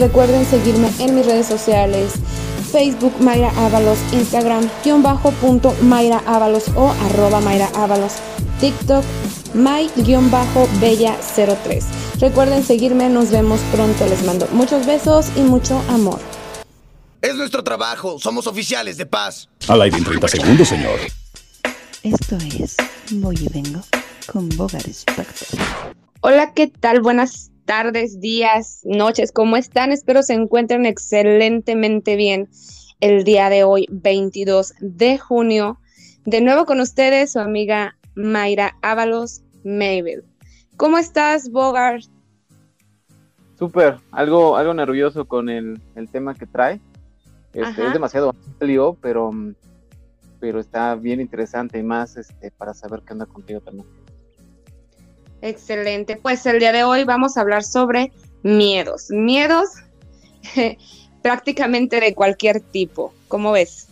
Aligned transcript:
Recuerden 0.00 0.44
seguirme 0.46 0.90
en 0.98 1.14
mis 1.14 1.26
redes 1.26 1.46
sociales, 1.46 2.14
Facebook 2.72 3.12
Mayra 3.20 3.50
Ábalos, 3.66 3.98
Instagram 4.12 4.66
guion 4.82 5.02
bajo 5.02 5.30
punto 5.32 5.76
Mayra 5.82 6.22
Ábalos 6.26 6.68
o 6.74 6.88
arroba 6.88 7.42
Mayra 7.42 7.68
Ábalos, 7.74 8.14
TikTok 8.60 9.04
may-bella03. 9.52 11.82
Recuerden 12.18 12.64
seguirme, 12.64 13.10
nos 13.10 13.30
vemos 13.30 13.60
pronto, 13.72 14.06
les 14.06 14.24
mando 14.24 14.48
muchos 14.52 14.86
besos 14.86 15.26
y 15.36 15.40
mucho 15.40 15.78
amor. 15.90 16.18
Es 17.20 17.34
nuestro 17.34 17.62
trabajo, 17.62 18.18
somos 18.18 18.46
oficiales 18.46 18.96
de 18.96 19.04
paz. 19.04 19.50
Al 19.68 19.82
aire 19.82 19.98
en 19.98 20.04
30 20.04 20.28
segundos, 20.28 20.66
señor. 20.66 20.98
Esto 22.02 22.38
es 22.58 22.76
Voy 23.10 23.36
y 23.38 23.48
Vengo 23.52 23.82
con 24.32 24.48
Bogar 24.56 24.88
Spector. 24.88 25.60
Hola, 26.22 26.54
¿qué 26.54 26.68
tal? 26.68 27.02
Buenas 27.02 27.50
tardes, 27.70 28.18
días, 28.18 28.80
noches, 28.82 29.30
¿cómo 29.30 29.56
están? 29.56 29.92
Espero 29.92 30.24
se 30.24 30.34
encuentren 30.34 30.86
excelentemente 30.86 32.16
bien 32.16 32.48
el 32.98 33.22
día 33.22 33.48
de 33.48 33.62
hoy, 33.62 33.86
22 33.92 34.74
de 34.80 35.18
junio. 35.18 35.78
De 36.24 36.40
nuevo 36.40 36.66
con 36.66 36.80
ustedes, 36.80 37.30
su 37.30 37.38
amiga 37.38 37.96
Mayra 38.16 38.76
Ábalos 38.82 39.42
Mabel. 39.62 40.24
¿Cómo 40.76 40.98
estás, 40.98 41.48
Bogart? 41.52 42.02
Súper, 43.56 43.98
algo, 44.10 44.56
algo 44.56 44.74
nervioso 44.74 45.26
con 45.26 45.48
el, 45.48 45.80
el 45.94 46.08
tema 46.08 46.34
que 46.34 46.46
trae. 46.46 46.80
Este, 47.54 47.86
es 47.86 47.92
demasiado 47.92 48.34
lío, 48.58 48.96
pero, 49.00 49.30
pero 50.40 50.58
está 50.58 50.96
bien 50.96 51.20
interesante 51.20 51.78
y 51.78 51.84
más 51.84 52.16
este, 52.16 52.50
para 52.50 52.74
saber 52.74 53.02
qué 53.06 53.12
anda 53.12 53.26
contigo 53.26 53.60
también. 53.60 53.86
Excelente, 55.42 56.16
pues 56.16 56.44
el 56.46 56.58
día 56.58 56.72
de 56.72 56.84
hoy 56.84 57.04
vamos 57.04 57.36
a 57.36 57.40
hablar 57.40 57.64
sobre 57.64 58.12
miedos. 58.42 59.10
Miedos 59.10 59.70
prácticamente 61.22 62.00
de 62.00 62.14
cualquier 62.14 62.60
tipo, 62.60 63.14
¿cómo 63.28 63.52
ves? 63.52 63.88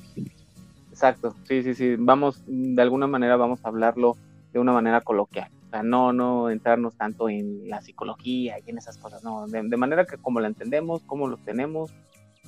Exacto, 0.90 1.34
sí, 1.44 1.62
sí, 1.62 1.74
sí. 1.74 1.94
Vamos, 1.96 2.42
de 2.46 2.82
alguna 2.82 3.06
manera 3.06 3.36
vamos 3.36 3.60
a 3.64 3.68
hablarlo 3.68 4.16
de 4.52 4.58
una 4.58 4.72
manera 4.72 5.00
coloquial. 5.00 5.50
O 5.68 5.70
sea, 5.70 5.82
no, 5.82 6.12
no 6.12 6.50
entrarnos 6.50 6.96
tanto 6.96 7.28
en 7.28 7.68
la 7.68 7.80
psicología 7.82 8.58
y 8.58 8.70
en 8.70 8.78
esas 8.78 8.96
cosas, 8.96 9.22
no. 9.22 9.46
De, 9.46 9.62
manera 9.76 10.06
que 10.06 10.16
como 10.16 10.40
la 10.40 10.48
entendemos, 10.48 11.02
cómo 11.06 11.28
lo 11.28 11.36
tenemos, 11.36 11.92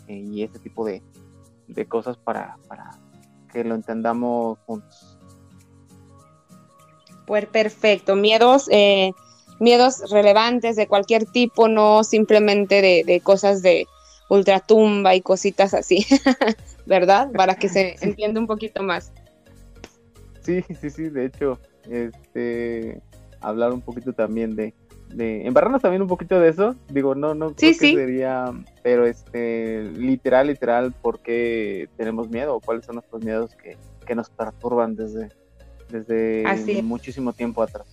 y 0.09 0.43
este 0.43 0.59
tipo 0.59 0.85
de, 0.85 1.03
cosas 1.87 2.17
para, 2.17 2.57
que 3.53 3.63
lo 3.63 3.75
entendamos 3.75 4.59
juntos. 4.67 5.10
Pues 7.31 7.47
perfecto, 7.47 8.17
miedos, 8.17 8.67
eh, 8.73 9.13
miedos 9.61 10.11
relevantes 10.11 10.75
de 10.75 10.89
cualquier 10.89 11.27
tipo, 11.27 11.69
no 11.69 12.03
simplemente 12.03 12.83
de, 12.83 13.21
cosas 13.21 13.63
de 13.63 13.87
ultratumba 14.29 15.15
y 15.15 15.21
cositas 15.21 15.73
así, 15.73 16.05
¿verdad? 16.87 17.31
Para 17.31 17.55
que 17.55 17.69
se 17.69 17.95
entienda 18.01 18.41
un 18.41 18.49
poquito 18.49 18.83
más. 18.83 19.13
Sí, 20.43 20.65
sí, 20.81 20.91
sí, 20.91 21.09
de 21.09 21.27
hecho, 21.27 21.61
este, 21.89 23.01
hablar 23.41 23.75
un 23.75 23.83
poquito 23.83 24.13
también 24.13 24.57
de, 24.57 24.75
de 25.15 25.47
embarrarnos 25.47 25.83
también 25.83 26.03
un 26.03 26.09
poquito 26.09 26.41
de 26.41 26.49
eso. 26.49 26.75
Digo, 26.89 27.15
no, 27.15 27.37
no 27.37 27.55
creo 27.55 27.79
que 27.79 27.95
sería, 27.95 28.53
pero 28.83 29.07
este, 29.07 29.85
literal, 29.85 30.49
literal, 30.49 30.93
¿por 31.01 31.21
qué 31.21 31.89
tenemos 31.97 32.29
miedo? 32.29 32.57
¿O 32.57 32.61
cuáles 32.61 32.87
son 32.87 32.97
nuestros 32.97 33.23
miedos 33.23 33.55
que, 33.55 33.77
nos 34.17 34.29
perturban 34.29 34.97
desde, 34.97 35.29
desde 35.91 36.83
muchísimo 36.83 37.33
tiempo 37.33 37.63
atrás? 37.63 37.87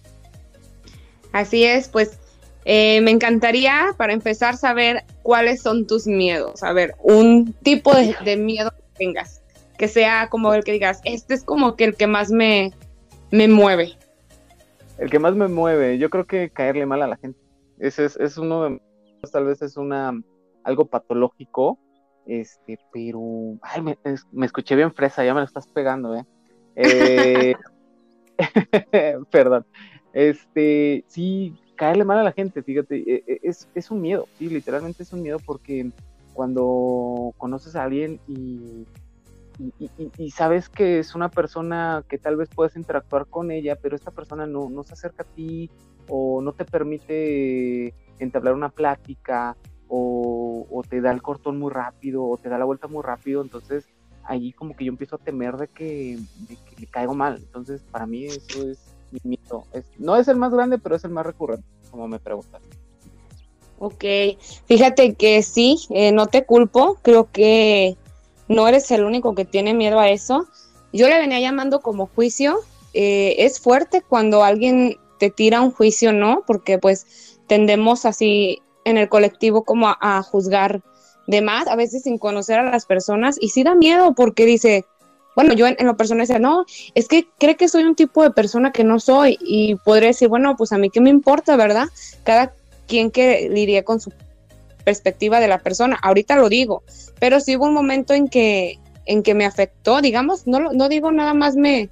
Así 1.32 1.64
es, 1.64 1.90
pues 1.90 2.20
eh, 2.66 3.02
me 3.02 3.12
encantaría, 3.12 3.94
para 3.98 4.14
empezar, 4.14 4.58
saber 4.58 5.04
cuáles 5.24 5.62
son 5.62 5.88
tus 5.88 6.08
miedos. 6.08 6.64
A 6.64 6.74
ver, 6.74 6.96
un 7.02 7.54
tipo 7.54 7.96
de, 7.96 8.16
de, 8.26 8.38
miedo 8.38 8.72
que 8.72 9.06
tengas, 9.06 9.42
que 9.78 9.88
sea 9.88 10.30
como 10.30 10.54
el 10.54 10.64
que 10.64 10.74
digas, 10.74 11.02
este 11.06 11.34
es 11.34 11.44
como 11.44 11.76
que 11.76 11.86
el 11.86 11.96
que 11.96 12.08
más 12.08 12.30
me, 12.30 12.74
me 13.32 13.48
mueve. 13.48 13.94
El 14.98 15.10
que 15.10 15.20
más 15.20 15.36
me 15.36 15.48
mueve, 15.48 15.98
yo 15.98 16.10
creo 16.10 16.26
que 16.26 16.50
caerle 16.50 16.86
mal 16.86 17.02
a 17.02 17.08
la 17.08 17.18
gente. 17.18 17.40
Ese 17.80 18.06
es, 18.06 18.18
es 18.18 18.38
uno 18.38 18.64
de 18.64 18.82
tal 19.32 19.46
vez 19.46 19.62
es 19.62 19.78
una 19.78 20.14
algo 20.64 20.86
patológico, 20.86 21.80
este, 22.26 22.78
pero 22.92 23.22
ay, 23.62 23.82
me, 23.82 24.46
escuché 24.46 24.76
bien 24.76 24.94
fresa, 24.94 25.24
ya 25.24 25.34
me 25.34 25.40
lo 25.40 25.46
estás 25.46 25.68
pegando, 25.68 26.16
eh. 26.16 26.26
eh 26.76 27.56
perdón. 29.32 29.66
Este, 30.14 31.04
sí, 31.08 31.56
caerle 31.76 32.06
mal 32.06 32.18
a 32.18 32.24
la 32.24 32.32
gente, 32.32 32.64
fíjate, 32.64 32.98
e, 32.98 33.24
e, 33.28 33.40
es, 33.44 33.70
es 33.76 33.92
un 33.92 34.02
miedo, 34.02 34.28
sí, 34.38 34.50
literalmente 34.50 35.04
es 35.04 35.14
un 35.14 35.22
miedo 35.22 35.38
porque 35.46 35.92
cuando 36.34 37.34
conoces 37.38 37.76
a 37.76 37.84
alguien 37.84 38.20
y 38.28 38.86
y, 40.18 40.32
sabes 40.32 40.70
que 40.70 41.00
es 41.00 41.16
una 41.16 41.30
persona 41.30 42.04
que 42.08 42.18
tal 42.18 42.36
vez 42.36 42.50
puedes 42.54 42.76
interactuar 42.76 43.26
con 43.26 43.52
ella, 43.52 43.76
pero 43.76 43.96
esta 43.96 44.12
persona 44.12 44.46
no, 44.46 44.70
no 44.70 44.84
se 44.84 44.94
acerca 44.94 45.24
a 45.24 45.26
ti 45.26 45.70
o 46.08 46.42
no 46.42 46.54
te 46.54 46.66
permite 46.66 47.94
entablar 48.20 48.54
una 48.54 48.70
plática 48.70 49.58
o, 49.88 50.84
te 50.88 51.02
da 51.02 51.12
el 51.12 51.22
cortón 51.22 51.58
muy 51.58 51.72
rápido 51.72 52.24
o 52.24 52.38
te 52.38 52.50
da 52.50 52.58
la 52.58 52.66
vuelta 52.66 52.88
muy 52.88 53.02
rápido, 53.02 53.42
entonces 53.42 53.88
ahí 54.28 54.52
como 54.54 54.76
que 54.76 54.86
yo 54.86 54.92
empiezo 54.92 55.16
a 55.16 55.20
temer 55.20 55.58
de 55.58 55.68
que, 55.68 56.20
le 56.78 56.88
caigo 56.88 57.16
mal. 57.16 57.38
Entonces 57.38 57.82
para 57.92 58.06
mí 58.06 58.26
eso 58.26 58.70
es 58.70 58.80
mi 59.12 59.20
mito. 59.24 59.66
no 59.98 60.16
es 60.16 60.28
el 60.28 60.38
más 60.38 60.54
grande, 60.54 60.78
pero 60.78 60.96
es 60.96 61.04
el 61.04 61.12
más 61.12 61.26
recurrente, 61.26 61.66
como 61.90 62.08
me 62.08 62.20
preguntan. 62.20 62.62
Ok, 63.80 64.04
fíjate 64.66 65.14
que 65.14 65.44
sí, 65.44 65.78
eh, 65.92 66.12
no 66.12 66.28
te 66.28 66.46
culpo, 66.46 66.98
creo 67.04 67.32
que 67.32 67.96
no 68.48 68.68
eres 68.68 68.90
el 68.92 69.04
único 69.04 69.36
que 69.36 69.46
tiene 69.46 69.74
miedo 69.74 70.00
a 70.00 70.10
eso. 70.10 70.48
Yo 70.94 71.08
le 71.08 71.20
venía 71.20 71.40
llamando 71.40 71.82
como 71.82 72.08
juicio. 72.08 72.60
Eh, 72.94 73.36
es 73.40 73.60
fuerte 73.60 74.02
cuando 74.02 74.44
alguien 74.44 74.98
te 75.20 75.30
tira 75.30 75.62
un 75.62 75.72
juicio, 75.72 76.14
¿no? 76.14 76.44
Porque 76.48 76.80
pues 76.80 77.38
tendemos 77.48 78.06
así 78.06 78.62
en 78.86 78.98
el 78.98 79.10
colectivo 79.10 79.64
como 79.64 79.96
a, 80.00 80.24
juzgar 80.24 80.82
de 81.28 81.42
más, 81.42 81.68
a 81.68 81.76
veces 81.76 82.04
sin 82.04 82.18
conocer 82.18 82.60
a 82.60 82.70
las 82.70 82.86
personas. 82.86 83.38
Y 83.40 83.50
sí 83.50 83.64
da 83.64 83.76
miedo 83.76 84.14
porque 84.16 84.46
dice, 84.46 84.86
bueno, 85.36 85.54
yo 85.54 85.68
en, 85.68 85.76
lo 85.86 85.96
personal 85.96 86.26
decía, 86.26 86.40
no, 86.40 86.66
es 86.96 87.08
que 87.08 87.28
cree 87.38 87.56
que 87.56 87.68
soy 87.68 87.84
un 87.84 87.96
tipo 87.96 88.24
de 88.24 88.32
persona 88.32 88.72
que 88.72 88.84
no 88.84 89.00
soy. 89.00 89.38
Y 89.42 89.76
podría 89.76 90.08
decir, 90.08 90.30
bueno, 90.30 90.56
pues 90.58 90.72
a 90.72 90.78
mí 90.78 90.90
qué 90.90 91.02
me 91.02 91.10
importa, 91.10 91.56
¿verdad? 91.56 91.88
Cada 92.24 92.54
quien 92.88 93.12
que 93.12 93.50
lidia 93.50 93.84
con 93.84 94.00
su 94.00 94.12
perspectiva 94.84 95.40
de 95.40 95.50
la 95.50 95.60
persona. 95.60 96.00
Ahorita 96.02 96.38
lo 96.38 96.50
digo, 96.50 96.82
pero 97.20 97.40
sí 97.40 97.58
hubo 97.58 97.66
un 97.66 97.74
momento 97.74 98.14
en 98.14 98.30
que, 98.30 98.80
en 99.06 99.22
que 99.22 99.34
me 99.34 99.46
afectó, 99.46 100.02
digamos, 100.02 100.48
no, 100.48 100.72
no 100.72 100.88
digo 100.88 101.12
nada 101.12 101.34
más 101.34 101.56
me 101.56 101.90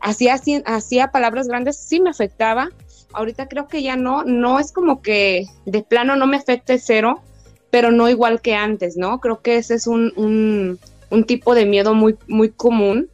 hacía, 0.00 0.40
hacía 0.66 1.10
palabras 1.10 1.46
grandes, 1.48 1.76
sí 1.78 2.00
me 2.00 2.10
afectaba. 2.10 2.70
Ahorita 3.12 3.48
creo 3.48 3.68
que 3.68 3.82
ya 3.82 3.96
no, 3.96 4.24
no 4.24 4.58
es 4.58 4.72
como 4.72 5.00
que 5.00 5.46
de 5.64 5.82
plano 5.82 6.16
no 6.16 6.26
me 6.26 6.36
afecte 6.36 6.78
cero, 6.78 7.22
pero 7.70 7.90
no 7.90 8.08
igual 8.08 8.40
que 8.40 8.54
antes, 8.54 8.96
¿no? 8.96 9.20
Creo 9.20 9.40
que 9.40 9.56
ese 9.56 9.74
es 9.74 9.86
un, 9.86 10.12
un, 10.16 10.78
un 11.10 11.24
tipo 11.24 11.54
de 11.54 11.66
miedo 11.66 11.94
muy, 11.94 12.16
muy 12.26 12.50
común 12.50 13.08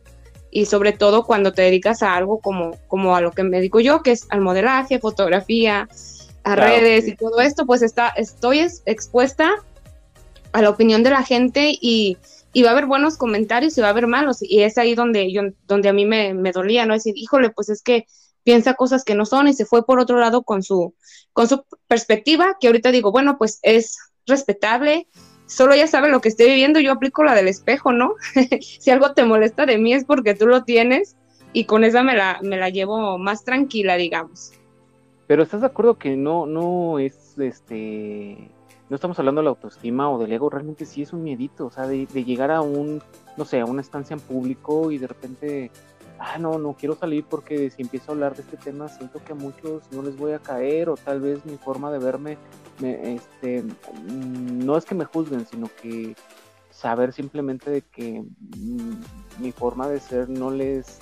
y 0.51 0.67
sobre 0.67 0.93
todo 0.93 1.25
cuando 1.25 1.53
te 1.53 1.63
dedicas 1.63 2.03
a 2.03 2.15
algo 2.15 2.39
como, 2.39 2.77
como 2.87 3.17
a 3.17 3.21
lo 3.21 3.33
que 3.33 3.43
me 3.43 3.57
dedico 3.57 3.81
yo, 3.81 4.03
que 4.03 4.13
es 4.13 4.27
al 4.31 4.41
modelaje, 4.41 5.01
fotografía, 5.01 5.89
a 6.45 6.57
redes 6.57 7.09
y 7.09 7.17
todo 7.17 7.41
esto, 7.41 7.67
pues 7.67 7.83
está, 7.83 8.11
estoy 8.11 8.61
expuesta 8.85 9.51
a 10.53 10.63
la 10.63 10.71
opinión 10.71 11.03
de 11.03 11.11
la 11.11 11.25
gente 11.25 11.77
y, 11.81 12.19
va 12.63 12.69
a 12.69 12.73
haber 12.73 12.87
buenos 12.87 13.17
comentarios 13.17 13.77
y 13.77 13.81
va 13.81 13.89
a 13.89 13.91
haber 13.91 14.07
malos. 14.07 14.39
Y 14.41 14.63
es 14.63 14.79
ahí 14.79 14.95
donde, 14.95 15.33
yo, 15.33 15.43
donde 15.67 15.89
a 15.89 15.93
mí 15.93 16.05
me, 16.07 16.53
dolía, 16.53 16.87
¿no? 16.87 16.95
Decir, 16.95 17.15
híjole, 17.17 17.51
pues 17.51 17.71
es 17.71 17.83
que 17.83 18.07
piensa 18.45 18.75
cosas 18.75 19.03
que 19.03 19.17
no 19.17 19.27
son 19.27 19.49
y 19.49 19.55
se 19.55 19.65
fue 19.65 19.85
por 19.85 19.99
otro 19.99 20.21
lado 20.21 20.45
con 20.45 20.63
su, 20.63 20.95
con 21.33 21.49
su 21.49 21.65
perspectiva, 21.89 22.59
que 22.61 22.69
ahorita 22.69 22.93
digo, 22.93 23.11
bueno, 23.11 23.39
pues 23.39 23.59
es 23.62 23.99
respetable, 24.26 25.06
solo 25.47 25.75
ya 25.75 25.87
sabe 25.87 26.11
lo 26.11 26.21
que 26.21 26.29
estoy 26.29 26.47
viviendo, 26.47 26.81
yo 26.81 26.93
aplico 26.93 27.25
la 27.25 27.35
del 27.35 27.49
espejo, 27.49 27.93
¿no? 27.93 28.15
si 28.61 28.91
algo 28.91 29.12
te 29.12 29.25
molesta 29.25 29.67
de 29.67 29.79
mí 29.79 29.93
es 29.93 30.05
porque 30.05 30.35
tú 30.35 30.47
lo 30.47 30.65
tienes 30.65 31.17
y 31.53 31.65
con 31.65 31.85
esa 31.85 32.03
me 32.03 32.17
la, 32.17 32.41
me 32.43 32.56
la 32.56 32.71
llevo 32.71 33.19
más 33.19 33.44
tranquila, 33.44 33.97
digamos. 33.97 34.53
Pero 35.26 35.43
¿estás 35.43 35.61
de 35.61 35.69
acuerdo 35.69 35.99
que 35.99 36.17
no, 36.17 36.47
no 36.47 36.99
es 36.99 37.38
este 37.38 38.50
no 38.91 38.97
estamos 38.97 39.19
hablando 39.19 39.41
de 39.41 39.44
la 39.44 39.50
autoestima 39.50 40.11
o 40.11 40.19
del 40.19 40.32
ego, 40.32 40.50
realmente 40.50 40.85
sí 40.85 41.03
es 41.03 41.12
un 41.12 41.23
miedito, 41.23 41.67
o 41.67 41.71
sea, 41.71 41.87
de, 41.87 42.06
llegar 42.06 42.50
a 42.50 42.61
un, 42.61 43.03
no 43.37 43.44
sé, 43.44 43.61
a 43.61 43.65
una 43.65 43.81
estancia 43.81 44.15
en 44.15 44.21
público 44.21 44.91
y 44.91 44.99
de 44.99 45.06
repente, 45.06 45.71
ah, 46.25 46.38
no, 46.38 46.59
no 46.59 46.73
quiero 46.73 46.97
salir 46.97 47.25
porque 47.25 47.71
si 47.71 47.82
empiezo 47.82 48.11
a 48.11 48.15
hablar 48.15 48.35
de 48.35 48.43
este 48.43 48.56
tema 48.56 48.88
siento 48.88 49.23
que 49.23 49.32
a 49.32 49.37
muchos 49.37 49.82
no 49.93 50.03
les 50.03 50.17
voy 50.17 50.32
a 50.32 50.38
caer 50.38 50.88
o 50.88 50.97
tal 50.97 51.21
vez 51.21 51.44
mi 51.44 51.56
forma 51.59 51.93
de 51.93 51.99
verme, 51.99 52.38
este, 52.81 53.62
mm, 53.62 54.65
no 54.65 54.76
es 54.76 54.85
que 54.85 54.94
me 54.94 55.05
juzguen, 55.05 55.47
sino 55.47 55.69
que 55.81 56.17
saber 56.71 57.12
simplemente 57.12 57.71
de 57.71 57.82
que 57.82 58.23
mm, 58.23 59.43
mi 59.43 59.53
forma 59.53 59.88
de 59.88 60.00
ser 60.00 60.29
no 60.29 60.50
les 60.50 60.99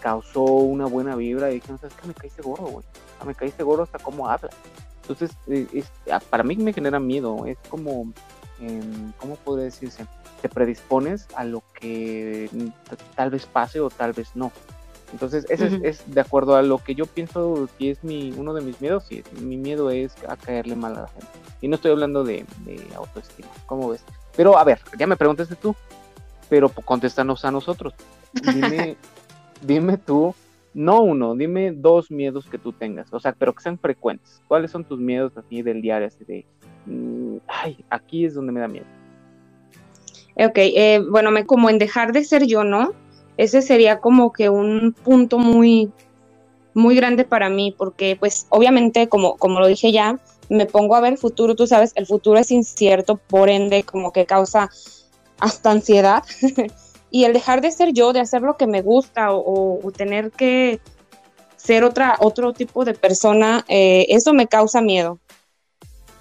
causó 0.00 0.42
una 0.42 0.86
buena 0.86 1.16
vibra 1.16 1.50
y 1.50 1.54
dijeron, 1.54 1.78
¿sabes 1.78 1.94
que 1.94 2.08
me 2.08 2.14
caíste 2.14 2.42
gordo, 2.42 2.66
güey? 2.66 2.84
me 3.24 3.34
caíste 3.34 3.62
gordo 3.62 3.82
hasta 3.82 3.98
cómo 3.98 4.28
hablas. 4.28 4.54
Entonces, 5.02 5.30
eh, 5.46 5.66
es, 5.72 5.90
ah, 6.10 6.20
para 6.30 6.42
mí 6.42 6.56
me 6.56 6.72
genera 6.72 7.00
miedo, 7.00 7.46
es 7.46 7.56
como, 7.68 8.12
em, 8.60 9.12
¿cómo 9.18 9.36
podría 9.36 9.66
decirse? 9.66 10.06
Te 10.42 10.48
predispones 10.48 11.26
a 11.34 11.44
lo 11.44 11.62
que 11.78 12.50
tal 13.14 13.30
vez 13.30 13.46
pase 13.46 13.80
o 13.80 13.90
tal 13.90 14.12
vez 14.12 14.34
no. 14.34 14.52
Entonces, 15.12 15.46
ese 15.48 15.80
es, 15.84 16.02
de 16.12 16.20
acuerdo 16.20 16.56
a 16.56 16.62
lo 16.62 16.78
que 16.78 16.94
yo 16.94 17.06
pienso 17.06 17.68
que 17.78 17.92
es 17.92 18.02
mi, 18.02 18.32
uno 18.36 18.54
de 18.54 18.60
mis 18.60 18.80
miedos, 18.80 19.04
sí, 19.08 19.22
mi 19.40 19.56
miedo 19.56 19.90
es 19.90 20.12
a 20.28 20.36
caerle 20.36 20.74
mal 20.74 20.96
a 20.96 21.02
la 21.02 21.08
gente. 21.08 21.26
Y 21.60 21.68
no 21.68 21.76
estoy 21.76 21.92
hablando 21.92 22.24
de, 22.24 22.44
autoestima, 22.94 23.48
¿cómo 23.66 23.88
ves? 23.88 24.04
Pero 24.36 24.58
a 24.58 24.64
ver, 24.64 24.80
ya 24.98 25.06
me 25.06 25.16
preguntaste 25.16 25.54
tú, 25.54 25.74
pero 26.48 26.68
contéstanos 26.68 27.44
a 27.44 27.50
nosotros. 27.50 27.94
Dime, 28.32 28.96
dime 29.62 29.96
tú, 29.96 30.34
no 30.74 31.00
uno, 31.00 31.34
dime 31.34 31.72
dos 31.72 32.10
miedos 32.10 32.46
que 32.46 32.58
tú 32.58 32.72
tengas, 32.72 33.12
o 33.12 33.20
sea, 33.20 33.32
pero 33.32 33.54
que 33.54 33.62
sean 33.62 33.78
frecuentes. 33.78 34.42
¿Cuáles 34.48 34.72
son 34.72 34.84
tus 34.84 34.98
miedos 34.98 35.32
así 35.36 35.62
del 35.62 35.80
diario, 35.80 36.08
así 36.08 36.24
de, 36.24 36.44
mm, 36.86 37.36
ay, 37.46 37.84
aquí 37.90 38.26
es 38.26 38.34
donde 38.34 38.52
me 38.52 38.60
da 38.60 38.68
miedo? 38.68 38.86
Ok, 40.38 40.56
eh, 40.56 41.00
bueno, 41.10 41.30
me, 41.30 41.46
como 41.46 41.70
en 41.70 41.78
dejar 41.78 42.12
de 42.12 42.24
ser 42.24 42.46
yo, 42.46 42.62
¿no? 42.62 42.92
Ese 43.36 43.62
sería 43.62 44.00
como 44.00 44.32
que 44.32 44.48
un 44.50 44.94
punto 45.04 45.38
muy, 45.38 45.90
muy 46.74 46.94
grande 46.94 47.24
para 47.24 47.48
mí, 47.48 47.74
porque 47.76 48.16
pues 48.18 48.46
obviamente, 48.50 49.08
como, 49.08 49.36
como 49.36 49.60
lo 49.60 49.66
dije 49.66 49.92
ya, 49.92 50.18
me 50.48 50.66
pongo 50.66 50.94
a 50.94 51.00
ver 51.00 51.14
el 51.14 51.18
futuro, 51.18 51.54
tú 51.54 51.66
sabes, 51.66 51.92
el 51.94 52.06
futuro 52.06 52.38
es 52.38 52.50
incierto, 52.50 53.16
por 53.16 53.48
ende, 53.48 53.82
como 53.82 54.12
que 54.12 54.26
causa 54.26 54.70
hasta 55.40 55.70
ansiedad. 55.70 56.22
y 57.10 57.24
el 57.24 57.32
dejar 57.32 57.60
de 57.60 57.70
ser 57.70 57.92
yo, 57.92 58.12
de 58.12 58.20
hacer 58.20 58.42
lo 58.42 58.56
que 58.56 58.66
me 58.66 58.82
gusta 58.82 59.28
o, 59.32 59.80
tener 59.96 60.30
que 60.30 60.80
ser 61.56 61.84
otra, 61.84 62.16
otro 62.20 62.52
tipo 62.52 62.84
de 62.84 62.94
persona, 62.94 63.64
eh, 63.68 64.06
eso 64.10 64.34
me 64.34 64.46
causa 64.46 64.80
miedo. 64.80 65.18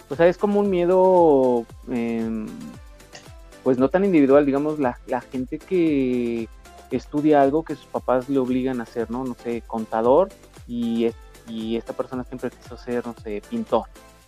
O 0.10 0.16
sea, 0.16 0.28
es 0.28 0.38
como 0.38 0.60
un 0.60 0.70
miedo, 0.70 1.66
em, 1.90 2.48
pues 3.66 3.80
no 3.80 3.90
tan 3.90 4.06
individual, 4.06 4.46
digamos, 4.46 4.78
la, 4.78 5.00
la 5.08 5.22
gente 5.22 5.58
que 5.58 6.48
estudia 6.92 7.42
algo 7.42 7.64
que 7.64 7.76
sus 7.76 7.88
papás 7.88 8.30
le 8.30 8.38
obligan 8.38 8.80
a 8.80 8.84
hacer, 8.84 9.10
¿no? 9.10 9.24
No 9.24 9.36
sé, 9.44 9.64
contador 9.66 10.30
y, 10.68 11.10
y 11.48 11.76
esta 11.76 11.94
persona 11.94 12.24
siempre 12.26 12.52
quiso 12.52 12.78
ser, 12.78 13.04
no 13.08 13.16
sé, 13.24 13.42
pintor, 13.50 13.86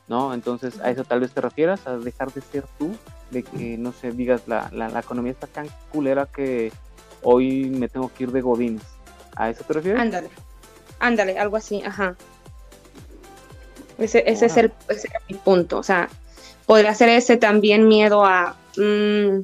¿no? 0.08 0.34
Entonces, 0.34 0.80
a 0.82 0.90
eso 0.90 1.04
tal 1.04 1.20
vez 1.20 1.34
te 1.34 1.42
refieras, 1.42 1.86
a 1.86 2.00
dejar 2.00 2.34
de 2.34 2.42
ser 2.42 2.66
tú 2.80 2.96
de 3.30 3.44
que, 3.44 3.78
no 3.78 3.92
sé, 3.92 4.12
digas, 4.12 4.48
la, 4.48 4.72
la, 4.72 5.00
economía 5.00 5.34
está 5.34 5.46
tan 5.46 5.68
culera 5.92 6.26
que 6.26 6.72
hoy 7.22 7.66
me 7.70 7.90
tengo 7.90 8.12
que 8.12 8.24
ir 8.24 8.32
de 8.32 8.42
godines. 8.42 8.82
¿A 9.36 9.52
eso 9.52 9.64
te 9.64 9.74
refieres? 9.74 10.02
Ándale, 10.02 10.30
ándale, 10.98 11.38
algo 11.38 11.58
así, 11.58 11.84
ajá. 11.84 12.16
Ese, 14.00 14.24
ese, 14.26 14.48
es 14.48 14.58
el, 14.58 14.74
ese 14.90 15.10
mi 15.30 15.36
punto, 15.36 15.78
o 15.78 15.84
sea, 15.84 16.10
podría 16.66 16.96
ser 16.96 17.10
ese 17.10 17.38
también 17.38 17.88
miedo 17.88 18.26
a, 18.26 18.56
mm, 18.78 19.42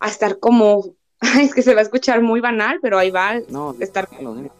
a 0.00 0.08
estar 0.08 0.38
como, 0.38 0.94
es 1.40 1.54
que 1.54 1.62
se 1.62 1.74
va 1.74 1.80
a 1.80 1.84
escuchar 1.84 2.22
muy 2.22 2.40
banal, 2.40 2.78
pero 2.82 2.98
ahí 2.98 3.10
va, 3.10 3.40
no, 3.48 3.74
estar 3.80 4.08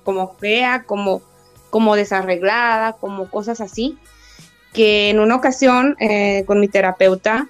como 0.05 0.35
fea, 0.35 0.85
como, 0.85 1.23
como 1.71 1.97
desarreglada, 1.97 2.95
como 2.95 3.31
cosas 3.31 3.61
así, 3.61 3.99
que 4.73 5.11
en 5.11 5.19
una 5.21 5.37
ocasión 5.37 5.97
eh, 6.01 6.45
con 6.47 6.61
mi 6.61 6.69
terapeuta, 6.69 7.49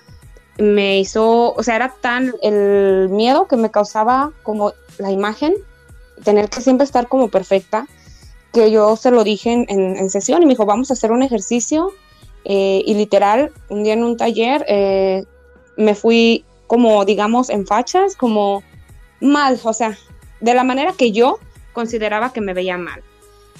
me 0.58 0.98
hizo, 0.98 1.54
o 1.54 1.62
sea, 1.62 1.76
era 1.76 1.94
tan 2.00 2.34
el 2.42 3.08
miedo 3.08 3.46
que 3.48 3.56
me 3.56 3.70
causaba 3.70 4.32
como 4.42 4.72
la 4.98 5.10
imagen, 5.10 5.54
tener 6.22 6.50
que 6.50 6.60
siempre 6.60 6.84
estar 6.84 7.08
como 7.08 7.28
perfecta, 7.28 7.86
que 8.52 8.70
yo 8.70 8.96
se 8.96 9.10
lo 9.10 9.24
dije 9.24 9.64
en, 9.68 10.10
sesión 10.10 10.42
y 10.42 10.46
me 10.46 10.52
dijo, 10.52 10.66
vamos 10.66 10.90
a 10.90 10.94
hacer 10.94 11.12
un 11.12 11.22
ejercicio. 11.22 11.92
Eh, 12.44 12.82
y 12.86 12.94
literal, 12.94 13.52
un 13.68 13.84
día 13.84 13.92
en 13.92 14.02
un 14.02 14.16
taller 14.16 14.64
eh, 14.66 15.24
me 15.76 15.94
fui 15.94 16.44
como, 16.70 17.04
digamos, 17.04 17.50
en 17.50 17.66
fachas, 17.66 18.14
como 18.14 18.62
mal, 19.20 19.58
o 19.64 19.72
sea, 19.72 19.98
de 20.40 20.54
la 20.54 20.62
manera 20.62 20.92
que 20.96 21.10
yo 21.10 21.40
consideraba 21.72 22.32
que 22.32 22.40
me 22.40 22.54
veía 22.54 22.78
mal, 22.78 23.02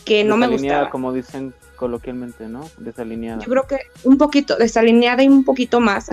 que 0.05 0.23
no 0.23 0.37
me 0.37 0.47
gustaba. 0.47 0.91
Como 0.91 1.13
dicen 1.13 1.53
coloquialmente, 1.75 2.47
¿no? 2.47 2.71
Desalineada. 2.79 3.43
Yo 3.43 3.51
creo 3.51 3.67
que 3.67 3.79
un 4.05 4.17
poquito, 4.17 4.55
desalineada 4.57 5.25
y 5.25 5.29
un 5.29 5.43
poquito 5.43 5.81
más. 5.81 6.09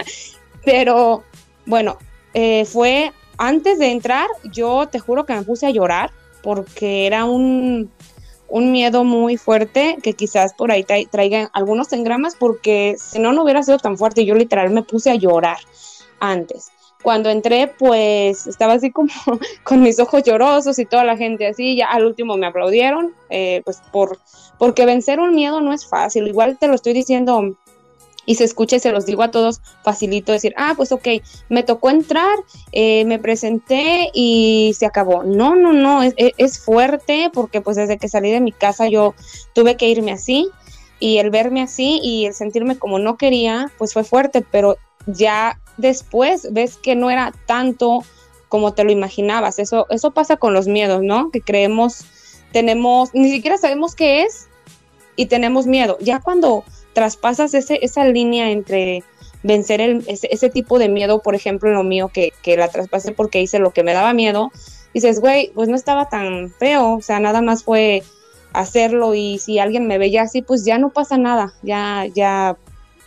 Pero 0.64 1.22
bueno, 1.66 1.98
eh, 2.32 2.64
fue 2.64 3.12
antes 3.36 3.78
de 3.78 3.92
entrar, 3.92 4.26
yo 4.44 4.88
te 4.88 5.00
juro 5.00 5.26
que 5.26 5.34
me 5.34 5.42
puse 5.42 5.66
a 5.66 5.70
llorar 5.70 6.12
porque 6.42 7.06
era 7.06 7.26
un, 7.26 7.90
un 8.48 8.72
miedo 8.72 9.04
muy 9.04 9.36
fuerte 9.36 9.98
que 10.02 10.14
quizás 10.14 10.54
por 10.54 10.72
ahí 10.72 10.86
traigan 11.10 11.50
algunos 11.52 11.92
engramas 11.92 12.36
porque 12.36 12.96
si 12.98 13.18
no, 13.18 13.34
no 13.34 13.42
hubiera 13.42 13.62
sido 13.62 13.76
tan 13.76 13.98
fuerte. 13.98 14.24
Yo 14.24 14.34
literal 14.34 14.70
me 14.70 14.82
puse 14.82 15.10
a 15.10 15.14
llorar 15.14 15.58
antes 16.20 16.70
cuando 17.02 17.30
entré, 17.30 17.72
pues 17.78 18.46
estaba 18.46 18.74
así 18.74 18.90
como 18.90 19.10
con 19.64 19.82
mis 19.82 19.98
ojos 20.00 20.22
llorosos 20.24 20.78
y 20.78 20.84
toda 20.84 21.04
la 21.04 21.16
gente 21.16 21.46
así, 21.46 21.76
ya 21.76 21.86
al 21.86 22.04
último 22.04 22.36
me 22.36 22.46
aplaudieron, 22.46 23.14
eh, 23.30 23.62
pues 23.64 23.80
por, 23.92 24.18
porque 24.58 24.86
vencer 24.86 25.20
un 25.20 25.34
miedo 25.34 25.60
no 25.60 25.72
es 25.72 25.86
fácil, 25.86 26.26
igual 26.26 26.58
te 26.58 26.68
lo 26.68 26.74
estoy 26.74 26.92
diciendo 26.92 27.56
y 28.26 28.34
se 28.34 28.44
escucha 28.44 28.76
y 28.76 28.80
se 28.80 28.92
los 28.92 29.06
digo 29.06 29.22
a 29.22 29.30
todos 29.30 29.62
facilito 29.82 30.32
decir, 30.32 30.52
ah, 30.58 30.74
pues 30.76 30.92
ok, 30.92 31.08
me 31.48 31.62
tocó 31.62 31.88
entrar, 31.88 32.36
eh, 32.72 33.06
me 33.06 33.18
presenté 33.18 34.10
y 34.12 34.74
se 34.76 34.84
acabó. 34.84 35.22
No, 35.22 35.56
no, 35.56 35.72
no, 35.72 36.02
es, 36.02 36.14
es, 36.16 36.58
fuerte 36.58 37.30
porque 37.32 37.62
pues 37.62 37.78
desde 37.78 37.96
que 37.96 38.06
salí 38.06 38.30
de 38.30 38.42
mi 38.42 38.52
casa 38.52 38.86
yo 38.86 39.14
tuve 39.54 39.78
que 39.78 39.88
irme 39.88 40.12
así 40.12 40.50
y 41.00 41.18
el 41.18 41.30
verme 41.30 41.62
así 41.62 42.00
y 42.02 42.26
el 42.26 42.34
sentirme 42.34 42.78
como 42.78 42.98
no 42.98 43.16
quería, 43.16 43.72
pues 43.78 43.94
fue 43.94 44.04
fuerte, 44.04 44.44
pero 44.50 44.76
ya 45.06 45.58
después 45.78 46.52
ves 46.52 46.76
que 46.76 46.94
no 46.94 47.10
era 47.10 47.32
tanto 47.46 48.04
como 48.48 48.74
te 48.74 48.84
lo 48.84 48.92
imaginabas. 48.92 49.58
Eso, 49.58 49.86
eso 49.90 50.10
pasa 50.10 50.36
con 50.36 50.52
los 50.52 50.68
miedos, 50.68 51.02
¿no? 51.02 51.30
Que 51.30 51.40
creemos, 51.40 52.04
tenemos, 52.52 53.14
ni 53.14 53.30
siquiera 53.30 53.56
sabemos 53.56 53.94
qué 53.94 54.22
es 54.22 54.48
y 55.16 55.26
tenemos 55.26 55.66
miedo. 55.66 55.96
Ya 56.00 56.20
cuando 56.20 56.64
traspasas 56.92 57.54
ese, 57.54 57.78
esa 57.82 58.04
línea 58.04 58.50
entre 58.50 59.04
vencer 59.42 59.80
ese, 59.80 60.50
tipo 60.50 60.78
de 60.78 60.88
miedo, 60.88 61.22
por 61.22 61.34
ejemplo, 61.34 61.70
lo 61.70 61.84
mío, 61.84 62.10
que, 62.12 62.32
que 62.42 62.56
la 62.56 62.68
traspasé 62.68 63.12
porque 63.12 63.40
hice 63.40 63.58
lo 63.58 63.70
que 63.70 63.84
me 63.84 63.94
daba 63.94 64.12
miedo, 64.12 64.50
dices, 64.92 65.20
güey, 65.20 65.52
pues 65.54 65.68
no 65.68 65.76
estaba 65.76 66.08
tan 66.08 66.50
feo, 66.50 66.94
o 66.94 67.02
sea, 67.02 67.20
nada 67.20 67.40
más 67.40 67.62
fue 67.62 68.02
hacerlo 68.52 69.14
y 69.14 69.38
si 69.38 69.58
alguien 69.58 69.86
me 69.86 69.98
veía 69.98 70.22
así, 70.22 70.42
pues 70.42 70.64
ya 70.64 70.78
no 70.78 70.90
pasa 70.90 71.18
nada, 71.18 71.54
ya, 71.62 72.06
ya, 72.14 72.56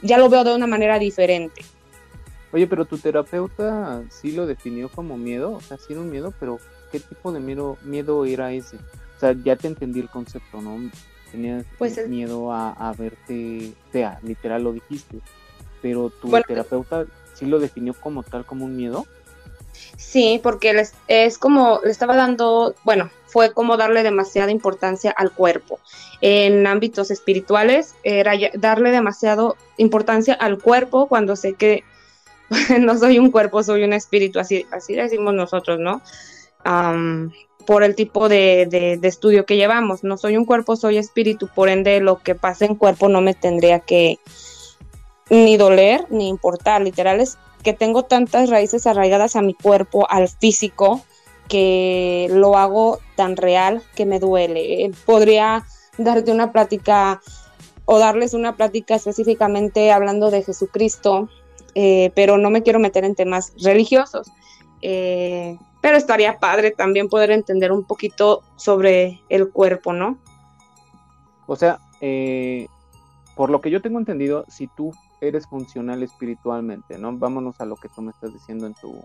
ya 0.01 0.17
lo 0.17 0.29
veo 0.29 0.43
de 0.43 0.55
una 0.55 0.67
manera 0.67 0.99
diferente. 0.99 1.63
Oye, 2.53 2.67
pero 2.67 2.85
tu 2.85 2.97
terapeuta 2.97 4.03
sí 4.09 4.33
lo 4.33 4.45
definió 4.45 4.89
como 4.89 5.17
miedo, 5.17 5.53
o 5.53 5.61
sea, 5.61 5.77
sí 5.77 5.93
era 5.93 6.01
un 6.01 6.09
miedo, 6.09 6.33
pero 6.39 6.59
¿qué 6.91 6.99
tipo 6.99 7.31
de 7.31 7.39
miedo, 7.39 7.77
miedo 7.83 8.25
era 8.25 8.51
ese? 8.51 8.75
O 8.75 9.19
sea, 9.19 9.33
ya 9.43 9.55
te 9.55 9.67
entendí 9.67 9.99
el 9.99 10.09
concepto, 10.09 10.61
¿no? 10.61 10.77
Tenías 11.31 11.65
pues 11.77 12.07
miedo 12.09 12.51
a, 12.51 12.93
verte 12.97 13.73
fea, 13.91 14.19
literal 14.21 14.63
lo 14.63 14.73
dijiste, 14.73 15.19
pero 15.81 16.09
tu 16.09 16.29
terapeuta 16.45 17.05
sí 17.33 17.45
lo 17.45 17.59
definió 17.59 17.93
como 17.93 18.23
tal, 18.23 18.45
como 18.45 18.65
un 18.65 18.75
miedo. 18.75 19.05
Sí, 19.95 20.41
porque 20.43 20.83
es 21.07 21.37
como, 21.37 21.79
le 21.85 21.91
estaba 21.91 22.17
dando, 22.17 22.75
bueno, 22.83 23.09
fue 23.27 23.53
como 23.53 23.77
darle 23.77 24.03
demasiada 24.03 24.51
importancia 24.51 25.11
al 25.11 25.31
cuerpo. 25.31 25.79
En 26.19 26.67
ámbitos 26.67 27.11
espirituales 27.11 27.95
era 28.03 28.33
darle 28.55 28.91
demasiado 28.91 29.55
importancia 29.77 30.33
al 30.33 30.59
cuerpo 30.59 31.07
cuando 31.07 31.37
sé 31.37 31.53
que 31.53 31.85
no 32.79 32.97
soy 32.97 33.19
un 33.19 33.31
cuerpo, 33.31 33.63
soy 33.63 33.83
un 33.83 33.93
espíritu, 33.93 34.39
así, 34.39 34.65
así 34.71 34.95
decimos 34.95 35.33
nosotros, 35.33 35.79
¿no? 35.79 36.01
por 37.65 37.83
el 37.83 37.95
tipo 37.95 38.29
de, 38.29 38.99
estudio 39.01 39.45
que 39.45 39.55
llevamos. 39.55 40.03
No 40.03 40.17
soy 40.17 40.37
un 40.37 40.45
cuerpo, 40.45 40.75
soy 40.75 40.97
espíritu, 40.97 41.47
por 41.47 41.69
ende 41.69 41.99
lo 41.99 42.17
que 42.19 42.35
pasa 42.35 42.65
en 42.65 42.75
cuerpo 42.75 43.09
no 43.09 43.21
me 43.21 43.33
tendría 43.33 43.79
que 43.79 44.19
ni 45.29 45.57
doler 45.57 46.05
ni 46.09 46.27
importar. 46.27 46.81
Literal 46.81 47.19
es 47.19 47.37
que 47.63 47.73
tengo 47.73 48.03
tantas 48.03 48.49
raíces 48.49 48.87
arraigadas 48.87 49.35
a 49.35 49.41
mi 49.41 49.53
cuerpo, 49.53 50.07
al 50.09 50.27
físico, 50.27 51.01
que 51.47 52.27
lo 52.31 52.57
hago 52.57 52.99
tan 53.15 53.37
real 53.37 53.81
que 53.95 54.05
me 54.05 54.19
duele. 54.19 54.91
Podría 55.05 55.65
darte 55.97 56.31
una 56.31 56.51
plática 56.51 57.21
o 57.85 57.99
darles 57.99 58.33
una 58.33 58.55
plática 58.55 58.95
específicamente 58.95 59.91
hablando 59.91 60.31
de 60.31 60.43
Jesucristo, 60.43 61.29
eh, 61.75 62.11
pero 62.15 62.37
no 62.37 62.49
me 62.49 62.63
quiero 62.63 62.79
meter 62.79 63.03
en 63.03 63.15
temas 63.15 63.53
religiosos. 63.63 64.31
Eh, 64.81 65.57
pero 65.81 65.97
estaría 65.97 66.39
padre 66.39 66.71
también 66.71 67.09
poder 67.09 67.31
entender 67.31 67.71
un 67.71 67.83
poquito 67.83 68.43
sobre 68.55 69.21
el 69.29 69.49
cuerpo, 69.49 69.93
¿no? 69.93 70.17
O 71.47 71.55
sea, 71.55 71.79
eh, 72.01 72.67
por 73.35 73.49
lo 73.49 73.61
que 73.61 73.71
yo 73.71 73.81
tengo 73.81 73.99
entendido, 73.99 74.45
si 74.47 74.67
tú 74.67 74.93
eres 75.21 75.47
funcional 75.47 76.03
espiritualmente, 76.03 76.97
¿no? 76.97 77.17
Vámonos 77.17 77.59
a 77.61 77.65
lo 77.65 77.75
que 77.75 77.89
tú 77.89 78.01
me 78.01 78.11
estás 78.11 78.33
diciendo 78.33 78.67
en 78.67 78.73
tu 78.75 79.03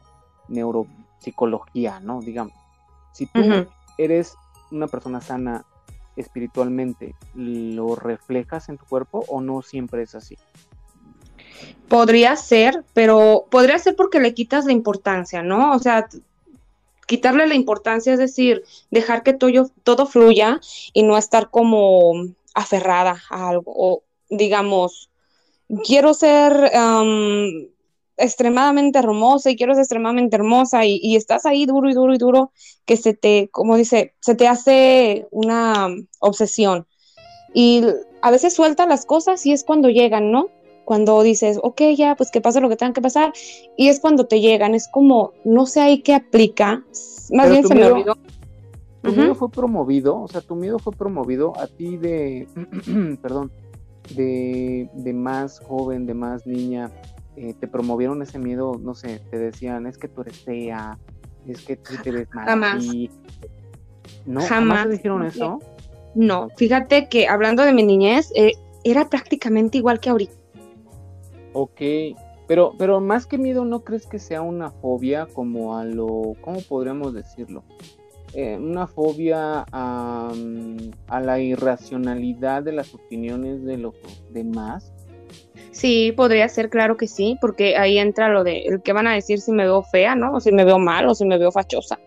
neuropsicología, 0.49 2.01
¿no? 2.01 2.21
Digamos, 2.21 2.55
si 3.13 3.27
tú 3.27 3.41
eres 3.99 4.37
una 4.71 4.87
persona 4.87 5.21
sana 5.21 5.65
espiritualmente, 6.17 7.15
¿lo 7.35 7.95
reflejas 7.95 8.69
en 8.69 8.79
tu 8.79 8.87
cuerpo 8.87 9.25
o 9.29 9.41
no 9.41 9.63
siempre 9.63 10.03
es 10.03 10.15
así? 10.15 10.37
Podría 11.89 12.37
ser, 12.37 12.85
pero 12.95 13.47
podría 13.51 13.79
ser 13.79 13.95
porque 13.97 14.21
le 14.21 14.35
quitas 14.35 14.65
la 14.65 14.73
importancia, 14.73 15.43
¿no? 15.43 15.73
O 15.73 15.79
sea, 15.79 16.09
quitarle 17.07 17.47
la 17.47 17.55
importancia 17.55 18.13
es 18.13 18.19
decir, 18.19 18.65
dejar 18.91 19.23
que 19.23 19.33
todo, 19.33 19.71
todo 19.85 20.07
fluya 20.07 20.61
y 20.93 21.05
no 21.05 21.17
estar 21.17 21.51
como 21.51 22.13
aferrada 22.55 23.23
a 23.31 23.49
algo, 23.49 23.73
o 23.77 24.03
digamos, 24.29 25.11
quiero 25.85 26.15
ser 26.15 26.73
extremadamente 28.17 28.99
hermosa 28.99 29.51
y 29.51 29.57
quiero 29.57 29.75
ser 29.75 29.83
extremadamente 29.83 30.37
hermosa 30.37 30.85
y, 30.85 31.17
estás 31.17 31.47
ahí 31.47 31.67
duro 31.67 31.91
y 31.91 31.95
duro 31.95 32.15
y 32.15 32.19
duro 32.19 32.53
que 32.85 32.97
se 32.97 33.15
te, 33.15 33.49
como 33.51 33.77
dice, 33.77 34.15
se 34.21 34.35
te 34.35 34.49
hace 34.49 35.27
una 35.31 35.89
obsesión. 36.21 36.87
Y 37.53 37.85
a 38.23 38.31
veces 38.31 38.55
suelta 38.55 38.87
las 38.87 39.07
cosas 39.07 39.45
y 39.47 39.53
es 39.53 39.65
cuando 39.65 39.89
llegan, 39.89 40.31
¿no? 40.31 40.51
Cuando 40.87 41.21
dices, 41.25 41.59
ok, 41.65 41.83
ya, 41.97 42.15
pues 42.15 42.31
que 42.31 42.41
pase 42.41 42.61
lo 42.61 42.69
que 42.69 42.77
tenga 42.77 42.93
que 42.93 43.03
pasar. 43.03 43.33
Y 43.77 43.89
es 43.89 43.99
cuando 43.99 44.27
te 44.27 44.41
llegan, 44.41 44.73
es 44.73 44.87
como, 44.87 45.33
no 45.45 45.67
sé 45.67 45.81
ahí 45.81 46.01
qué 46.01 46.15
aplica. 46.15 46.85
Más 47.33 47.51
bien 47.51 47.67
se 47.67 47.75
me 47.75 47.85
olvidó. 47.85 48.17
Tu 49.03 49.13
miedo 49.13 49.35
fue 49.35 49.51
promovido, 49.51 50.21
o 50.21 50.29
sea, 50.29 50.41
tu 50.41 50.55
miedo 50.55 50.79
fue 50.79 50.93
promovido 50.93 51.59
a 51.59 51.67
ti 51.67 51.97
de, 51.97 52.47
perdón, 53.21 53.51
de, 54.15 54.89
de 54.95 55.13
más 55.13 55.59
joven, 55.59 56.07
de 56.07 56.15
más 56.15 56.47
niña, 56.47 56.93
eh, 57.37 57.53
te 57.59 57.67
promovieron 57.67 58.23
ese 58.23 58.39
miedo, 58.39 58.81
no 58.81 58.95
sé, 58.95 59.21
te 59.29 59.39
decían, 59.39 59.87
es 59.87 59.99
que 59.99 60.07
tú 60.07 60.21
eres 60.23 60.39
fea, 60.39 60.99
es 61.49 61.63
que 61.63 61.77
tú 61.77 61.95
te 62.01 62.13
ves 62.13 62.29
mal. 62.33 62.47
Jamás. 62.47 62.87
¿No? 64.25 64.41
¿Jamás 64.41 64.85
te 64.85 64.93
dijeron 64.93 65.27
eso? 65.27 65.59
No, 66.15 66.49
fíjate 66.57 67.09
que 67.09 67.27
hablando 67.27 67.65
de 67.65 67.73
mi 67.73 67.83
niñez, 67.83 68.33
eh, 68.37 68.53
era 68.85 69.09
prácticamente 69.09 69.79
igual 69.79 69.99
que 69.99 70.11
ahorita. 70.11 70.46
Ok, 71.59 71.81
pero, 72.47 72.75
pero 72.77 73.01
más 73.01 73.25
que 73.25 73.39
miedo, 73.39 73.65
¿no 73.65 73.81
crees 73.81 74.07
que 74.07 74.19
sea 74.19 74.43
una 74.43 74.71
fobia 74.71 75.25
como 75.25 75.79
a 75.79 75.87
lo, 75.87 76.35
¿cómo 76.43 76.61
podríamos 76.61 77.15
decirlo? 77.15 77.65
Eh, 78.35 78.59
una 78.59 78.87
fobia 78.87 79.65
a, 79.73 80.35
a, 81.09 81.21
la 81.23 81.41
irracionalidad 81.41 82.63
de 82.63 82.73
las 82.73 82.93
opiniones 82.93 83.65
de 83.65 83.79
los 83.79 83.95
demás. 84.29 84.93
Sí, 85.71 86.13
podría 86.15 86.47
ser, 86.51 86.69
claro 86.69 86.99
que 86.99 87.09
sí, 87.09 87.39
porque 87.41 87.79
ahí 87.79 87.97
entra 87.97 88.29
lo 88.29 88.45
de 88.45 88.67
el 88.67 88.83
que 88.83 88.93
van 88.93 89.07
a 89.07 89.15
decir 89.15 89.41
si 89.41 89.51
me 89.51 89.65
veo 89.65 89.83
fea, 89.83 90.15
¿no? 90.15 90.35
O 90.35 90.41
si 90.41 90.53
me 90.53 90.67
veo 90.67 90.79
mal 90.79 91.09
o 91.09 91.15
si 91.15 91.25
me 91.25 91.39
veo 91.39 91.51
fachosa. 91.51 91.99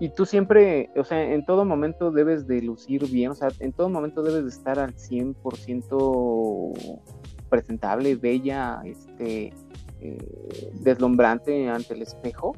Y 0.00 0.08
tú 0.08 0.26
siempre, 0.26 0.90
o 0.96 1.04
sea, 1.04 1.22
en 1.22 1.44
todo 1.44 1.64
momento 1.64 2.10
debes 2.10 2.48
de 2.48 2.62
lucir 2.62 3.08
bien, 3.08 3.30
o 3.30 3.36
sea, 3.36 3.50
en 3.60 3.72
todo 3.72 3.88
momento 3.88 4.24
debes 4.24 4.42
de 4.42 4.50
estar 4.50 4.80
al 4.80 4.96
100% 4.96 7.21
presentable, 7.52 8.16
bella, 8.16 8.82
este, 8.84 9.52
eh, 10.00 10.70
deslumbrante 10.80 11.68
ante 11.68 11.92
el 11.92 12.02
espejo. 12.02 12.56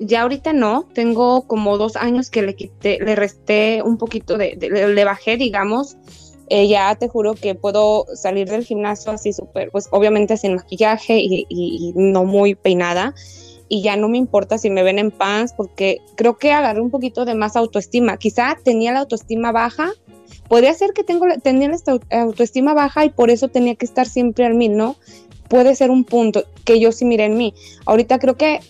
Ya 0.00 0.22
ahorita 0.22 0.52
no, 0.52 0.88
tengo 0.92 1.46
como 1.46 1.78
dos 1.78 1.94
años 1.96 2.30
que 2.30 2.42
le 2.42 2.56
quité, 2.56 2.98
le 2.98 3.14
resté 3.14 3.80
un 3.82 3.96
poquito 3.96 4.36
de, 4.36 4.56
le 4.56 5.04
bajé, 5.04 5.36
digamos, 5.36 5.96
eh, 6.48 6.68
ya 6.68 6.94
te 6.94 7.08
juro 7.08 7.34
que 7.34 7.54
puedo 7.54 8.06
salir 8.14 8.48
del 8.48 8.64
gimnasio 8.64 9.12
así 9.12 9.32
súper, 9.32 9.70
pues 9.70 9.88
obviamente 9.92 10.36
sin 10.36 10.56
maquillaje 10.56 11.18
y, 11.18 11.92
no 11.94 12.24
muy 12.24 12.54
peinada. 12.54 13.14
Y 13.66 13.82
ya 13.82 13.96
no 13.96 14.08
me 14.08 14.18
importa 14.18 14.58
si 14.58 14.68
me 14.68 14.82
ven 14.82 14.98
en 14.98 15.10
pants 15.10 15.54
porque 15.56 16.02
creo 16.16 16.36
que 16.36 16.52
agarré 16.52 16.82
un 16.82 16.90
poquito 16.90 17.24
de 17.24 17.34
más 17.34 17.56
autoestima. 17.56 18.18
Quizá 18.18 18.58
tenía 18.62 18.92
la 18.92 19.00
autoestima 19.00 19.52
baja. 19.52 19.90
Podría 20.48 20.74
ser 20.74 20.92
que 20.92 21.04
tengo, 21.04 21.26
tenía 21.42 21.68
la 21.68 22.20
autoestima 22.22 22.74
baja 22.74 23.04
y 23.04 23.10
por 23.10 23.30
eso 23.30 23.48
tenía 23.48 23.74
que 23.74 23.86
estar 23.86 24.06
siempre 24.06 24.44
al 24.44 24.54
mil, 24.54 24.76
¿no? 24.76 24.96
Puede 25.48 25.74
ser 25.74 25.90
un 25.90 26.04
punto 26.04 26.44
que 26.64 26.80
yo 26.80 26.92
sí 26.92 27.04
miré 27.04 27.24
en 27.24 27.36
mí. 27.36 27.54
Ahorita 27.86 28.18
creo 28.18 28.36
que 28.36 28.60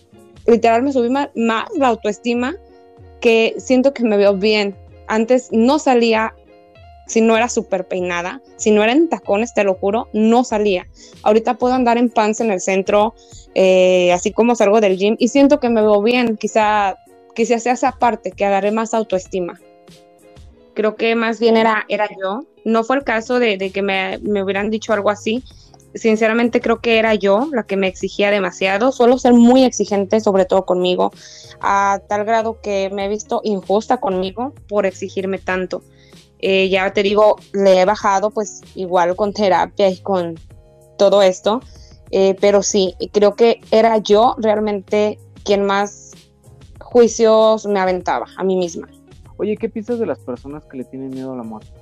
literal 0.47 0.83
me 0.83 0.93
subí 0.93 1.11
más, 1.11 1.31
más 1.35 1.65
la 1.77 1.89
autoestima 1.89 2.57
que 3.21 3.55
siento 3.59 3.95
que 3.95 4.05
me 4.05 4.17
veo 4.17 4.37
bien. 4.37 4.77
Antes 5.07 5.49
no 5.51 5.79
salía 5.79 6.35
si 7.07 7.21
no 7.21 7.37
era 7.37 7.49
súper 7.49 7.87
peinada, 7.87 8.41
si 8.57 8.71
no 8.71 8.83
era 8.83 8.93
en 8.93 9.09
tacones, 9.09 9.55
te 9.55 9.65
lo 9.65 9.75
juro, 9.75 10.09
no 10.13 10.45
salía. 10.45 10.87
Ahorita 11.23 11.55
puedo 11.55 11.75
andar 11.75 11.99
en 11.99 12.11
pants 12.11 12.41
en 12.41 12.51
el 12.51 12.61
centro, 12.61 13.15
eh, 13.55 14.13
así 14.13 14.33
como 14.33 14.55
salgo 14.55 14.81
del 14.81 14.97
gym, 14.97 15.17
y 15.19 15.29
siento 15.29 15.61
que 15.61 15.69
me 15.69 15.83
veo 15.83 16.03
bien, 16.03 16.37
quizá, 16.37 16.97
quizá 17.35 17.59
sea 17.59 17.75
esa 17.75 17.93
parte, 17.93 18.33
que 18.33 18.45
agarré 18.45 18.71
más 18.71 18.95
autoestima. 18.95 19.61
Creo 20.75 20.97
que 20.97 21.15
más 21.15 21.41
bien 21.41 21.57
era, 21.57 21.85
era 21.89 22.09
yo. 22.21 22.45
No 22.65 22.85
fue 22.85 22.97
el 22.97 23.05
caso 23.05 23.39
de, 23.39 23.59
que 23.71 23.83
me, 23.83 24.19
me 24.19 24.43
hubieran 24.43 24.71
dicho 24.71 24.93
algo 24.93 25.11
así. 25.11 25.43
Sinceramente 25.95 26.61
creo 26.61 26.81
que 26.81 26.99
era 26.99 27.15
yo 27.15 27.49
la 27.53 27.63
que 27.63 27.77
me 27.77 27.87
exigía 27.87 28.31
demasiado. 28.31 28.91
Suelo 28.91 29.17
ser 29.19 29.33
muy 29.33 29.65
exigente, 29.65 30.21
sobre 30.21 30.45
todo 30.45 30.67
conmigo, 30.67 31.13
a 31.61 32.01
tal 32.09 32.25
grado 32.25 32.61
que 32.61 32.91
me 32.93 33.05
he 33.05 33.09
visto 33.09 33.41
injusta 33.45 33.99
conmigo 33.99 34.53
por 34.69 34.87
exigirme 34.87 35.39
tanto 35.39 35.83
eh, 36.47 36.69
ya 36.69 36.93
te 36.93 37.03
digo, 37.03 37.37
le 37.55 37.81
he 37.81 37.85
bajado 37.87 38.31
pues 38.31 38.61
igual 38.75 39.17
con 39.17 39.33
terapia 39.33 39.89
y 39.89 39.97
con 39.97 40.39
todo 40.99 41.23
esto, 41.23 41.63
eh, 42.11 42.37
pero 42.39 42.63
sí, 42.63 42.95
creo 43.13 43.35
que 43.35 43.63
era 43.71 43.97
yo 43.97 44.35
realmente 44.37 45.19
quien 45.43 45.65
más 45.65 46.11
juicios 46.79 47.65
me 47.65 47.81
aventaba 47.81 48.27
a 48.37 48.45
mí 48.45 48.57
misma. 48.57 48.89
Oye, 49.37 49.57
¿qué 49.57 49.69
piensas 49.69 49.99
de 49.99 50.07
las 50.07 50.19
personas 50.19 50.65
que 50.65 50.77
le 50.77 50.85
tienen 50.85 51.11
miedo 51.11 51.33
a 51.33 51.37
la 51.37 51.43
muerte? 51.43 51.73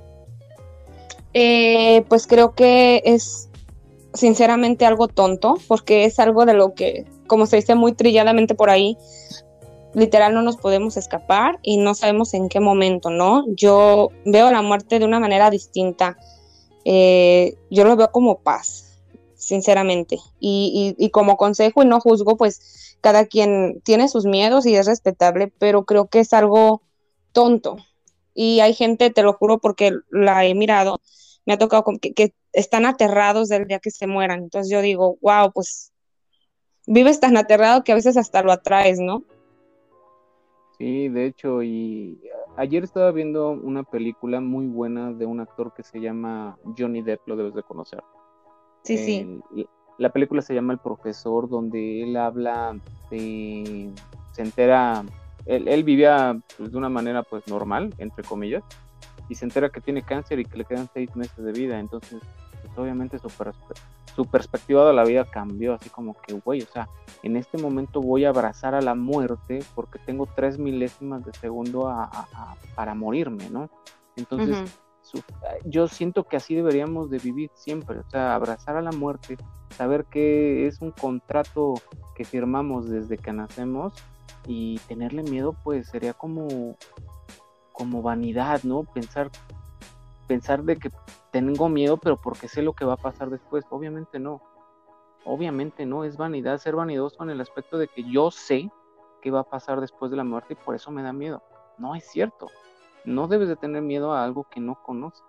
Eh, 1.34 2.04
pues 2.08 2.26
creo 2.26 2.54
que 2.54 3.02
es 3.04 3.48
sinceramente 4.14 4.84
algo 4.84 5.08
tonto, 5.08 5.56
porque 5.68 6.04
es 6.04 6.18
algo 6.18 6.44
de 6.44 6.54
lo 6.54 6.74
que, 6.74 7.06
como 7.26 7.46
se 7.46 7.56
dice 7.56 7.74
muy 7.74 7.92
trilladamente 7.92 8.54
por 8.54 8.70
ahí, 8.70 8.96
literal 9.94 10.34
no 10.34 10.42
nos 10.42 10.56
podemos 10.56 10.96
escapar 10.96 11.58
y 11.62 11.76
no 11.76 11.94
sabemos 11.94 12.34
en 12.34 12.48
qué 12.48 12.60
momento, 12.60 13.10
¿no? 13.10 13.44
Yo 13.54 14.10
veo 14.24 14.50
la 14.50 14.62
muerte 14.62 14.98
de 14.98 15.04
una 15.04 15.20
manera 15.20 15.50
distinta. 15.50 16.16
Eh, 16.84 17.56
yo 17.70 17.84
lo 17.84 17.96
veo 17.96 18.10
como 18.10 18.38
paz, 18.38 18.98
sinceramente. 19.36 20.18
Y, 20.40 21.10
como 21.12 21.36
consejo 21.36 21.82
y 21.82 21.86
no 21.86 22.00
juzgo, 22.00 22.36
pues 22.36 22.96
cada 23.00 23.26
quien 23.26 23.80
tiene 23.84 24.08
sus 24.08 24.24
miedos 24.24 24.66
y 24.66 24.76
es 24.76 24.86
respetable, 24.86 25.52
pero 25.58 25.84
creo 25.84 26.06
que 26.06 26.20
es 26.20 26.32
algo 26.32 26.82
tonto. 27.32 27.76
Y 28.34 28.60
hay 28.60 28.74
gente, 28.74 29.10
te 29.10 29.22
lo 29.22 29.32
juro 29.34 29.58
porque 29.58 29.92
la 30.10 30.44
he 30.46 30.54
mirado, 30.54 31.00
me 31.44 31.54
ha 31.54 31.58
tocado 31.58 31.84
que, 32.00 32.12
que 32.12 32.34
están 32.52 32.86
aterrados 32.86 33.48
del 33.48 33.66
día 33.66 33.78
que 33.78 33.90
se 33.90 34.06
mueran. 34.06 34.42
Entonces 34.42 34.70
yo 34.70 34.80
digo, 34.80 35.18
wow, 35.20 35.52
pues 35.52 35.92
vives 36.86 37.20
tan 37.20 37.36
aterrado 37.36 37.84
que 37.84 37.92
a 37.92 37.96
veces 37.96 38.16
hasta 38.16 38.42
lo 38.42 38.52
atraes, 38.52 38.98
¿no? 39.00 39.24
Sí, 40.78 41.08
de 41.08 41.26
hecho, 41.26 41.62
y 41.62 42.20
ayer 42.56 42.82
estaba 42.82 43.12
viendo 43.12 43.50
una 43.50 43.84
película 43.84 44.40
muy 44.40 44.66
buena 44.66 45.12
de 45.12 45.26
un 45.26 45.40
actor 45.40 45.72
que 45.74 45.82
se 45.82 46.00
llama 46.00 46.58
Johnny 46.76 47.02
Depp, 47.02 47.20
lo 47.26 47.36
debes 47.36 47.54
de 47.54 47.62
conocer. 47.62 48.02
Sí, 48.82 48.98
sí. 48.98 49.40
La 49.98 50.10
película 50.10 50.42
se 50.42 50.54
llama 50.54 50.72
El 50.72 50.80
Profesor, 50.80 51.48
donde 51.48 52.02
él 52.02 52.16
habla 52.16 52.76
de, 53.10 53.90
se 54.32 54.42
entera, 54.42 55.04
él, 55.46 55.84
vivía 55.84 56.38
pues, 56.56 56.72
de 56.72 56.78
una 56.78 56.88
manera 56.88 57.22
pues 57.22 57.46
normal, 57.48 57.94
entre 57.98 58.24
comillas, 58.24 58.62
y 59.28 59.34
se 59.34 59.44
entera 59.44 59.70
que 59.70 59.80
tiene 59.80 60.02
cáncer 60.02 60.38
y 60.38 60.44
que 60.44 60.58
le 60.58 60.64
quedan 60.64 60.88
seis 60.92 61.14
meses 61.16 61.44
de 61.44 61.52
vida, 61.52 61.78
entonces 61.78 62.20
pues, 62.62 62.78
obviamente 62.78 63.18
su, 63.18 63.28
su 64.14 64.26
perspectiva 64.26 64.86
de 64.86 64.92
la 64.92 65.04
vida 65.04 65.24
cambió, 65.24 65.74
así 65.74 65.90
como 65.90 66.14
que, 66.14 66.34
güey, 66.34 66.62
o 66.62 66.66
sea, 66.66 66.88
en 67.22 67.36
este 67.36 67.58
momento 67.58 68.00
voy 68.00 68.24
a 68.24 68.30
abrazar 68.30 68.74
a 68.74 68.80
la 68.80 68.94
muerte 68.94 69.60
porque 69.74 69.98
tengo 69.98 70.26
tres 70.26 70.58
milésimas 70.58 71.24
de 71.24 71.32
segundo 71.34 71.92
para 72.74 72.94
morirme, 72.94 73.48
¿no? 73.50 73.70
Entonces, 74.16 74.78
yo 75.64 75.88
siento 75.88 76.24
que 76.24 76.36
así 76.36 76.54
deberíamos 76.54 77.10
de 77.10 77.18
vivir 77.18 77.50
siempre, 77.54 77.98
o 77.98 78.10
sea, 78.10 78.34
abrazar 78.34 78.76
a 78.76 78.82
la 78.82 78.92
muerte, 78.92 79.36
saber 79.70 80.04
que 80.04 80.66
es 80.66 80.80
un 80.80 80.90
contrato 80.90 81.74
que 82.14 82.24
firmamos 82.24 82.88
desde 82.88 83.18
que 83.18 83.32
nacemos 83.32 83.94
y 84.46 84.78
tenerle 84.80 85.22
miedo, 85.22 85.54
pues 85.64 85.88
sería 85.88 86.14
como, 86.14 86.76
como 87.72 88.02
vanidad, 88.02 88.62
¿no? 88.64 88.84
Pensar, 88.84 89.30
pensar 90.26 90.64
de 90.64 90.76
que 90.76 90.90
tengo 91.30 91.68
miedo, 91.68 91.96
pero 91.96 92.16
porque 92.16 92.48
sé 92.48 92.62
lo 92.62 92.74
que 92.74 92.84
va 92.84 92.94
a 92.94 92.98
pasar 92.98 93.30
después. 93.30 93.64
Obviamente 93.70 94.18
no. 94.18 94.42
Obviamente 95.24 95.86
no, 95.86 96.04
es 96.04 96.16
vanidad, 96.16 96.58
ser 96.58 96.74
vanidoso 96.74 97.22
en 97.22 97.30
el 97.30 97.40
aspecto 97.40 97.78
de 97.78 97.88
que 97.88 98.02
yo 98.02 98.30
sé 98.30 98.70
qué 99.20 99.30
va 99.30 99.40
a 99.40 99.44
pasar 99.44 99.80
después 99.80 100.10
de 100.10 100.16
la 100.16 100.24
muerte 100.24 100.54
y 100.54 100.56
por 100.56 100.74
eso 100.74 100.90
me 100.90 101.02
da 101.02 101.12
miedo. 101.12 101.42
No 101.78 101.94
es 101.94 102.04
cierto. 102.10 102.48
No 103.04 103.28
debes 103.28 103.48
de 103.48 103.56
tener 103.56 103.82
miedo 103.82 104.12
a 104.12 104.24
algo 104.24 104.44
que 104.50 104.60
no 104.60 104.82
conoces. 104.82 105.22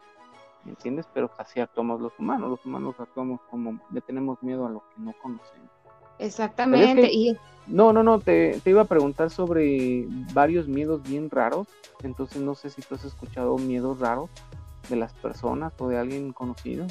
¿Me 0.63 0.71
entiendes? 0.71 1.07
Pero 1.13 1.29
así 1.37 1.59
actuamos 1.59 2.01
los 2.01 2.17
humanos. 2.17 2.49
Los 2.49 2.65
humanos 2.65 2.95
actuamos 2.97 3.41
como 3.49 3.79
le 3.91 4.01
tenemos 4.01 4.41
miedo 4.41 4.65
a 4.65 4.69
lo 4.69 4.79
que 4.79 5.01
no 5.01 5.13
conocemos. 5.21 5.69
Exactamente. 6.19 7.09
Y 7.11 7.37
No, 7.67 7.93
no, 7.93 8.03
no, 8.03 8.19
te, 8.19 8.59
te 8.63 8.69
iba 8.69 8.81
a 8.81 8.85
preguntar 8.85 9.29
sobre 9.29 10.05
varios 10.33 10.67
miedos 10.67 11.01
bien 11.03 11.29
raros. 11.29 11.67
Entonces 12.03 12.41
no 12.41 12.55
sé 12.55 12.69
si 12.69 12.81
tú 12.81 12.95
has 12.95 13.05
escuchado 13.05 13.57
miedos 13.57 13.99
raros 13.99 14.29
de 14.89 14.95
las 14.97 15.13
personas 15.13 15.73
o 15.79 15.87
de 15.87 15.97
alguien 15.97 16.33
conocido. 16.33 16.85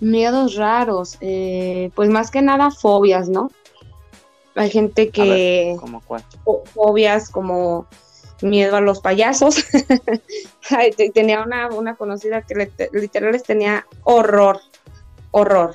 miedos 0.00 0.54
raros, 0.56 1.16
eh, 1.20 1.90
pues 1.94 2.10
más 2.10 2.30
que 2.30 2.42
nada 2.42 2.70
fobias, 2.70 3.28
¿no? 3.28 3.50
Hay 4.54 4.70
gente 4.70 5.04
ver, 5.06 5.12
que 5.12 5.76
¿Cómo 5.80 6.00
cuál? 6.06 6.22
fo- 6.44 6.62
fobias 6.74 7.28
como 7.30 7.86
miedo 8.42 8.76
a 8.76 8.80
los 8.80 9.00
payasos. 9.00 9.64
Ay, 10.70 10.92
te- 10.92 11.10
tenía 11.10 11.42
una, 11.42 11.68
una 11.68 11.96
conocida 11.96 12.42
que 12.42 12.54
le- 12.54 12.72
literal 12.92 13.32
les 13.32 13.42
tenía 13.42 13.86
horror, 14.04 14.60
horror 15.32 15.74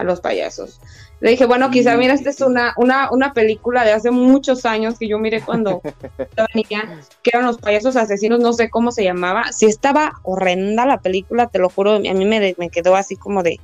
a 0.00 0.04
los 0.04 0.20
payasos. 0.20 0.80
Le 1.20 1.32
dije, 1.32 1.44
bueno, 1.44 1.70
quizá 1.70 1.96
mira, 1.96 2.14
esta 2.14 2.30
es 2.30 2.40
una, 2.40 2.72
una, 2.76 3.10
una 3.12 3.34
película 3.34 3.84
de 3.84 3.92
hace 3.92 4.10
muchos 4.10 4.64
años 4.64 4.98
que 4.98 5.06
yo 5.06 5.18
miré 5.18 5.42
cuando 5.42 5.82
estaba 6.18 6.48
niña, 6.54 7.00
que 7.22 7.30
eran 7.34 7.46
los 7.46 7.58
payasos 7.58 7.96
asesinos, 7.96 8.40
no 8.40 8.54
sé 8.54 8.70
cómo 8.70 8.90
se 8.90 9.04
llamaba. 9.04 9.52
Si 9.52 9.66
estaba 9.66 10.20
horrenda 10.22 10.86
la 10.86 11.00
película, 11.00 11.48
te 11.48 11.58
lo 11.58 11.68
juro, 11.68 11.96
a 11.96 11.98
mí 11.98 12.24
me, 12.24 12.70
quedó 12.70 12.96
así 12.96 13.16
como 13.16 13.42
de 13.42 13.60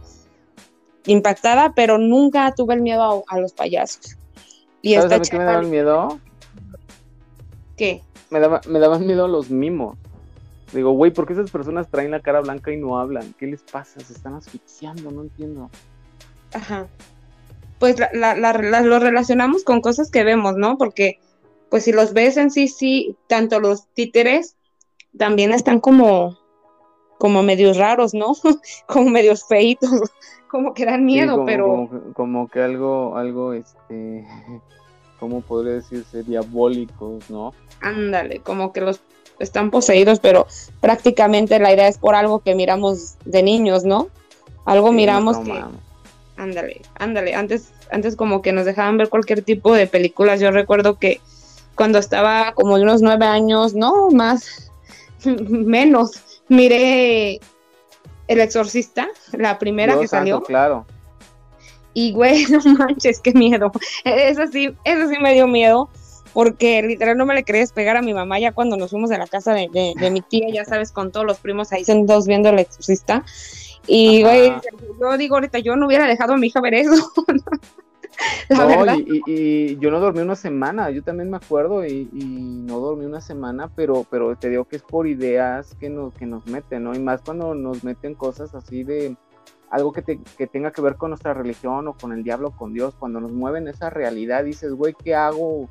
impactada, 1.07 1.73
pero 1.75 1.97
nunca 1.97 2.53
tuve 2.55 2.75
el 2.75 2.83
miedo 2.83 3.25
a, 3.29 3.35
a 3.35 3.41
los 3.41 3.53
payasos. 3.53 4.17
Y 4.83 4.95
¿Sabes 4.95 5.05
esta 5.05 5.17
a 5.17 5.19
mí 5.19 5.29
qué 5.29 5.39
me 5.39 5.45
chava, 5.45 5.63
miedo? 5.63 6.21
¿qué? 7.77 8.03
Me, 8.31 8.41
daba, 8.41 8.61
me 8.69 8.79
daban 8.79 9.07
miedo 9.07 9.27
los 9.29 9.51
mimos. 9.51 9.97
Digo, 10.73 10.91
güey, 10.91 11.13
¿por 11.13 11.27
qué 11.27 11.33
esas 11.33 11.51
personas 11.51 11.89
traen 11.89 12.11
la 12.11 12.21
cara 12.21 12.41
blanca 12.41 12.73
y 12.73 12.77
no 12.77 12.99
hablan? 12.99 13.33
¿Qué 13.39 13.47
les 13.47 13.63
pasa? 13.63 14.01
Se 14.01 14.13
están 14.13 14.35
asfixiando, 14.35 15.11
no 15.11 15.23
entiendo. 15.23 15.71
Ajá. 16.57 16.87
Pues 17.79 17.99
la, 17.99 18.09
la- 18.15 18.35
la- 18.35 18.53
la- 18.55 18.81
lo 18.81 18.99
relacionamos 18.99 19.63
con 19.63 19.81
cosas 19.83 20.11
que 20.11 20.25
vemos, 20.25 20.57
¿no? 20.57 20.79
Porque, 20.79 21.21
pues 21.71 21.85
si 21.85 21.93
los 21.93 22.13
ves 22.15 22.37
en 22.39 22.51
sí, 22.51 22.69
sí, 22.69 23.17
tanto 23.29 23.61
los 23.61 23.87
títeres 23.95 24.57
también 25.19 25.53
están 25.53 25.81
como, 25.81 26.39
como 27.19 27.43
medios 27.43 27.77
raros, 27.77 28.15
¿no? 28.15 28.33
como 28.89 29.11
medios 29.11 29.45
feitos, 29.47 29.91
como 30.51 30.73
que 30.73 30.87
dan 30.87 31.01
Sí, 31.01 31.05
miedo, 31.05 31.33
como, 31.35 31.45
pero 31.47 31.65
como, 31.67 31.91
que- 31.91 32.13
como 32.15 32.49
que 32.49 32.61
algo, 32.63 33.17
algo, 33.17 33.53
este, 33.53 34.27
¿cómo 35.21 35.43
podría 35.43 35.75
decirse? 35.75 36.23
Diabólicos, 36.23 37.29
¿no? 37.31 37.53
ándale, 37.83 38.41
como 38.41 38.73
que 38.73 38.81
los 38.81 39.01
están 39.39 39.71
poseídos, 39.71 40.19
pero 40.19 40.47
prácticamente 40.81 41.59
la 41.59 41.73
idea 41.75 41.89
es 41.89 41.99
por 41.99 42.15
algo 42.15 42.39
que 42.41 42.55
miramos 42.55 43.17
de 43.27 43.43
niños, 43.43 43.85
¿no? 43.85 44.09
Algo 44.65 44.89
Sí, 44.89 44.95
miramos 44.95 45.37
no 45.41 45.45
que. 45.45 45.53
Ándale, 46.37 46.83
ándale. 46.99 47.35
Antes, 47.35 47.73
antes 47.91 48.15
como 48.17 48.43
que 48.43 48.53
nos 48.53 48.65
dejaban 48.67 48.99
ver 48.99 49.09
cualquier 49.09 49.43
tipo 49.43 49.73
de 49.75 49.87
películas. 49.87 50.41
Yo 50.41 50.51
recuerdo 50.51 50.99
que 50.99 51.21
cuando 51.75 51.99
estaba 51.99 52.53
como 52.55 52.77
de 52.77 52.83
unos 52.83 53.03
nueve 53.03 53.25
años, 53.27 53.75
no 53.75 54.11
más, 54.11 54.71
menos, 55.25 56.13
miré 56.49 57.41
El 58.29 58.41
Exorcista, 58.41 59.09
la 59.33 59.59
primera 59.59 59.93
Dios 59.95 60.03
que 60.03 60.09
salió. 60.09 60.43
claro. 60.43 60.87
Y 61.95 62.13
güey, 62.13 62.45
no 62.51 62.61
manches, 62.75 63.21
qué 63.21 63.33
miedo. 63.33 63.73
Eso 64.05 64.43
sí, 64.53 64.75
eso 64.85 65.09
sí 65.09 65.17
me 65.21 65.33
dio 65.33 65.47
miedo. 65.47 65.89
Porque 66.35 66.83
literal 66.83 67.17
no 67.17 67.25
me 67.25 67.33
le 67.33 67.45
quería 67.45 67.63
despegar 67.63 67.97
a 67.97 68.03
mi 68.03 68.13
mamá 68.13 68.39
ya 68.39 68.53
cuando 68.53 68.77
nos 68.77 68.91
fuimos 68.91 69.09
de 69.09 69.17
la 69.17 69.27
casa 69.27 69.55
de, 69.55 69.71
de- 69.73 69.95
de 69.99 70.11
mi 70.11 70.21
tía, 70.21 70.47
ya 70.53 70.67
sabes, 70.67 70.93
con 70.93 71.11
todos 71.11 71.25
los 71.25 71.39
primos 71.39 71.73
ahí 71.73 71.83
sentados 71.83 72.27
viendo 72.27 72.51
el 72.51 72.59
exorcista. 72.59 73.25
Y 73.87 74.23
güey, 74.23 74.53
yo 75.01 75.17
digo 75.19 75.37
ahorita, 75.37 75.59
yo 75.59 75.77
no 75.77 75.87
hubiera 75.87 76.07
dejado 76.07 76.35
a 76.35 76.37
mi 76.37 76.49
hija 76.49 76.61
ver 76.61 76.75
eso. 76.75 77.13
la 78.49 78.57
No, 78.57 78.97
y, 78.97 79.23
y- 79.27 79.33
y 79.33 79.77
yo 79.79 79.91
no 79.91 80.01
dormí 80.01 80.21
una 80.21 80.37
semana, 80.37 80.91
yo 80.91 81.03
también 81.03 81.31
me 81.31 81.37
acuerdo 81.37 81.85
y, 81.85 82.09
y 82.13 82.25
no 82.25 82.81
dormí 82.81 83.05
una 83.05 83.21
semana, 83.21 83.69
pero, 83.75 84.07
pero 84.11 84.35
te 84.37 84.49
digo 84.49 84.65
que 84.65 84.77
es 84.77 84.83
por 84.83 85.07
ideas 85.07 85.75
que 85.79 85.91
nos, 85.91 86.15
que 86.15 86.27
nos 86.27 86.47
meten, 86.47 86.85
¿no? 86.85 86.95
Y 86.95 86.99
más 86.99 87.21
cuando 87.23 87.55
nos 87.55 87.85
meten 87.85 88.15
cosas 88.15 88.55
así 88.55 88.85
de 88.85 89.17
algo 89.71 89.93
que, 89.93 90.01
te- 90.03 90.21
que 90.39 90.47
tenga 90.47 90.71
que 90.71 90.81
ver 90.81 90.97
con 90.97 91.11
nuestra 91.11 91.35
religión 91.35 91.89
o 91.89 91.95
con 91.95 92.13
el 92.13 92.23
diablo, 92.23 92.53
con 92.53 92.73
Dios, 92.73 92.95
cuando 92.99 93.21
nos 93.21 93.33
mueven 93.33 93.69
esa 93.69 93.91
realidad, 93.91 94.45
dices, 94.45 94.73
güey, 94.73 94.95
¿qué 94.95 95.15
hago? 95.15 95.69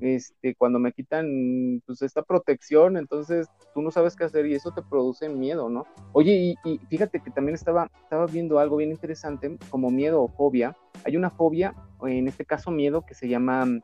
Este, 0.00 0.54
cuando 0.54 0.78
me 0.78 0.92
quitan 0.92 1.82
pues 1.86 2.02
esta 2.02 2.22
protección, 2.22 2.96
entonces 2.96 3.48
tú 3.74 3.82
no 3.82 3.90
sabes 3.90 4.14
qué 4.14 4.24
hacer 4.24 4.46
y 4.46 4.54
eso 4.54 4.70
te 4.70 4.82
produce 4.82 5.28
miedo, 5.28 5.68
¿no? 5.68 5.86
Oye, 6.12 6.32
y, 6.64 6.70
y 6.70 6.78
fíjate 6.86 7.20
que 7.20 7.30
también 7.30 7.54
estaba, 7.56 7.90
estaba 8.02 8.26
viendo 8.26 8.58
algo 8.60 8.76
bien 8.76 8.90
interesante, 8.90 9.58
como 9.70 9.90
miedo 9.90 10.22
o 10.22 10.28
fobia. 10.28 10.76
Hay 11.04 11.16
una 11.16 11.30
fobia, 11.30 11.74
en 12.02 12.28
este 12.28 12.44
caso 12.44 12.70
miedo, 12.70 13.02
que 13.02 13.14
se 13.14 13.28
llama 13.28 13.64
mm, 13.64 13.82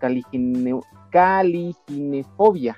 caligine- 0.00 0.80
caliginefobia. 1.10 2.76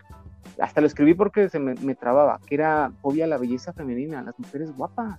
Hasta 0.59 0.81
lo 0.81 0.87
escribí 0.87 1.15
porque 1.15 1.49
se 1.49 1.59
me, 1.59 1.75
me 1.75 1.95
trababa, 1.95 2.41
que 2.47 2.55
era 2.55 2.93
fobia 3.03 3.25
a 3.25 3.29
la 3.29 3.39
belleza 3.39 3.73
femenina, 3.73 4.21
a 4.21 4.23
las 4.23 4.39
mujeres 4.39 4.75
guapas. 4.77 5.19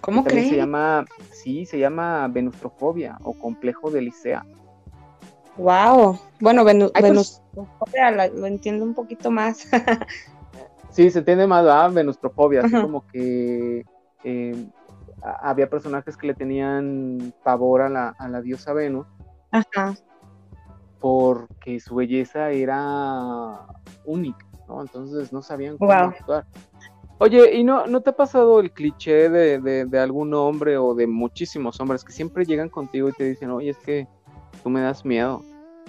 ¿Cómo 0.00 0.24
crees? 0.24 0.48
se 0.48 0.56
llama, 0.56 1.04
sí, 1.32 1.66
se 1.66 1.78
llama 1.78 2.28
venustrofobia 2.28 3.18
o 3.22 3.32
complejo 3.34 3.90
de 3.90 4.02
Licea. 4.02 4.44
Wow. 5.60 6.18
Bueno, 6.40 6.64
Venus, 6.64 6.90
Hay 6.94 7.02
Venus 7.02 7.42
la- 7.92 8.28
lo 8.28 8.46
entiendo 8.46 8.84
un 8.84 8.94
poquito 8.94 9.30
más. 9.30 9.66
Sí, 10.92 11.08
se 11.08 11.20
entiende 11.20 11.46
más 11.46 11.64
a 11.66 11.86
venustrofobia, 11.86 12.62
así 12.62 12.72
como 12.82 13.04
que 13.12 13.84
eh, 14.24 14.66
había 15.40 15.70
personajes 15.70 16.16
que 16.16 16.26
le 16.26 16.34
tenían 16.34 17.32
pavor 17.44 17.82
a 17.82 17.88
la, 17.88 18.08
a 18.18 18.28
la 18.28 18.40
diosa 18.40 18.72
Venus 18.72 19.06
Ajá. 19.52 19.94
porque 20.98 21.78
su 21.78 21.94
belleza 21.94 22.50
era 22.50 23.60
única, 24.04 24.44
¿no? 24.66 24.82
Entonces 24.82 25.32
no 25.32 25.42
sabían 25.42 25.78
cómo 25.78 25.92
Wow. 25.92 26.08
actuar. 26.08 26.44
Oye, 27.18 27.54
¿y 27.54 27.62
no, 27.62 27.86
no 27.86 28.00
te 28.00 28.10
ha 28.10 28.16
pasado 28.16 28.58
el 28.58 28.72
cliché 28.72 29.28
de, 29.28 29.60
de, 29.60 29.84
de 29.84 29.98
algún 30.00 30.34
hombre 30.34 30.76
o 30.76 30.94
de 30.96 31.06
muchísimos 31.06 31.78
hombres 31.80 32.02
que 32.02 32.12
siempre 32.12 32.44
llegan 32.44 32.68
contigo 32.68 33.08
y 33.08 33.12
te 33.12 33.24
dicen, 33.24 33.50
oye, 33.52 33.70
es 33.70 33.78
que 33.78 34.08
tú 34.64 34.70
me 34.70 34.80
das 34.80 35.04
miedo, 35.04 35.40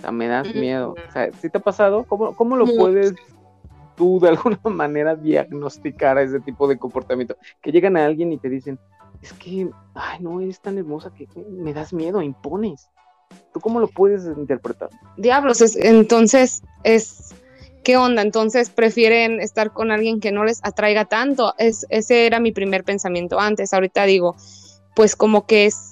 o 0.02 0.04
sea, 0.04 0.12
me 0.12 0.28
das 0.28 0.54
miedo? 0.56 0.96
O 1.08 1.12
sea, 1.12 1.32
¿sí 1.40 1.50
te 1.50 1.60
ha 1.60 1.62
pasado? 1.62 2.04
¿Cómo, 2.06 2.36
cómo 2.36 2.58
lo 2.58 2.66
puedes 2.66 3.14
tú 3.96 4.20
de 4.20 4.30
alguna 4.30 4.60
manera 4.64 5.16
diagnosticar 5.16 6.18
a 6.18 6.24
ese 6.24 6.40
tipo 6.40 6.68
de 6.68 6.80
comportamiento? 6.80 7.36
Que 7.62 7.72
llegan 7.72 7.98
a 7.98 8.06
alguien 8.06 8.32
y 8.34 8.38
te 8.40 8.50
dicen, 8.50 8.80
es 9.22 9.32
que, 9.34 9.70
ay, 9.94 10.20
no, 10.22 10.42
eres 10.42 10.60
tan 10.60 10.78
hermosa 10.80 11.12
que 11.14 11.28
me 11.50 11.74
das 11.74 11.94
miedo, 11.94 12.22
impones. 12.22 12.90
¿Tú 13.54 13.60
cómo 13.60 13.80
lo 13.80 13.88
puedes 13.88 14.26
interpretar? 14.26 14.90
Diablos, 15.18 15.62
es- 15.62 15.76
entonces 15.76 16.64
es 16.84 17.34
¿qué 17.84 17.98
onda? 17.98 18.22
Entonces 18.22 18.70
prefieren 18.70 19.40
estar 19.40 19.72
con 19.72 19.92
alguien 19.92 20.20
que 20.20 20.32
no 20.32 20.44
les 20.44 20.60
atraiga 20.64 21.06
tanto. 21.06 21.54
Es, 21.58 21.86
ese 21.90 22.26
era 22.26 22.40
mi 22.40 22.52
primer 22.52 22.84
pensamiento 22.84 23.40
antes. 23.40 23.74
Ahorita 23.74 24.04
digo, 24.06 24.36
pues 24.96 25.16
como 25.16 25.46
que 25.46 25.66
es, 25.66 25.91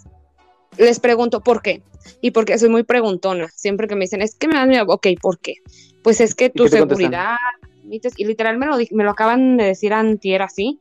les 0.77 0.99
pregunto 0.99 1.41
por 1.41 1.62
qué. 1.62 1.82
Y 2.21 2.32
porque 2.32 2.58
soy 2.58 2.69
muy 2.69 2.84
preguntona. 2.84 3.49
Siempre 3.55 3.88
que 3.88 3.95
me 3.95 4.01
dicen, 4.01 4.21
es 4.21 4.36
que 4.36 4.47
me 4.47 4.55
das 4.55 4.67
miedo, 4.67 4.86
ok, 4.88 5.08
¿por 5.21 5.39
qué? 5.39 5.55
Pues 6.03 6.21
es 6.21 6.34
que 6.36 6.49
tu 6.49 6.67
seguridad, 6.67 7.36
transmites- 7.84 8.13
y 8.17 8.25
literal 8.25 8.58
me 8.58 8.65
lo, 8.65 8.77
me 8.91 9.03
lo 9.03 9.12
acaban 9.12 9.58
de 9.58 9.65
decir 9.65 9.93
antier 9.93 10.41
así, 10.41 10.79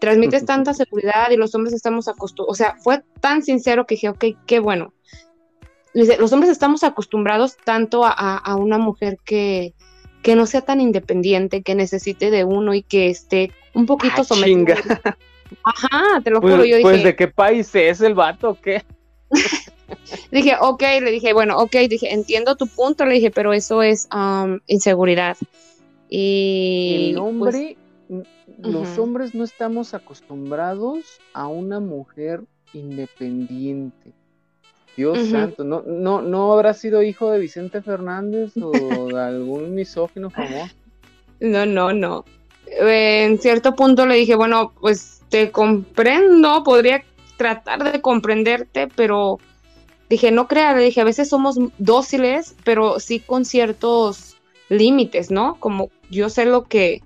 transmites 0.00 0.44
tanta 0.46 0.72
seguridad 0.74 1.30
y 1.30 1.36
los 1.36 1.54
hombres 1.54 1.74
estamos 1.74 2.08
acostumbrados, 2.08 2.52
o 2.52 2.54
sea, 2.56 2.76
fue 2.82 3.02
tan 3.20 3.42
sincero 3.42 3.86
que 3.86 3.94
dije, 3.96 4.08
ok, 4.08 4.24
qué 4.46 4.58
bueno. 4.58 4.92
Los 5.92 6.32
hombres 6.32 6.50
estamos 6.50 6.82
acostumbrados 6.82 7.56
tanto 7.64 8.04
a, 8.04 8.10
a- 8.10 8.38
a 8.38 8.56
una 8.56 8.78
mujer 8.78 9.18
que, 9.24 9.74
que 10.22 10.34
no 10.34 10.46
sea 10.46 10.62
tan 10.62 10.80
independiente, 10.80 11.62
que 11.62 11.74
necesite 11.74 12.30
de 12.30 12.44
uno 12.44 12.74
y 12.74 12.82
que 12.82 13.08
esté 13.10 13.52
un 13.74 13.86
poquito 13.86 14.22
Ah, 14.22 14.24
chinga. 14.24 14.76
Ajá, 15.62 16.20
te 16.22 16.30
lo 16.30 16.40
Pues, 16.40 16.54
juro, 16.54 16.64
yo 16.64 16.80
pues, 16.80 16.96
dije, 16.96 17.06
¿de 17.08 17.16
qué 17.16 17.28
país 17.28 17.72
es 17.74 18.00
el 18.00 18.14
vato 18.14 18.50
o 18.50 18.60
qué? 18.60 18.82
Dije, 20.30 20.56
ok, 20.60 20.82
le 21.02 21.10
dije, 21.10 21.32
bueno, 21.32 21.58
ok, 21.58 21.76
dije, 21.88 22.12
entiendo 22.12 22.56
tu 22.56 22.66
punto, 22.66 23.04
le 23.04 23.14
dije, 23.14 23.30
pero 23.30 23.52
eso 23.52 23.82
es 23.82 24.06
am, 24.10 24.60
inseguridad. 24.66 25.36
Y 26.08 27.10
el 27.10 27.18
pues, 27.18 27.28
hombre, 27.28 27.76
los 28.58 28.98
hombres 28.98 29.34
no 29.34 29.44
estamos 29.44 29.94
acostumbrados 29.94 31.20
a 31.32 31.46
una 31.46 31.80
mujer 31.80 32.42
independiente. 32.72 34.12
Dios 34.96 35.28
santo, 35.28 35.64
¿no, 35.64 35.82
no, 35.82 36.22
¿no 36.22 36.52
habrá 36.52 36.72
sido 36.72 37.02
hijo 37.02 37.32
de 37.32 37.40
Vicente 37.40 37.82
Fernández 37.82 38.52
o 38.56 39.08
de 39.08 39.20
algún 39.20 39.74
misógino 39.74 40.30
famoso? 40.30 40.72
No, 41.40 41.66
no, 41.66 41.92
no. 41.92 42.24
En 42.66 43.38
cierto 43.40 43.74
punto 43.74 44.06
le 44.06 44.14
dije, 44.14 44.36
bueno, 44.36 44.72
pues 44.80 45.22
te 45.30 45.50
comprendo, 45.50 46.62
podría 46.62 47.02
tratar 47.36 47.90
de 47.92 48.00
comprenderte, 48.00 48.88
pero 48.94 49.38
dije, 50.08 50.30
no 50.30 50.46
crea, 50.48 50.74
le 50.74 50.84
dije, 50.84 51.00
a 51.00 51.04
veces 51.04 51.28
somos 51.28 51.58
dóciles, 51.78 52.54
pero 52.64 53.00
sí 53.00 53.20
con 53.20 53.44
ciertos 53.44 54.36
límites, 54.68 55.30
¿no? 55.30 55.56
Como 55.60 55.90
yo 56.10 56.28
sé 56.30 56.44
lo 56.44 56.64
que 56.64 57.02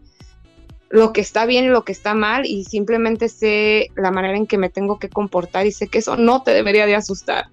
lo 0.90 1.12
que 1.12 1.20
está 1.20 1.44
bien 1.44 1.66
y 1.66 1.68
lo 1.68 1.84
que 1.84 1.92
está 1.92 2.14
mal 2.14 2.46
y 2.46 2.64
simplemente 2.64 3.28
sé 3.28 3.88
la 3.94 4.10
manera 4.10 4.38
en 4.38 4.46
que 4.46 4.56
me 4.56 4.70
tengo 4.70 4.98
que 4.98 5.10
comportar 5.10 5.66
y 5.66 5.72
sé 5.72 5.88
que 5.88 5.98
eso 5.98 6.16
no 6.16 6.42
te 6.42 6.52
debería 6.52 6.86
de 6.86 6.94
asustar. 6.94 7.46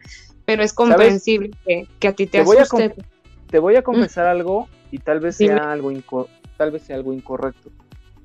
pero 0.45 0.63
es 0.63 0.71
comprensible 0.73 1.51
que, 1.65 1.87
que 1.99 2.07
a 2.07 2.13
ti 2.13 2.27
te, 2.27 2.37
Te 2.39 2.43
voy 2.45 2.57
a 2.57 2.61
asuste. 2.61 2.95
Te 3.49 3.59
voy 3.59 3.75
a 3.75 3.81
confesar 3.81 4.27
algo 4.27 4.67
y 4.91 4.99
tal 4.99 5.19
vez 5.19 5.37
Dime. 5.37 5.55
sea 5.55 5.71
algo 5.71 5.91
inco- 5.91 6.27
tal 6.55 6.71
vez 6.71 6.83
sea 6.83 6.95
algo 6.95 7.13
incorrecto. 7.13 7.71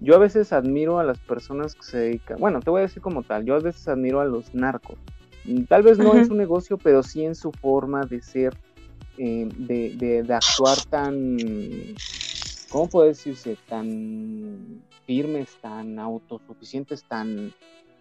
Yo 0.00 0.14
a 0.14 0.18
veces 0.18 0.52
admiro 0.52 0.98
a 0.98 1.04
las 1.04 1.18
personas 1.18 1.74
que 1.74 1.82
se 1.82 1.98
dedican, 1.98 2.38
bueno, 2.38 2.60
te 2.60 2.70
voy 2.70 2.78
a 2.80 2.82
decir 2.82 3.02
como 3.02 3.22
tal, 3.22 3.44
yo 3.44 3.54
a 3.54 3.60
veces 3.60 3.86
admiro 3.86 4.20
a 4.20 4.24
los 4.24 4.54
narcos. 4.54 4.96
Mm, 5.44 5.64
Tal 5.64 5.82
vez 5.82 5.98
no 5.98 6.10
Ajá. 6.10 6.20
en 6.20 6.26
su 6.26 6.34
negocio, 6.34 6.78
pero 6.78 7.02
sí 7.02 7.24
en 7.24 7.34
su 7.34 7.52
forma 7.52 8.06
de 8.06 8.22
ser, 8.22 8.56
eh, 9.18 9.46
de, 9.58 9.92
de- 9.96 10.22
de 10.22 10.34
actuar 10.34 10.82
tan, 10.86 11.98
¿cómo 12.70 12.88
puede 12.88 13.08
decirse? 13.08 13.58
Tan 13.68 14.82
firmes, 15.06 15.56
tan 15.60 15.98
autosuficientes, 15.98 17.04
tan 17.04 17.52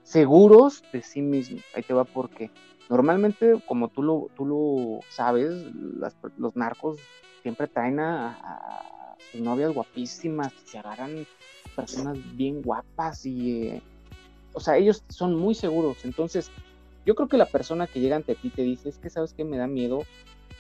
seguros 0.04 0.82
de 0.94 1.02
sí 1.02 1.22
mismos. 1.22 1.64
Ahí 1.76 1.84
te 1.84 1.94
va 1.94 2.06
porque 2.06 2.50
normalmente, 2.90 3.62
como 3.68 3.90
tú 3.90 4.04
lo, 4.04 4.28
tú 4.38 4.46
lo 4.46 5.00
sabes, 5.10 5.52
las 5.76 6.16
los 6.38 6.56
narcos 6.56 6.98
siempre 7.42 7.68
traen 7.68 8.00
a, 8.00 8.32
a 8.42 9.16
sus 9.32 9.42
novias 9.42 9.72
guapísimas, 9.72 10.54
se 10.66 10.78
agarran 10.80 11.26
personas 11.80 12.18
bien 12.36 12.62
guapas 12.62 13.26
y, 13.26 13.68
eh, 13.68 13.82
o 14.54 14.60
sea, 14.60 14.78
ellos 14.78 15.04
son 15.10 15.36
muy 15.36 15.56
seguros. 15.56 16.04
Entonces, 16.04 16.52
yo 17.06 17.16
creo 17.16 17.28
que 17.28 17.38
la 17.38 17.46
persona 17.46 17.88
que 17.88 18.00
llega 18.00 18.16
ante 18.16 18.36
ti 18.36 18.50
te 18.50 18.64
dice, 18.64 18.90
es 18.90 18.98
que 18.98 19.10
sabes 19.10 19.34
que 19.34 19.46
me 19.46 19.58
da 19.58 19.68
miedo, 19.68 20.04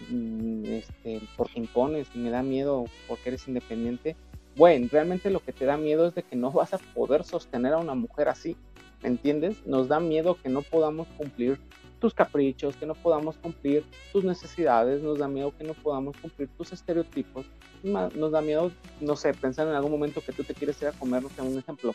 mm, 0.09 0.65
este, 0.65 1.21
porque 1.35 1.59
impones 1.59 2.07
y 2.15 2.19
me 2.19 2.29
da 2.29 2.41
miedo 2.41 2.85
porque 3.07 3.29
eres 3.29 3.47
independiente. 3.47 4.15
Bueno, 4.55 4.87
realmente 4.91 5.29
lo 5.29 5.41
que 5.41 5.51
te 5.51 5.65
da 5.65 5.77
miedo 5.77 6.07
es 6.07 6.15
de 6.15 6.23
que 6.23 6.35
no 6.35 6.51
vas 6.51 6.73
a 6.73 6.77
poder 6.77 7.23
sostener 7.23 7.73
a 7.73 7.79
una 7.79 7.95
mujer 7.95 8.29
así, 8.29 8.55
¿me 9.03 9.09
entiendes? 9.09 9.65
Nos 9.65 9.87
da 9.87 9.99
miedo 9.99 10.37
que 10.41 10.49
no 10.49 10.61
podamos 10.61 11.07
cumplir 11.17 11.59
tus 11.99 12.13
caprichos, 12.13 12.75
que 12.75 12.85
no 12.85 12.95
podamos 12.95 13.35
cumplir 13.37 13.83
tus 14.11 14.23
necesidades, 14.23 15.01
nos 15.01 15.19
da 15.19 15.27
miedo 15.27 15.53
que 15.57 15.63
no 15.63 15.73
podamos 15.73 16.15
cumplir 16.17 16.49
tus 16.57 16.71
estereotipos, 16.71 17.45
nos 17.83 18.31
da 18.31 18.41
miedo, 18.41 18.71
no 19.01 19.15
sé, 19.15 19.33
pensar 19.33 19.67
en 19.67 19.75
algún 19.75 19.91
momento 19.91 20.21
que 20.21 20.31
tú 20.31 20.43
te 20.43 20.53
quieres 20.53 20.81
ir 20.81 20.87
a 20.87 20.91
comer, 20.93 21.21
no 21.23 21.29
sé, 21.29 21.41
un 21.41 21.57
ejemplo, 21.57 21.93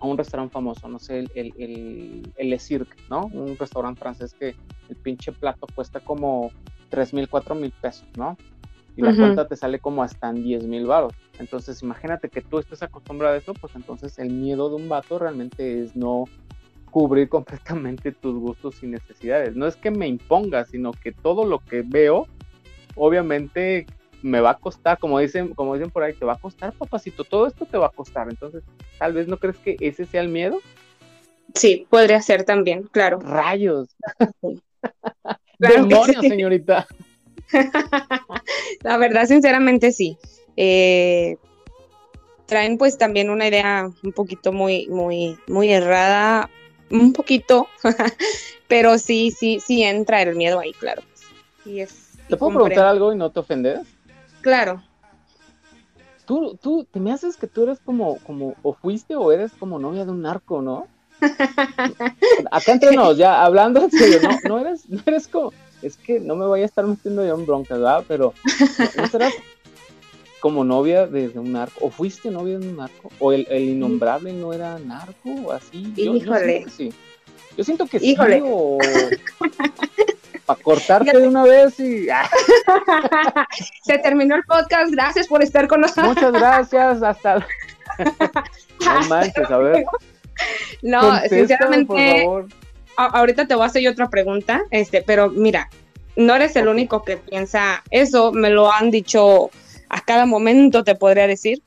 a 0.00 0.06
un 0.06 0.18
restaurante 0.18 0.52
famoso, 0.52 0.88
no 0.88 0.98
sé, 0.98 1.20
el, 1.20 1.30
el, 1.34 1.52
el, 1.58 2.32
el 2.36 2.50
Le 2.50 2.58
Cirque, 2.58 2.94
¿no? 3.08 3.26
Un 3.32 3.56
restaurante 3.56 4.00
francés 4.00 4.34
que 4.34 4.54
el 4.88 4.96
pinche 4.96 5.32
plato 5.32 5.66
cuesta 5.74 6.00
como 6.00 6.50
3 6.90 7.14
mil, 7.14 7.28
4 7.28 7.54
mil 7.54 7.72
pesos, 7.80 8.06
¿no? 8.16 8.36
Y 8.96 9.02
la 9.02 9.10
Ujú. 9.10 9.20
cuenta 9.20 9.48
te 9.48 9.56
sale 9.56 9.80
como 9.80 10.02
hasta 10.02 10.28
en 10.28 10.44
10 10.44 10.66
mil 10.66 10.86
baros. 10.86 11.12
Entonces, 11.40 11.82
imagínate 11.82 12.28
que 12.28 12.42
tú 12.42 12.58
estés 12.58 12.82
acostumbrado 12.82 13.34
a 13.34 13.38
eso, 13.38 13.52
pues 13.54 13.74
entonces 13.74 14.18
el 14.18 14.30
miedo 14.30 14.68
de 14.68 14.76
un 14.76 14.88
vato 14.88 15.18
realmente 15.18 15.82
es 15.82 15.96
no 15.96 16.24
cubrir 16.94 17.28
completamente 17.36 18.12
tus 18.12 18.38
gustos 18.38 18.80
y 18.84 18.86
necesidades. 18.86 19.56
No 19.56 19.66
es 19.66 19.74
que 19.74 19.90
me 19.90 20.06
imponga, 20.06 20.64
sino 20.64 20.92
que 20.92 21.10
todo 21.10 21.44
lo 21.44 21.58
que 21.58 21.82
veo, 21.84 22.28
obviamente 22.94 23.86
me 24.22 24.40
va 24.40 24.50
a 24.50 24.58
costar, 24.58 24.98
como 24.98 25.18
dicen, 25.18 25.54
como 25.54 25.74
dicen 25.74 25.90
por 25.90 26.04
ahí, 26.04 26.14
te 26.14 26.24
va 26.24 26.34
a 26.34 26.38
costar, 26.38 26.72
papacito, 26.72 27.24
todo 27.24 27.48
esto 27.48 27.66
te 27.66 27.76
va 27.76 27.86
a 27.86 27.90
costar. 27.90 28.28
Entonces, 28.30 28.62
tal 28.96 29.12
vez 29.12 29.26
no 29.26 29.38
crees 29.38 29.56
que 29.58 29.76
ese 29.80 30.06
sea 30.06 30.20
el 30.20 30.28
miedo. 30.28 30.60
Sí, 31.54 31.86
podría 31.90 32.22
ser 32.22 32.44
también, 32.44 32.84
claro. 32.84 33.18
Rayos, 33.18 33.88
Claro 35.58 35.86
demonios, 35.86 36.20
sí. 36.20 36.28
señorita. 36.28 36.86
La 38.82 38.98
verdad, 38.98 39.26
sinceramente, 39.26 39.92
sí. 39.92 40.16
Eh, 40.56 41.36
traen 42.46 42.76
pues 42.78 42.98
también 42.98 43.30
una 43.30 43.48
idea 43.48 43.90
un 44.02 44.12
poquito 44.12 44.52
muy, 44.52 44.86
muy, 44.88 45.38
muy 45.46 45.72
errada, 45.72 46.50
un 47.00 47.12
poquito, 47.12 47.68
pero 48.68 48.98
sí, 48.98 49.30
sí, 49.30 49.60
sí 49.60 49.82
entra 49.82 50.22
el 50.22 50.36
miedo 50.36 50.60
ahí, 50.60 50.72
claro. 50.72 51.02
Sí 51.62 51.80
es. 51.80 52.12
¿Te 52.28 52.36
puedo 52.36 52.52
comprendo. 52.52 52.64
preguntar 52.64 52.86
algo 52.86 53.12
y 53.12 53.16
no 53.16 53.30
te 53.30 53.40
ofendes? 53.40 53.80
Claro. 54.40 54.82
Tú, 56.24 56.58
tú, 56.62 56.86
te 56.90 57.00
me 57.00 57.12
haces 57.12 57.36
que 57.36 57.46
tú 57.46 57.64
eres 57.64 57.78
como, 57.80 58.18
como, 58.20 58.54
o 58.62 58.72
fuiste 58.72 59.14
o 59.14 59.30
eres 59.30 59.52
como 59.52 59.78
novia 59.78 60.04
de 60.04 60.10
un 60.10 60.22
narco, 60.22 60.62
¿no? 60.62 60.86
Acá 62.50 62.72
entre 62.72 62.92
nos, 62.96 63.16
ya 63.16 63.44
hablando 63.44 63.82
en 63.82 63.90
serio, 63.90 64.20
no, 64.22 64.38
no 64.48 64.58
eres, 64.58 64.88
no 64.88 65.02
eres 65.04 65.28
como, 65.28 65.52
es 65.82 65.96
que 65.96 66.20
no 66.20 66.34
me 66.34 66.46
voy 66.46 66.62
a 66.62 66.64
estar 66.64 66.86
metiendo 66.86 67.26
yo 67.26 67.34
en 67.34 67.44
broncas, 67.44 67.78
¿verdad? 67.78 68.04
Pero, 68.08 68.32
¿no, 68.78 69.02
no 69.02 69.08
serás 69.08 69.34
como 70.44 70.62
novia 70.62 71.06
de, 71.06 71.30
de 71.30 71.38
un 71.38 71.52
narco? 71.52 71.86
¿O 71.86 71.90
fuiste 71.90 72.30
novia 72.30 72.58
de 72.58 72.68
un 72.68 72.76
narco? 72.76 73.10
¿O 73.18 73.32
el, 73.32 73.46
el 73.48 73.62
innombrable 73.62 74.30
no 74.34 74.52
era 74.52 74.78
narco 74.78 75.30
o 75.46 75.52
así? 75.52 75.90
Yo, 75.96 76.04
yo 76.04 76.16
Híjole. 76.16 76.44
siento 76.44 76.66
que 76.66 76.70
sí. 76.70 76.92
Yo 77.56 77.64
siento 77.64 77.86
que 77.86 77.96
Híjole. 78.02 78.36
sí, 78.40 78.42
o 78.46 78.78
para 80.44 80.62
cortarte 80.62 81.18
de 81.18 81.26
una 81.26 81.44
vez 81.44 81.80
y... 81.80 82.10
ah, 82.10 82.28
Se 83.84 83.96
terminó 84.00 84.34
el 84.36 84.42
podcast. 84.42 84.92
Gracias 84.92 85.28
por 85.28 85.42
estar 85.42 85.66
con 85.66 85.80
nosotros. 85.80 86.08
muchas 86.08 86.32
gracias, 86.32 87.02
hasta... 87.02 87.38
no 88.84 89.00
manches, 89.08 89.50
a 89.50 89.56
ver. 89.56 89.84
No, 90.82 91.00
Contéstame, 91.00 91.38
sinceramente, 91.40 91.86
por 91.86 92.20
favor. 92.22 92.46
a- 92.98 93.18
ahorita 93.18 93.46
te 93.46 93.54
voy 93.54 93.62
a 93.62 93.66
hacer 93.68 93.80
yo 93.80 93.92
otra 93.92 94.10
pregunta, 94.10 94.60
este, 94.70 95.00
pero 95.00 95.30
mira, 95.30 95.70
no 96.16 96.34
eres 96.34 96.54
el 96.56 96.68
único 96.68 97.02
que 97.02 97.16
piensa 97.16 97.82
eso, 97.90 98.30
me 98.30 98.50
lo 98.50 98.70
han 98.70 98.90
dicho 98.90 99.48
a 99.88 100.00
cada 100.02 100.26
momento, 100.26 100.84
te 100.84 100.94
podría 100.94 101.26
decir, 101.26 101.62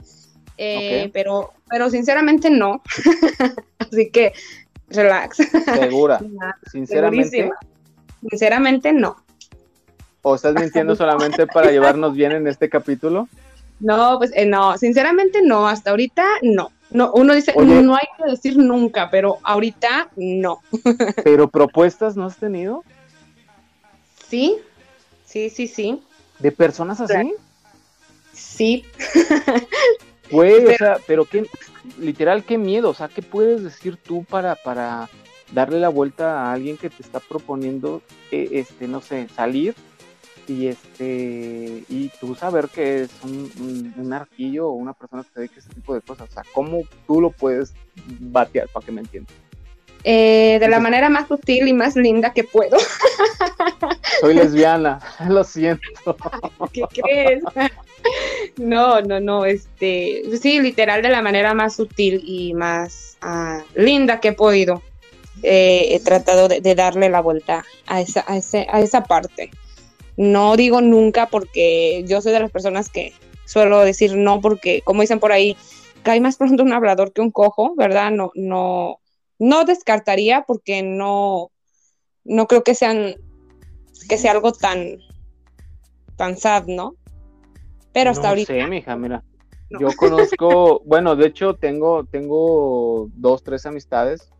Eh, 0.60 1.12
pero, 1.14 1.54
pero 1.70 1.90
sinceramente 1.92 2.50
no, 2.50 2.82
así 3.80 4.10
que 4.10 4.34
relax, 4.90 5.38
Segura, 5.66 6.20
sinceramente. 6.72 7.30
Segurísima. 7.30 7.56
sinceramente 8.30 8.92
no. 8.94 9.18
¿O 10.24 10.34
estás 10.36 10.56
mintiendo 10.56 10.96
solamente 10.96 11.46
para 11.46 11.70
llevarnos 11.72 12.14
bien 12.16 12.32
en 12.32 12.48
este 12.48 12.70
capítulo? 12.70 13.28
No, 13.80 14.18
pues 14.18 14.32
eh, 14.36 14.46
no, 14.48 14.78
sinceramente 14.78 15.42
no, 15.44 15.68
hasta 15.68 15.92
ahorita 15.92 16.26
no. 16.42 16.72
No, 16.90 17.12
uno 17.14 17.36
dice, 17.36 17.52
Oye. 17.56 17.82
no 17.82 17.96
hay 17.96 18.08
que 18.18 18.32
decir 18.32 18.58
nunca, 18.58 19.10
pero 19.12 19.38
ahorita 19.44 20.10
no. 20.16 20.62
¿Pero 21.24 21.50
propuestas 21.50 22.16
no 22.16 22.26
has 22.26 22.38
tenido? 22.38 22.84
Sí, 24.28 24.58
sí, 25.26 25.50
sí, 25.50 25.68
sí, 25.68 26.02
¿De 26.40 26.52
personas 26.52 27.00
así? 27.02 27.34
Sí. 28.38 28.86
Güey, 30.32 30.66
o 30.66 30.78
sea, 30.78 30.98
pero 31.08 31.26
qué, 31.26 31.46
literal, 32.00 32.44
qué 32.44 32.58
miedo, 32.58 32.90
o 32.90 32.94
sea, 32.94 33.08
¿qué 33.08 33.22
puedes 33.22 33.64
decir 33.64 33.98
tú 33.98 34.24
para, 34.26 34.56
para 34.56 35.10
darle 35.52 35.80
la 35.80 35.90
vuelta 35.90 36.42
a 36.42 36.54
alguien 36.54 36.78
que 36.78 36.90
te 36.90 37.02
está 37.02 37.20
proponiendo, 37.20 38.02
eh, 38.32 38.50
este, 38.52 38.88
no 38.88 39.02
sé, 39.02 39.28
salir 39.30 39.74
y 40.48 40.68
este, 40.68 41.84
y 41.90 42.10
tú 42.20 42.36
saber 42.36 42.70
que 42.70 43.04
es 43.04 43.10
un, 43.24 43.52
un, 43.60 43.94
un 43.98 44.14
arquillo 44.14 44.68
o 44.68 44.74
una 44.74 44.94
persona 44.94 45.24
que 45.24 45.30
se 45.34 45.40
dedica 45.40 45.56
a 45.56 45.60
ese 45.60 45.70
tipo 45.74 45.94
de 45.94 46.02
cosas, 46.02 46.30
o 46.30 46.34
sea, 46.34 46.44
¿cómo 46.54 46.82
tú 47.06 47.22
lo 47.22 47.32
puedes 47.32 47.74
batear 48.20 48.68
para 48.70 48.86
que 48.86 48.92
me 48.92 49.02
entiendas? 49.02 49.36
Eh, 50.04 50.58
de 50.60 50.70
la 50.70 50.80
manera 50.80 51.10
más 51.10 51.28
sutil 51.28 51.68
y 51.68 51.74
más 51.74 51.96
linda 51.96 52.32
que 52.32 52.44
puedo. 52.44 52.78
Soy 54.22 54.36
lesbiana, 54.36 55.00
lo 55.28 55.44
siento. 55.44 55.84
¿Qué 56.72 56.84
crees? 56.94 57.44
No, 58.58 59.02
no, 59.02 59.20
no, 59.20 59.46
este, 59.46 60.24
sí, 60.42 60.60
literal 60.60 61.02
de 61.02 61.10
la 61.10 61.22
manera 61.22 61.54
más 61.54 61.76
sutil 61.76 62.22
y 62.26 62.54
más 62.54 63.18
ah, 63.22 63.64
linda 63.76 64.20
que 64.20 64.30
he 64.30 64.34
podido. 64.34 64.82
Eh, 65.44 65.90
he 65.92 66.00
tratado 66.00 66.48
de, 66.48 66.62
de 66.62 66.74
darle 66.74 67.10
la 67.10 67.22
vuelta 67.22 67.64
a 67.86 68.02
esa, 68.02 68.26
a, 68.28 68.38
ese, 68.38 68.66
a 68.70 68.82
esa 68.82 69.04
parte. 69.04 69.52
No 70.16 70.56
digo 70.56 70.82
nunca 70.82 71.28
porque 71.28 72.04
yo 72.08 72.22
soy 72.22 72.32
de 72.32 72.40
las 72.40 72.52
personas 72.52 72.90
que 72.90 73.14
suelo 73.46 73.80
decir 73.82 74.16
no 74.16 74.42
porque, 74.42 74.82
como 74.82 75.02
dicen 75.02 75.20
por 75.20 75.32
ahí, 75.32 75.56
cae 76.04 76.20
más 76.20 76.38
pronto 76.38 76.64
un 76.64 76.74
hablador 76.74 77.14
que 77.14 77.22
un 77.22 77.32
cojo, 77.32 77.76
¿verdad? 77.76 78.12
No, 78.12 78.32
no, 78.34 79.00
no 79.40 79.66
descartaría 79.66 80.44
porque 80.48 80.82
no, 80.82 81.52
no 82.24 82.48
creo 82.48 82.64
que 82.64 82.76
sean, 82.76 83.16
que 84.10 84.18
sea 84.18 84.32
algo 84.32 84.52
tan, 84.52 84.98
tan 86.16 86.38
sad, 86.38 86.66
¿no? 86.66 86.96
Pero 87.98 88.12
hasta 88.12 88.24
no 88.24 88.30
ahorita. 88.30 88.54
sé, 88.54 88.68
mija, 88.68 88.96
mira. 88.96 89.24
No. 89.72 89.80
Yo 89.80 89.88
conozco, 89.98 90.82
bueno, 90.86 91.16
de 91.16 91.26
hecho 91.28 91.56
tengo, 91.56 92.04
tengo 92.06 93.10
dos, 93.16 93.44
tres 93.44 93.66
amistades, 93.66 94.32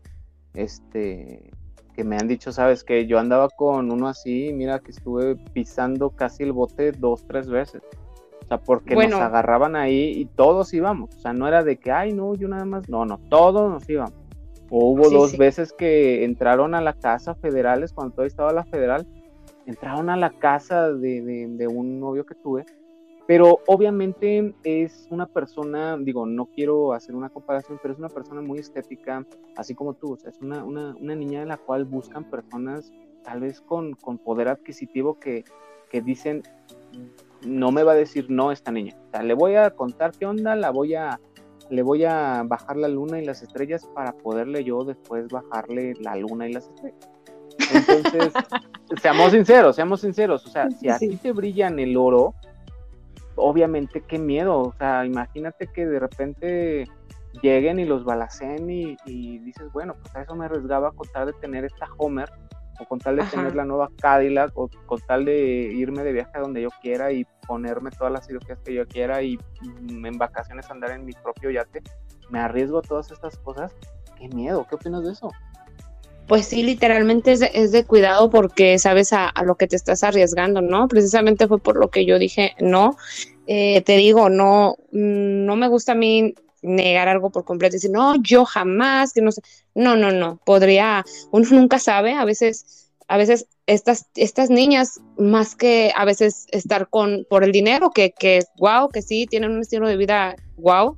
este, 0.54 1.50
que 1.94 2.04
me 2.04 2.16
han 2.16 2.28
dicho, 2.28 2.52
sabes 2.52 2.84
que 2.84 3.06
yo 3.06 3.18
andaba 3.18 3.48
con 3.48 3.90
uno 3.90 4.06
así, 4.08 4.52
mira 4.54 4.78
que 4.78 4.92
estuve 4.92 5.36
pisando 5.52 6.10
casi 6.10 6.44
el 6.44 6.52
bote 6.52 6.92
dos, 6.92 7.24
tres 7.26 7.48
veces. 7.48 7.82
O 8.44 8.46
sea, 8.48 8.58
porque 8.58 8.94
Bueno. 8.94 9.16
nos 9.18 9.20
agarraban 9.22 9.76
ahí 9.76 10.12
y 10.16 10.24
todos 10.26 10.72
íbamos. 10.72 11.10
O 11.16 11.20
sea, 11.20 11.32
no 11.32 11.46
era 11.48 11.62
de 11.64 11.76
que, 11.76 11.90
ay, 11.90 12.12
no, 12.12 12.34
yo 12.34 12.48
nada 12.48 12.64
más. 12.64 12.88
No, 12.88 13.04
no, 13.04 13.18
todos 13.28 13.70
nos 13.70 13.88
íbamos. 13.90 14.14
O 14.70 14.90
hubo 14.92 15.08
Sí, 15.08 15.14
dos 15.14 15.30
sí. 15.32 15.36
veces 15.36 15.72
que 15.76 16.24
entraron 16.24 16.74
a 16.74 16.80
la 16.80 16.92
casa 16.94 17.34
federales, 17.34 17.92
cuando 17.92 18.12
todavía 18.14 18.28
estaba 18.28 18.52
la 18.52 18.64
federal, 18.64 19.06
entraron 19.66 20.08
a 20.08 20.16
la 20.16 20.30
casa 20.30 20.92
de, 20.92 21.20
de- 21.22 21.48
de 21.48 21.66
un 21.66 22.00
novio 22.00 22.24
que 22.24 22.34
tuve 22.36 22.64
pero 23.28 23.60
obviamente 23.66 24.54
es 24.64 25.06
una 25.10 25.26
persona, 25.26 25.98
digo, 25.98 26.24
no 26.24 26.46
quiero 26.46 26.94
hacer 26.94 27.14
una 27.14 27.28
comparación, 27.28 27.78
pero 27.82 27.92
es 27.92 27.98
una 27.98 28.08
persona 28.08 28.40
muy 28.40 28.58
estética, 28.58 29.22
así 29.54 29.74
como 29.74 29.92
tú, 29.92 30.14
o 30.14 30.16
sea, 30.16 30.30
es 30.30 30.40
una, 30.40 30.64
una, 30.64 30.96
una 30.98 31.14
niña 31.14 31.40
de 31.40 31.46
la 31.46 31.58
cual 31.58 31.84
buscan 31.84 32.24
personas 32.24 32.90
tal 33.22 33.40
vez 33.40 33.60
con, 33.60 33.92
con 33.92 34.16
poder 34.16 34.48
adquisitivo 34.48 35.20
que, 35.20 35.44
que 35.90 36.00
dicen, 36.00 36.42
no 37.46 37.70
me 37.70 37.82
va 37.82 37.92
a 37.92 37.96
decir 37.96 38.30
no 38.30 38.50
esta 38.50 38.72
niña. 38.72 38.96
O 39.08 39.10
sea, 39.10 39.22
le 39.22 39.34
voy 39.34 39.56
a 39.56 39.72
contar 39.72 40.12
qué 40.12 40.24
onda, 40.24 40.56
la 40.56 40.70
voy 40.70 40.94
a, 40.94 41.20
le 41.68 41.82
voy 41.82 42.04
a 42.04 42.44
bajar 42.46 42.78
la 42.78 42.88
luna 42.88 43.20
y 43.20 43.26
las 43.26 43.42
estrellas 43.42 43.86
para 43.94 44.12
poderle 44.12 44.64
yo 44.64 44.84
después 44.84 45.28
bajarle 45.28 45.92
la 46.00 46.16
luna 46.16 46.48
y 46.48 46.54
las 46.54 46.66
estrellas. 46.68 47.10
Entonces, 47.74 48.32
seamos 49.02 49.32
sinceros, 49.32 49.76
seamos 49.76 50.00
sinceros. 50.00 50.46
O 50.46 50.48
sea, 50.48 50.70
si 50.70 50.88
a 50.88 50.98
ti 50.98 51.14
te 51.16 51.32
brillan 51.32 51.78
el 51.78 51.94
oro, 51.94 52.34
obviamente 53.38 54.02
qué 54.02 54.18
miedo. 54.18 54.58
O 54.60 54.74
sea, 54.78 55.04
imagínate 55.06 55.66
que 55.68 55.86
de 55.86 55.98
repente 55.98 56.84
lleguen 57.42 57.78
y 57.78 57.84
los 57.84 58.04
balacen 58.04 58.70
y, 58.70 58.96
y 59.06 59.38
dices, 59.38 59.70
bueno, 59.72 59.94
pues 60.00 60.14
a 60.16 60.22
eso 60.22 60.34
me 60.34 60.46
arriesgaba 60.46 60.92
con 60.92 61.08
tal 61.08 61.26
de 61.26 61.32
tener 61.34 61.64
esta 61.64 61.86
Homer 61.98 62.30
o 62.78 62.84
con 62.84 62.98
tal 62.98 63.16
de 63.16 63.24
tener 63.24 63.54
la 63.54 63.64
nueva 63.64 63.88
Cadillac 64.00 64.52
o 64.54 64.70
con 64.86 65.00
tal 65.00 65.24
de 65.24 65.72
irme 65.74 66.04
de 66.04 66.12
viaje 66.12 66.30
a 66.34 66.40
donde 66.40 66.62
yo 66.62 66.68
quiera 66.80 67.12
y 67.12 67.26
ponerme 67.46 67.90
todas 67.90 68.12
las 68.12 68.26
cirugías 68.26 68.58
que 68.60 68.74
yo 68.74 68.86
quiera 68.86 69.22
y 69.22 69.36
mm, 69.36 70.06
en 70.06 70.18
vacaciones 70.18 70.70
andar 70.70 70.92
en 70.92 71.04
mi 71.04 71.12
propio 71.12 71.50
yate, 71.50 71.82
me 72.30 72.38
arriesgo 72.38 72.78
a 72.78 72.82
todas 72.82 73.10
estas 73.10 73.36
cosas. 73.38 73.74
Qué 74.16 74.28
miedo, 74.28 74.66
¿qué 74.68 74.74
opinas 74.74 75.04
de 75.04 75.12
eso? 75.12 75.30
Pues 76.28 76.46
sí, 76.46 76.62
literalmente 76.62 77.32
es 77.32 77.40
de, 77.40 77.50
es 77.54 77.72
de 77.72 77.84
cuidado 77.84 78.28
porque 78.28 78.78
sabes 78.78 79.14
a, 79.14 79.32
lo 79.44 79.56
que 79.56 79.66
te 79.66 79.76
estás 79.76 80.04
arriesgando, 80.04 80.60
¿no? 80.60 80.86
Precisamente 80.86 81.48
fue 81.48 81.58
por 81.58 81.76
lo 81.76 81.88
que 81.88 82.04
yo 82.04 82.18
dije 82.18 82.54
no. 82.60 82.98
Eh, 83.46 83.80
te 83.80 83.96
digo, 83.96 84.28
no, 84.28 84.76
mm, 84.92 85.46
no 85.46 85.56
me 85.56 85.68
gusta 85.68 85.92
a 85.92 85.94
mí 85.94 86.34
negar 86.60 87.08
algo 87.08 87.30
por 87.30 87.44
completo 87.44 87.76
y 87.76 87.78
decir, 87.78 87.90
no, 87.90 88.14
yo 88.22 88.44
jamás, 88.44 89.14
que 89.14 89.22
no 89.22 89.32
sé, 89.32 89.40
no, 89.74 89.96
no, 89.96 90.10
no, 90.12 90.38
podría, 90.44 91.02
uno 91.30 91.48
nunca 91.50 91.78
sabe, 91.78 92.12
a 92.12 92.26
veces, 92.26 92.90
a 93.08 93.16
veces 93.16 93.46
estas, 93.66 94.06
estas 94.14 94.50
niñas, 94.50 95.00
más 95.16 95.56
que 95.56 95.92
a 95.96 96.04
veces 96.04 96.46
estar 96.50 96.90
con, 96.90 97.26
por 97.30 97.42
el 97.42 97.52
dinero, 97.52 97.90
que, 97.90 98.10
que 98.10 98.42
wow, 98.58 98.90
que 98.90 99.00
sí, 99.00 99.26
tienen 99.26 99.52
un 99.52 99.60
estilo 99.60 99.88
de 99.88 99.96
vida 99.96 100.36
wow, 100.58 100.94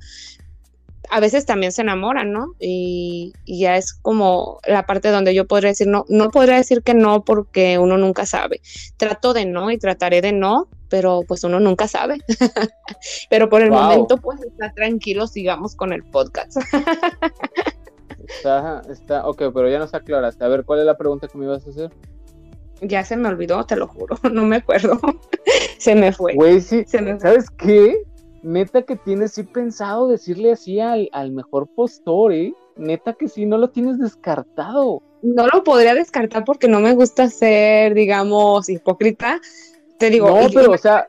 a 1.11 1.19
veces 1.19 1.45
también 1.45 1.73
se 1.73 1.81
enamoran, 1.81 2.31
¿no? 2.31 2.55
Y, 2.57 3.33
y, 3.43 3.59
ya 3.59 3.75
es 3.75 3.93
como 3.93 4.59
la 4.65 4.85
parte 4.85 5.09
donde 5.09 5.35
yo 5.35 5.45
podría 5.45 5.69
decir, 5.69 5.87
no, 5.87 6.05
no 6.07 6.29
podría 6.29 6.55
decir 6.55 6.83
que 6.83 6.93
no 6.93 7.25
porque 7.25 7.77
uno 7.77 7.97
nunca 7.97 8.25
sabe. 8.25 8.61
Trato 8.95 9.33
de 9.33 9.45
no 9.45 9.71
y 9.71 9.77
trataré 9.77 10.21
de 10.21 10.31
no, 10.31 10.69
pero 10.89 11.21
pues 11.27 11.43
uno 11.43 11.59
nunca 11.59 11.89
sabe. 11.89 12.19
pero 13.29 13.49
por 13.49 13.61
el 13.61 13.71
wow. 13.71 13.81
momento, 13.81 14.17
pues 14.17 14.41
está 14.41 14.71
tranquilo, 14.73 15.27
sigamos 15.27 15.75
con 15.75 15.91
el 15.91 16.03
podcast. 16.03 16.57
está, 18.27 18.81
está, 18.89 19.27
ok, 19.27 19.43
pero 19.53 19.69
ya 19.69 19.79
nos 19.79 19.93
aclaraste. 19.93 20.45
A 20.45 20.47
ver, 20.47 20.63
¿cuál 20.63 20.79
es 20.79 20.85
la 20.85 20.97
pregunta 20.97 21.27
que 21.27 21.37
me 21.37 21.43
ibas 21.43 21.67
a 21.67 21.71
hacer? 21.71 21.91
Ya 22.79 23.03
se 23.03 23.17
me 23.17 23.27
olvidó, 23.27 23.65
te 23.65 23.75
lo 23.75 23.87
juro, 23.87 24.15
no 24.31 24.45
me 24.45 24.55
acuerdo. 24.55 24.97
se 25.77 25.93
me 25.93 26.13
fue. 26.13 26.35
Güey, 26.35 26.61
sí, 26.61 26.85
se 26.87 27.01
me 27.01 27.19
¿sabes 27.19 27.47
fue. 27.57 27.67
qué? 27.67 28.03
Neta 28.43 28.83
que 28.83 28.95
tienes 28.95 29.33
sí 29.33 29.43
pensado 29.43 30.07
decirle 30.07 30.51
así 30.51 30.79
al, 30.79 31.09
al, 31.11 31.31
mejor 31.31 31.67
postor, 31.67 32.33
¿eh? 32.33 32.53
Neta 32.77 33.13
que 33.13 33.27
sí, 33.27 33.45
no 33.45 33.57
lo 33.57 33.69
tienes 33.69 33.99
descartado. 33.99 35.01
No 35.21 35.47
lo 35.47 35.63
podría 35.63 35.93
descartar 35.93 36.43
porque 36.45 36.67
no 36.67 36.79
me 36.79 36.93
gusta 36.95 37.29
ser, 37.29 37.93
digamos, 37.93 38.69
hipócrita. 38.69 39.39
Te 39.99 40.09
digo, 40.09 40.29
no, 40.29 40.47
pero, 40.51 40.71
o 40.71 40.77
sea, 40.77 41.05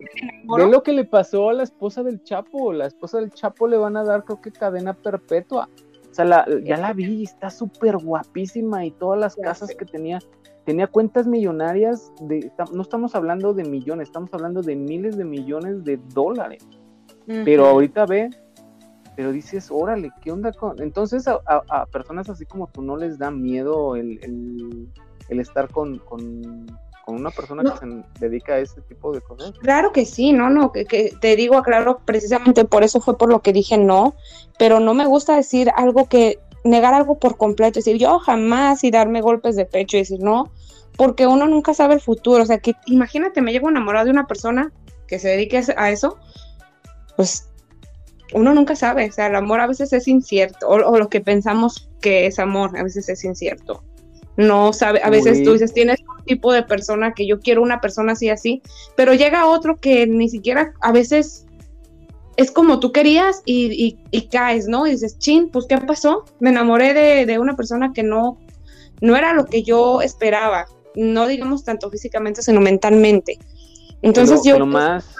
ve 0.56 0.66
lo 0.66 0.82
que 0.82 0.92
le 0.92 1.04
pasó 1.04 1.48
a 1.48 1.54
la 1.54 1.62
esposa 1.62 2.02
del 2.02 2.22
Chapo. 2.22 2.72
La 2.74 2.86
esposa 2.86 3.20
del 3.20 3.30
Chapo 3.30 3.66
le 3.66 3.78
van 3.78 3.96
a 3.96 4.04
dar, 4.04 4.24
creo 4.24 4.42
que 4.42 4.52
cadena 4.52 4.92
perpetua. 4.92 5.68
O 6.10 6.14
sea, 6.14 6.26
la, 6.26 6.46
ya 6.62 6.76
la 6.76 6.92
vi, 6.92 7.22
está 7.22 7.48
súper 7.48 7.96
guapísima 7.96 8.84
y 8.84 8.90
todas 8.90 9.18
las 9.18 9.34
casas 9.36 9.74
que 9.74 9.86
tenía 9.86 10.18
tenía 10.64 10.86
cuentas 10.86 11.26
millonarias 11.26 12.12
de, 12.20 12.52
no 12.72 12.82
estamos 12.82 13.14
hablando 13.14 13.52
de 13.52 13.64
millones, 13.64 14.08
estamos 14.08 14.32
hablando 14.32 14.62
de 14.62 14.76
miles 14.76 15.16
de 15.16 15.24
millones 15.24 15.84
de 15.84 15.98
dólares. 16.14 16.64
Pero 17.26 17.66
ahorita 17.66 18.06
ve, 18.06 18.30
pero 19.16 19.32
dices, 19.32 19.68
órale, 19.70 20.10
¿qué 20.22 20.32
onda 20.32 20.52
con...? 20.52 20.80
Entonces 20.80 21.28
a, 21.28 21.40
a, 21.46 21.62
a 21.68 21.86
personas 21.86 22.28
así 22.28 22.46
como 22.46 22.66
tú 22.68 22.82
no 22.82 22.96
les 22.96 23.18
da 23.18 23.30
miedo 23.30 23.96
el, 23.96 24.18
el, 24.22 24.88
el 25.28 25.40
estar 25.40 25.68
con, 25.68 25.98
con, 25.98 26.66
con, 27.04 27.14
una 27.14 27.30
persona 27.30 27.62
no. 27.62 27.74
que 27.74 27.78
se 27.78 28.04
dedica 28.20 28.54
a 28.54 28.58
ese 28.58 28.80
tipo 28.82 29.12
de 29.12 29.20
cosas. 29.20 29.52
Claro 29.60 29.92
que 29.92 30.04
sí, 30.06 30.32
no, 30.32 30.50
no, 30.50 30.72
que, 30.72 30.84
que 30.84 31.14
te 31.20 31.36
digo, 31.36 31.56
aclaro, 31.56 32.00
precisamente 32.04 32.64
por 32.64 32.82
eso 32.82 33.00
fue 33.00 33.18
por 33.18 33.28
lo 33.28 33.42
que 33.42 33.52
dije 33.52 33.78
no, 33.78 34.14
pero 34.58 34.80
no 34.80 34.94
me 34.94 35.06
gusta 35.06 35.36
decir 35.36 35.70
algo 35.76 36.08
que, 36.08 36.38
negar 36.64 36.94
algo 36.94 37.18
por 37.18 37.36
completo, 37.36 37.78
decir 37.78 37.98
yo 37.98 38.18
jamás 38.18 38.84
y 38.84 38.90
darme 38.90 39.20
golpes 39.20 39.56
de 39.56 39.66
pecho 39.66 39.96
y 39.96 40.00
decir 40.00 40.20
no, 40.20 40.50
porque 40.96 41.26
uno 41.26 41.46
nunca 41.46 41.74
sabe 41.74 41.94
el 41.94 42.00
futuro, 42.00 42.42
o 42.42 42.46
sea, 42.46 42.58
que 42.58 42.74
imagínate, 42.86 43.42
me 43.42 43.52
llego 43.52 43.68
enamorado 43.68 44.06
de 44.06 44.10
una 44.10 44.26
persona 44.26 44.72
que 45.06 45.18
se 45.18 45.28
dedique 45.28 45.62
a 45.76 45.90
eso, 45.90 46.18
pues 47.16 47.48
uno 48.34 48.54
nunca 48.54 48.76
sabe, 48.76 49.08
o 49.08 49.12
sea, 49.12 49.26
el 49.26 49.36
amor 49.36 49.60
a 49.60 49.66
veces 49.66 49.92
es 49.92 50.08
incierto, 50.08 50.68
o, 50.68 50.74
o, 50.74 50.98
lo 50.98 51.08
que 51.08 51.20
pensamos 51.20 51.88
que 52.00 52.26
es 52.26 52.38
amor, 52.38 52.76
a 52.78 52.82
veces 52.82 53.08
es 53.08 53.24
incierto. 53.24 53.82
No 54.36 54.72
sabe, 54.72 55.02
a 55.02 55.10
veces 55.10 55.38
Uy. 55.38 55.44
tú 55.44 55.52
dices, 55.52 55.74
tienes 55.74 56.00
un 56.00 56.24
tipo 56.24 56.52
de 56.52 56.62
persona 56.62 57.12
que 57.12 57.26
yo 57.26 57.40
quiero 57.40 57.62
una 57.62 57.80
persona 57.80 58.12
así, 58.12 58.30
así, 58.30 58.62
pero 58.96 59.12
llega 59.12 59.46
otro 59.46 59.76
que 59.76 60.06
ni 60.06 60.30
siquiera 60.30 60.72
a 60.80 60.92
veces 60.92 61.44
es 62.36 62.50
como 62.50 62.80
tú 62.80 62.92
querías 62.92 63.42
y, 63.44 63.66
y, 63.72 63.98
y 64.10 64.28
caes, 64.28 64.66
¿no? 64.66 64.86
Y 64.86 64.92
dices, 64.92 65.18
chin, 65.18 65.50
pues 65.50 65.66
¿qué 65.68 65.76
pasó? 65.76 66.24
Me 66.40 66.48
enamoré 66.48 66.94
de, 66.94 67.26
de, 67.26 67.38
una 67.38 67.56
persona 67.56 67.92
que 67.92 68.02
no, 68.02 68.38
no 69.02 69.16
era 69.16 69.34
lo 69.34 69.44
que 69.44 69.62
yo 69.62 70.00
esperaba, 70.00 70.64
no 70.96 71.26
digamos 71.26 71.64
tanto 71.64 71.90
físicamente, 71.90 72.40
sino 72.40 72.60
mentalmente. 72.60 73.38
Entonces 74.00 74.40
yo... 74.44 74.64
Más 74.64 75.14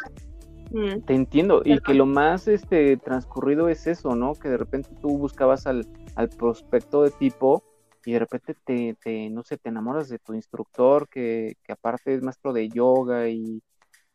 te 1.07 1.15
entiendo, 1.15 1.63
y 1.65 1.79
que 1.81 1.95
lo 1.95 2.07
más 2.07 2.49
este 2.49 2.97
transcurrido 2.97 3.69
es 3.69 3.87
eso, 3.87 4.15
¿no? 4.15 4.35
Que 4.35 4.49
de 4.49 4.57
repente 4.57 4.91
tú 5.01 5.19
buscabas 5.19 5.67
al, 5.67 5.87
al 6.15 6.29
prospecto 6.29 7.03
de 7.03 7.11
tipo 7.11 7.65
y 8.05 8.13
de 8.13 8.19
repente 8.19 8.55
te, 8.65 8.97
te, 9.03 9.31
no 9.31 9.43
sé, 9.43 9.59
te 9.59 9.69
enamoras 9.69 10.09
de 10.09 10.19
tu 10.19 10.35
instructor, 10.35 11.09
que, 11.09 11.57
que 11.63 11.73
aparte 11.73 12.15
es 12.15 12.23
maestro 12.23 12.53
de 12.53 12.69
yoga 12.69 13.29
y, 13.29 13.63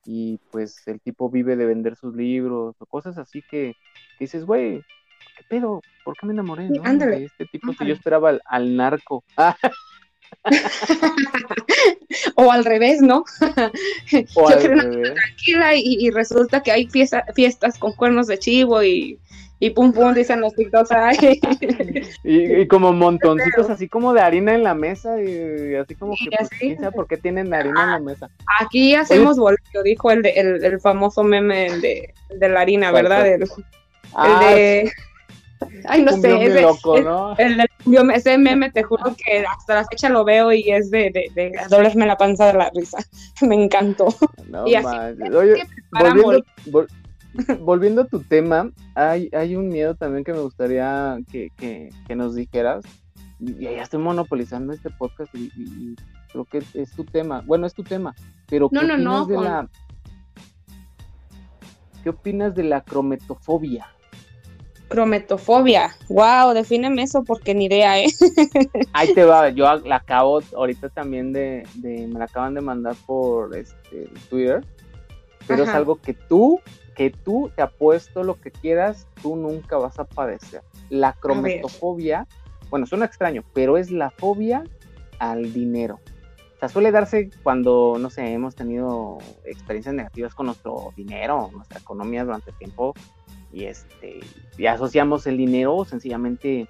y, 0.05 0.39
pues 0.51 0.87
el 0.87 0.99
tipo 0.99 1.29
vive 1.29 1.55
de 1.55 1.65
vender 1.65 1.95
sus 1.95 2.15
libros 2.15 2.75
o 2.79 2.85
cosas 2.85 3.17
así 3.17 3.41
que, 3.41 3.73
que 4.17 4.25
dices, 4.25 4.45
güey, 4.45 4.81
¿qué 5.37 5.43
pedo? 5.49 5.81
¿Por 6.03 6.15
qué 6.17 6.25
me 6.25 6.33
enamoré 6.33 6.69
¿no? 6.69 6.83
de 6.83 7.25
este 7.25 7.45
tipo? 7.45 7.71
Si 7.73 7.85
yo 7.85 7.93
esperaba 7.93 8.29
al, 8.29 8.41
al 8.45 8.75
narco. 8.75 9.23
o 12.35 12.51
al 12.51 12.65
revés, 12.65 13.01
¿no? 13.01 13.23
O 14.35 14.49
Yo 14.49 14.57
quiero 14.59 14.73
una 14.75 14.85
vida 14.85 15.13
tranquila 15.13 15.75
y, 15.75 15.97
y, 15.99 16.11
resulta 16.11 16.61
que 16.61 16.71
hay 16.71 16.87
fiesta, 16.87 17.25
fiestas 17.35 17.77
con 17.77 17.93
cuernos 17.93 18.27
de 18.27 18.37
chivo 18.37 18.83
y, 18.83 19.19
y 19.59 19.71
pum 19.71 19.91
pum, 19.91 20.13
dicen 20.13 20.41
los 20.41 20.53
TikToks. 20.55 20.89
y, 22.23 22.61
y, 22.61 22.67
como 22.67 22.93
montoncitos 22.93 23.69
así 23.69 23.89
como 23.89 24.13
de 24.13 24.21
harina 24.21 24.53
en 24.53 24.63
la 24.63 24.73
mesa 24.73 25.21
y, 25.21 25.75
así 25.75 25.95
como 25.95 26.13
que, 26.13 26.35
pues, 26.37 26.49
¿quién 26.49 26.77
sabe 26.79 26.91
por 26.91 27.07
qué 27.07 27.17
tienen 27.17 27.53
harina 27.53 27.81
ah, 27.81 27.83
en 27.83 27.91
la 27.91 27.99
mesa? 27.99 28.29
Aquí 28.59 28.95
hacemos 28.95 29.37
bolillo, 29.37 29.83
dijo 29.83 30.11
el, 30.11 30.21
de, 30.21 30.29
el, 30.31 30.63
el, 30.63 30.79
famoso 30.79 31.23
meme 31.23 31.71
de, 31.79 32.13
de 32.29 32.49
la 32.49 32.61
harina, 32.61 32.91
¿verdad? 32.91 33.27
El, 33.27 33.49
ah, 34.13 34.41
el 34.49 34.55
de... 34.55 34.91
Ay, 35.85 36.03
no 36.03 36.11
sé, 36.13 36.45
ese, 36.45 36.61
loco, 36.61 36.99
¿no? 37.01 37.35
el, 37.37 37.59
el, 37.59 38.11
ese 38.11 38.37
meme 38.37 38.71
te 38.71 38.83
juro 38.83 39.15
que 39.15 39.45
hasta 39.45 39.75
la 39.75 39.85
fecha 39.85 40.09
lo 40.09 40.23
veo 40.23 40.51
y 40.51 40.69
es 40.69 40.91
de, 40.91 41.11
de, 41.11 41.31
de 41.33 41.51
dolerme 41.69 42.05
la 42.05 42.17
panza 42.17 42.47
de 42.47 42.53
la 42.53 42.69
risa. 42.73 42.97
Me 43.41 43.55
encantó. 43.55 44.07
No, 44.47 44.67
y 44.67 44.75
así, 44.75 44.95
Oye, 45.33 45.63
volviendo, 45.91 46.43
vol, 46.67 46.87
volviendo, 47.59 48.01
a 48.01 48.07
tu 48.07 48.21
tema, 48.21 48.71
hay, 48.95 49.29
hay 49.33 49.55
un 49.55 49.69
miedo 49.69 49.95
también 49.95 50.23
que 50.23 50.33
me 50.33 50.39
gustaría 50.39 51.17
que, 51.31 51.49
que, 51.57 51.89
que 52.07 52.15
nos 52.15 52.35
dijeras. 52.35 52.83
Y 53.39 53.63
ya 53.63 53.83
estoy 53.83 53.99
monopolizando 53.99 54.73
este 54.73 54.89
podcast 54.89 55.33
y, 55.35 55.51
y, 55.55 55.63
y, 55.63 55.95
creo 56.31 56.45
que 56.45 56.63
es 56.73 56.91
tu 56.95 57.03
tema. 57.03 57.43
Bueno, 57.45 57.67
es 57.67 57.73
tu 57.73 57.83
tema, 57.83 58.15
pero 58.47 58.69
no, 58.71 58.81
¿qué 58.81 58.87
no, 58.87 58.93
opinas 58.93 59.03
no, 59.03 59.25
de 59.25 59.35
con... 59.35 59.43
la 59.43 59.69
¿Qué 62.03 62.09
opinas 62.09 62.55
de 62.55 62.63
la 62.63 62.81
crometofobia? 62.85 63.87
Crometofobia. 64.87 65.95
Wow, 66.09 66.53
defíneme 66.53 67.03
eso 67.03 67.23
porque 67.23 67.53
ni 67.53 67.65
idea, 67.65 67.99
¿eh? 67.99 68.07
Ahí 68.93 69.13
te 69.13 69.25
va, 69.25 69.49
yo 69.49 69.65
la 69.79 69.97
acabo 69.97 70.41
ahorita 70.55 70.89
también 70.89 71.33
de, 71.33 71.67
de 71.75 72.07
me 72.07 72.19
la 72.19 72.25
acaban 72.25 72.53
de 72.53 72.61
mandar 72.61 72.95
por 73.05 73.55
este 73.55 74.09
Twitter, 74.29 74.65
pero 75.45 75.63
Ajá. 75.63 75.71
es 75.71 75.77
algo 75.77 75.97
que 75.97 76.13
tú, 76.13 76.61
que 76.95 77.09
tú 77.09 77.51
te 77.55 77.61
apuesto 77.61 78.23
lo 78.23 78.39
que 78.39 78.51
quieras, 78.51 79.07
tú 79.21 79.35
nunca 79.35 79.77
vas 79.77 79.99
a 79.99 80.05
padecer. 80.05 80.61
La 80.89 81.13
crometofobia, 81.13 82.27
bueno, 82.69 82.85
suena 82.85 83.05
extraño, 83.05 83.43
pero 83.53 83.77
es 83.77 83.91
la 83.91 84.09
fobia 84.09 84.63
al 85.19 85.53
dinero. 85.53 85.99
O 86.55 86.59
sea, 86.59 86.69
suele 86.69 86.91
darse 86.91 87.29
cuando, 87.43 87.97
no 87.99 88.09
sé, 88.09 88.33
hemos 88.33 88.55
tenido 88.55 89.19
experiencias 89.45 89.93
negativas 89.93 90.33
con 90.33 90.47
nuestro 90.47 90.91
dinero, 90.95 91.51
nuestra 91.53 91.79
economía 91.79 92.23
durante 92.23 92.51
tiempo, 92.53 92.95
y 93.51 93.65
este 93.65 94.19
y 94.57 94.65
asociamos 94.65 95.27
el 95.27 95.37
dinero 95.37 95.85
sencillamente 95.85 96.67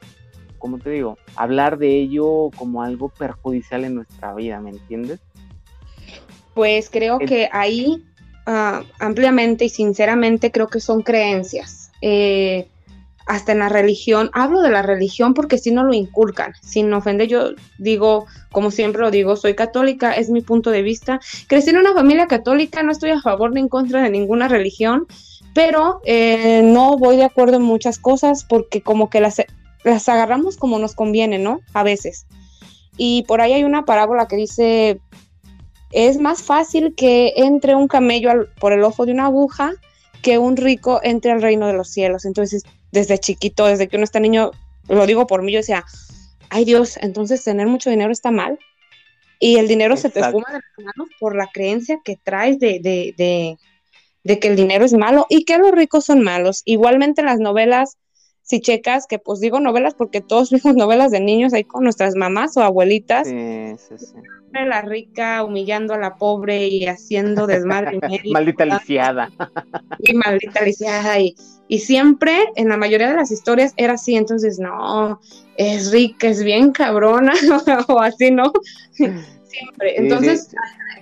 como 0.57 0.79
te 0.79 0.89
digo, 0.89 1.17
hablar 1.35 1.77
de 1.77 1.99
ello 1.99 2.49
como 2.55 2.81
algo 2.81 3.09
perjudicial 3.09 3.85
en 3.85 3.95
nuestra 3.95 4.33
vida, 4.33 4.59
¿me 4.59 4.71
entiendes? 4.71 5.19
Pues 6.53 6.89
creo 6.89 7.19
que 7.19 7.49
ahí 7.51 8.03
ah, 8.45 8.83
ampliamente 8.99 9.65
y 9.65 9.69
sinceramente 9.69 10.51
creo 10.51 10.67
que 10.67 10.79
son 10.79 11.03
creencias. 11.03 11.91
Eh, 12.01 12.67
hasta 13.27 13.51
en 13.51 13.59
la 13.59 13.69
religión, 13.69 14.29
hablo 14.33 14.61
de 14.61 14.71
la 14.71 14.81
religión 14.81 15.33
porque 15.33 15.57
si 15.57 15.71
no 15.71 15.83
lo 15.83 15.93
inculcan, 15.93 16.53
sin 16.61 16.91
ofender, 16.93 17.27
yo 17.27 17.51
digo, 17.77 18.25
como 18.51 18.71
siempre 18.71 19.01
lo 19.01 19.11
digo, 19.11 19.35
soy 19.35 19.53
católica, 19.53 20.13
es 20.13 20.29
mi 20.29 20.41
punto 20.41 20.71
de 20.71 20.81
vista. 20.81 21.19
Crecí 21.47 21.69
en 21.69 21.77
una 21.77 21.93
familia 21.93 22.27
católica, 22.27 22.83
no 22.83 22.91
estoy 22.91 23.11
a 23.11 23.21
favor 23.21 23.51
ni 23.51 23.59
en 23.59 23.67
contra 23.67 24.01
de 24.01 24.09
ninguna 24.09 24.47
religión, 24.47 25.07
pero 25.57 26.01
eh, 26.05 26.61
no 26.63 26.99
voy 26.99 27.17
de 27.17 27.23
acuerdo 27.23 27.57
en 27.57 27.63
muchas 27.63 27.97
cosas 27.97 28.45
porque 28.47 28.81
como 28.83 29.09
que 29.09 29.19
las, 29.19 29.41
las 29.83 30.07
agarramos 30.07 30.55
como 30.55 30.77
nos 30.77 30.93
conviene, 30.93 31.39
¿no? 31.39 31.61
A 31.73 31.81
veces. 31.81 32.27
Y 32.95 33.23
por 33.23 33.41
ahí 33.41 33.53
hay 33.53 33.63
una 33.63 33.83
parábola 33.83 34.27
que 34.27 34.35
dice, 34.35 34.99
es 35.91 36.19
más 36.19 36.43
fácil 36.43 36.93
que 36.93 37.33
entre 37.37 37.73
un 37.73 37.87
camello 37.87 38.29
al- 38.29 38.49
por 38.59 38.71
el 38.71 38.83
ojo 38.83 39.07
de 39.07 39.13
una 39.13 39.25
aguja 39.25 39.73
que 40.21 40.37
un 40.37 40.57
rico 40.57 40.99
entre 41.01 41.31
al 41.31 41.41
reino 41.41 41.65
de 41.65 41.73
los 41.73 41.89
cielos. 41.89 42.25
Entonces, 42.25 42.61
desde 42.91 43.17
chiquito, 43.17 43.65
desde 43.65 43.87
que 43.87 43.95
uno 43.95 44.03
está 44.03 44.19
niño, 44.19 44.51
lo 44.87 45.07
digo 45.07 45.25
por 45.25 45.41
mí, 45.41 45.51
yo 45.53 45.57
decía, 45.57 45.83
ay 46.51 46.65
Dios, 46.65 46.97
entonces 47.01 47.43
tener 47.43 47.65
mucho 47.65 47.89
dinero 47.89 48.11
está 48.11 48.29
mal. 48.29 48.59
Y 49.39 49.55
el 49.57 49.67
dinero 49.67 49.97
se 49.97 50.11
te 50.11 50.19
esfuma 50.19 50.45
de 50.49 50.59
las 50.59 50.85
manos 50.95 51.09
por 51.19 51.35
la 51.35 51.47
creencia 51.51 51.99
que 52.05 52.15
traes 52.15 52.59
de, 52.59 52.79
de, 52.79 53.15
de, 53.17 53.57
de 54.23 54.39
que 54.39 54.47
el 54.49 54.55
dinero 54.55 54.85
es 54.85 54.93
malo 54.93 55.25
y 55.29 55.45
que 55.45 55.57
los 55.57 55.71
ricos 55.71 56.05
son 56.05 56.21
malos. 56.21 56.61
Igualmente 56.65 57.23
las 57.23 57.39
novelas, 57.39 57.97
si 58.41 58.61
checas, 58.61 59.07
que 59.07 59.19
pues 59.19 59.39
digo 59.39 59.59
novelas 59.59 59.93
porque 59.93 60.21
todos 60.21 60.49
vimos 60.51 60.75
novelas 60.75 61.11
de 61.11 61.19
niños 61.19 61.53
ahí 61.53 61.63
con 61.63 61.83
nuestras 61.83 62.15
mamás 62.15 62.57
o 62.57 62.61
abuelitas, 62.61 63.27
Sí, 63.27 63.75
sí, 63.77 63.95
sí. 63.97 64.05
siempre 64.05 64.65
la 64.65 64.81
rica 64.81 65.43
humillando 65.43 65.93
a 65.93 65.97
la 65.97 66.15
pobre 66.15 66.67
y 66.67 66.85
haciendo 66.87 67.47
desmadre 67.47 67.99
Maldita 68.31 68.65
lisiada. 68.65 69.29
y 69.99 70.13
maldita 70.13 70.61
lisiada 70.61 71.19
y, 71.19 71.35
y 71.67 71.79
siempre 71.79 72.37
en 72.55 72.69
la 72.69 72.77
mayoría 72.77 73.09
de 73.09 73.15
las 73.15 73.31
historias 73.31 73.73
era 73.77 73.93
así, 73.93 74.15
entonces 74.15 74.59
no, 74.59 75.19
es 75.57 75.91
rica, 75.91 76.27
es 76.27 76.43
bien 76.43 76.71
cabrona 76.71 77.33
o 77.87 77.99
así, 77.99 78.31
¿no? 78.31 78.51
Siempre. 78.91 79.97
Entonces, 79.97 80.49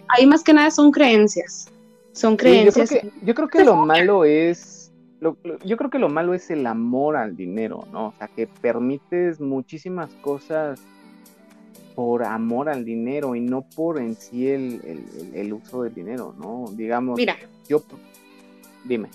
ahí 0.09 0.25
más 0.25 0.43
que 0.43 0.53
nada 0.53 0.71
son 0.71 0.91
creencias. 0.91 1.71
Son 2.15 2.37
Sí, 2.39 2.63
yo, 2.65 2.71
creo 2.71 2.71
creencias. 2.71 2.89
que, 2.89 3.11
yo 3.25 3.35
creo 3.35 3.47
que 3.49 3.63
lo 3.63 3.75
malo 3.75 4.23
es, 4.25 4.91
lo- 5.19 5.37
lo- 5.43 5.59
yo 5.59 5.75
creo 5.77 5.89
que 5.89 5.99
lo 5.99 6.09
malo 6.09 6.33
es 6.33 6.49
el 6.49 6.65
amor 6.65 7.17
al 7.17 7.35
dinero, 7.35 7.85
¿no? 7.91 8.07
O 8.07 8.13
sea, 8.17 8.27
que 8.29 8.47
permites 8.47 9.39
muchísimas 9.41 10.09
cosas 10.21 10.79
por 11.93 12.23
amor 12.23 12.69
al 12.69 12.83
dinero 12.85 13.35
y 13.35 13.41
no 13.41 13.61
por 13.75 13.99
en 13.99 14.15
sí 14.15 14.47
el, 14.47 14.81
el- 14.85 15.05
el- 15.19 15.35
el 15.35 15.53
uso 15.53 15.83
del 15.83 15.93
dinero, 15.93 16.33
¿no? 16.39 16.65
Digamos, 16.73 17.17
Mira, 17.17 17.35
yo, 17.67 17.83
dime. 18.83 19.09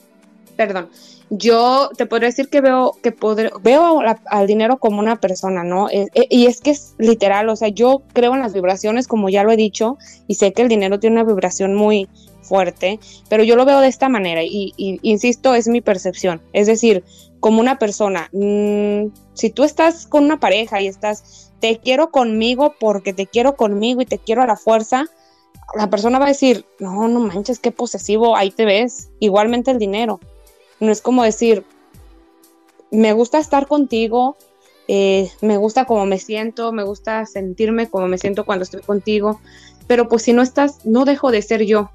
Perdón, 0.67 0.91
yo 1.31 1.89
te 1.97 2.05
podría 2.05 2.29
decir 2.29 2.51
que 2.51 2.61
veo 2.61 2.93
que 3.03 3.17
podré- 3.17 3.51
veo 3.63 4.03
al 4.27 4.47
dinero 4.47 4.77
como 4.77 4.99
una 4.99 5.19
persona, 5.19 5.65
¿no? 5.65 5.89
Eh, 5.89 6.09
eh, 6.15 6.27
y 6.29 6.45
es 6.45 6.61
que 6.61 6.71
es 6.73 6.95
literal, 6.99 7.49
o 7.49 7.57
sea, 7.57 7.69
yo 7.69 8.03
creo 8.13 8.35
en 8.35 8.41
las 8.41 8.53
vibraciones, 8.53 9.09
como 9.09 9.31
ya 9.31 9.43
lo 9.43 9.53
he 9.53 9.57
dicho, 9.57 9.97
y 10.27 10.35
sé 10.35 10.53
que 10.53 10.61
el 10.61 10.69
dinero 10.69 11.01
tiene 11.01 11.19
una 11.23 11.25
vibración 11.33 11.75
muy 11.75 12.09
fuerte, 12.43 13.01
pero 13.31 13.43
yo 13.43 13.57
lo 13.57 13.65
veo 13.65 13.81
de 13.81 13.89
esta 13.89 14.11
manera 14.11 14.43
y, 14.43 14.75
y- 14.77 14.99
insisto, 15.01 15.55
es 15.55 15.67
mi 15.67 15.81
percepción. 15.81 16.43
Es 16.53 16.67
decir, 16.67 17.05
como 17.41 17.61
una 17.61 17.79
persona, 17.79 18.29
mm, 18.33 19.07
si 19.33 19.49
tú 19.49 19.65
estás 19.65 20.07
con 20.07 20.25
una 20.25 20.41
pareja 20.41 20.83
y 20.83 20.89
estás, 20.89 21.53
te 21.61 21.79
quiero 21.79 22.11
conmigo 22.11 22.75
porque 22.79 23.15
te 23.15 23.27
quiero 23.27 23.57
conmigo 23.57 24.03
y 24.03 24.05
te 24.05 24.19
quiero 24.19 24.43
a 24.43 24.47
la 24.47 24.57
fuerza, 24.57 25.07
la 25.75 25.89
persona 25.89 26.19
va 26.19 26.27
a 26.27 26.29
decir, 26.29 26.67
no, 26.81 27.09
no 27.09 27.21
manches, 27.21 27.61
qué 27.61 27.71
posesivo, 27.71 28.37
ahí 28.37 28.51
te 28.51 28.67
ves. 28.67 29.09
Igualmente 29.21 29.71
el 29.71 29.79
dinero. 29.79 30.21
No 30.81 30.91
es 30.91 31.03
como 31.03 31.23
decir, 31.23 31.65
me 32.91 33.13
gusta 33.13 33.39
estar 33.39 33.67
contigo, 33.67 34.37
eh, 34.89 35.31
me 35.41 35.57
gusta 35.57 35.85
como 35.85 36.07
me 36.07 36.19
siento, 36.19 36.73
me 36.73 36.83
gusta 36.83 37.27
sentirme 37.27 37.89
como 37.89 38.09
me 38.09 38.19
siento 38.19 38.45
cuando 38.45 38.65
estoy 38.65 38.81
contigo, 38.81 39.41
pero 39.87 40.09
pues 40.09 40.23
si 40.23 40.33
no 40.33 40.43
estás, 40.43 40.85
no 40.85 41.05
dejo 41.05 41.31
de 41.31 41.43
ser 41.43 41.65
yo. 41.65 41.91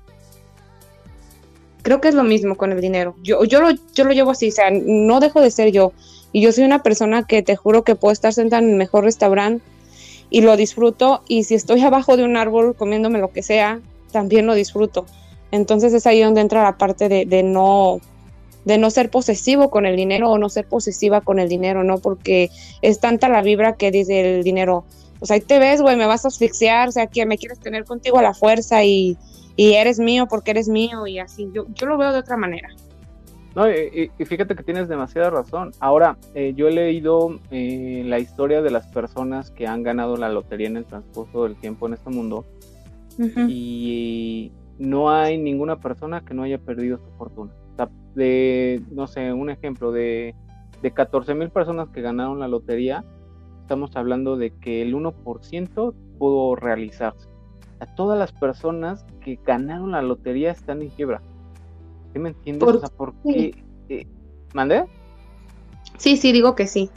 Creo 1.82 2.02
que 2.02 2.08
es 2.08 2.16
lo 2.16 2.24
mismo 2.24 2.56
con 2.56 2.72
el 2.72 2.82
dinero. 2.82 3.16
Yo, 3.22 3.44
yo, 3.44 3.62
lo, 3.62 3.70
yo 3.94 4.06
lo 4.06 4.14
llevo 4.14 4.32
así, 4.32 4.50
o 4.50 4.52
sea, 4.52 4.70
no 4.72 5.20
dejo 5.20 5.42
de 5.42 5.52
ser 5.52 5.72
yo. 5.72 5.92
Y 6.32 6.42
yo 6.42 6.52
soy 6.52 6.64
una 6.64 6.84
persona 6.84 7.28
que 7.28 7.44
te 7.44 7.56
juro 7.56 7.84
que 7.84 7.96
puedo 7.96 8.12
estar 8.12 8.34
sentada 8.34 8.62
en 8.62 8.72
el 8.72 8.76
mejor 8.76 9.04
restaurante 9.04 9.64
y 10.30 10.42
lo 10.42 10.58
disfruto. 10.58 11.22
Y 11.28 11.44
si 11.44 11.56
estoy 11.56 11.82
abajo 11.82 12.18
de 12.18 12.24
un 12.24 12.38
árbol 12.38 12.76
comiéndome 12.76 13.20
lo 13.20 13.32
que 13.32 13.44
sea, 13.44 13.82
también 14.12 14.48
lo 14.48 14.56
disfruto. 14.56 15.06
Entonces 15.52 15.94
es 15.94 16.08
ahí 16.08 16.22
donde 16.22 16.42
entra 16.42 16.64
la 16.64 16.78
parte 16.78 17.08
de 17.08 17.44
no 17.44 18.02
de 18.66 18.78
no 18.78 18.90
ser 18.90 19.10
posesivo 19.10 19.70
con 19.70 19.86
el 19.86 19.96
dinero 19.96 20.30
o 20.30 20.38
no 20.38 20.50
ser 20.50 20.68
posesiva 20.68 21.22
con 21.22 21.40
el 21.40 21.48
dinero, 21.48 21.84
¿no? 21.84 22.00
Porque 22.00 22.50
es 22.82 23.00
tanta 23.00 23.30
la 23.30 23.42
vibra 23.42 23.76
que 23.78 23.92
dice 23.92 24.38
el 24.38 24.44
dinero, 24.44 24.84
pues 25.20 25.32
ahí 25.32 25.40
te 25.40 25.60
ves, 25.60 25.82
güey, 25.82 25.96
me 25.96 26.06
vas 26.06 26.26
a 26.26 26.28
asfixiar, 26.28 26.90
o 26.90 26.92
sea, 26.92 27.08
que 27.08 27.26
me 27.26 27.38
quieres 27.38 27.60
tener 27.60 27.86
contigo 27.86 28.18
a 28.18 28.24
la 28.24 28.34
fuerza 28.34 28.84
y, 28.84 29.18
y 29.56 29.74
eres 29.74 30.00
mío 30.00 30.28
porque 30.28 30.52
eres 30.52 30.68
mío 30.68 31.08
y 31.08 31.20
así. 31.20 31.50
Yo, 31.54 31.66
yo 31.74 31.86
lo 31.88 31.98
veo 31.98 32.12
de 32.12 32.20
otra 32.20 32.38
manera. 32.38 32.70
No, 33.56 33.72
y, 33.72 34.12
fíjate 34.26 34.54
que 34.54 34.64
tienes 34.64 34.90
demasiada 34.90 35.30
razón. 35.30 35.72
Ahora, 35.80 36.18
eh, 36.34 36.54
yo 36.58 36.68
he 36.68 36.72
leído 36.72 37.40
eh, 37.52 38.04
la 38.06 38.20
historia 38.20 38.62
de 38.62 38.70
las 38.70 38.86
personas 38.88 39.50
que 39.50 39.66
han 39.66 39.82
ganado 39.82 40.18
la 40.18 40.28
lotería 40.28 40.68
en 40.68 40.76
el 40.76 40.86
transcurso 40.86 41.44
del 41.44 41.56
tiempo 41.56 41.88
en 41.88 41.94
este 41.94 42.10
mundo 42.10 42.46
y 43.48 44.52
no 44.78 45.10
hay 45.10 45.38
ninguna 45.38 45.80
persona 45.80 46.20
que 46.26 46.34
no 46.34 46.44
haya 46.44 46.58
perdido 46.58 46.98
su 46.98 47.18
fortuna. 47.18 47.54
De, 48.16 48.82
no 48.92 49.08
sé, 49.08 49.34
un 49.34 49.50
ejemplo, 49.50 49.92
de, 49.92 50.36
de 50.82 50.92
14 50.92 51.36
mil 51.36 51.50
personas 51.50 51.90
que 51.90 52.02
ganaron 52.02 52.40
la 52.40 52.48
lotería, 52.48 53.04
estamos 53.62 53.96
hablando 53.96 54.38
de 54.38 54.52
que 54.52 54.82
el 54.82 54.96
1% 54.96 55.94
pudo 56.18 56.56
realizarse. 56.56 57.28
Sea, 57.78 57.96
todas 57.96 58.18
las 58.18 58.32
personas 58.32 59.06
que 59.22 59.38
ganaron 59.46 59.92
la 59.92 60.02
lotería 60.02 60.52
están 60.52 60.82
en 60.82 60.90
quiebra. 60.90 61.22
¿Sí 62.14 62.20
me 62.20 62.30
entiendes? 62.30 62.66
¿Por 62.66 62.76
o 62.76 62.80
sea, 62.80 62.90
¿por 62.90 63.14
qué? 63.24 63.54
eh, 63.90 64.08
¿Mandé? 64.54 64.86
Sí, 65.98 66.16
sí, 66.18 66.32
digo 66.32 66.56
que 66.56 66.68
sí. 66.68 66.90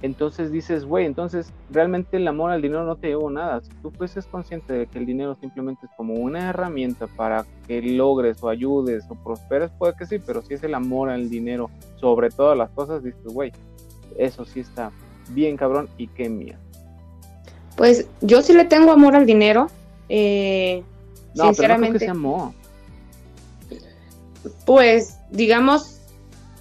Entonces 0.00 0.52
dices, 0.52 0.84
güey, 0.84 1.06
entonces 1.06 1.52
realmente 1.70 2.18
el 2.18 2.28
amor 2.28 2.52
al 2.52 2.62
dinero 2.62 2.84
no 2.84 2.94
te 2.96 3.08
llevó 3.08 3.30
nada. 3.30 3.60
Si 3.60 3.70
tú 3.82 3.90
pues 3.90 4.16
es 4.16 4.26
consciente 4.26 4.72
de 4.72 4.86
que 4.86 4.98
el 4.98 5.06
dinero 5.06 5.34
simplemente 5.34 5.86
es 5.86 5.92
como 5.96 6.14
una 6.14 6.50
herramienta 6.50 7.08
para 7.08 7.44
que 7.66 7.82
logres 7.82 8.40
o 8.42 8.48
ayudes 8.48 9.04
o 9.08 9.16
prosperes, 9.16 9.70
puede 9.76 9.94
que 9.94 10.06
sí, 10.06 10.18
pero 10.24 10.40
si 10.42 10.54
es 10.54 10.62
el 10.62 10.74
amor 10.74 11.10
al 11.10 11.28
dinero 11.28 11.68
sobre 11.96 12.30
todas 12.30 12.56
las 12.56 12.70
cosas, 12.70 13.02
dices, 13.02 13.24
güey, 13.24 13.52
eso 14.16 14.44
sí 14.44 14.60
está 14.60 14.92
bien 15.30 15.56
cabrón 15.56 15.88
y 15.98 16.06
qué 16.06 16.28
mía. 16.28 16.56
Pues 17.76 18.06
yo 18.20 18.40
sí 18.42 18.52
le 18.52 18.64
tengo 18.66 18.92
amor 18.92 19.16
al 19.16 19.26
dinero. 19.26 19.66
eh, 20.08 20.84
No, 21.34 21.52
pero 21.54 21.74
no 21.74 21.80
creo 21.80 21.92
que 21.92 21.98
sinceramente, 21.98 21.98
sea 21.98 22.10
amor. 22.12 22.52
pues 24.64 25.18
digamos, 25.30 26.00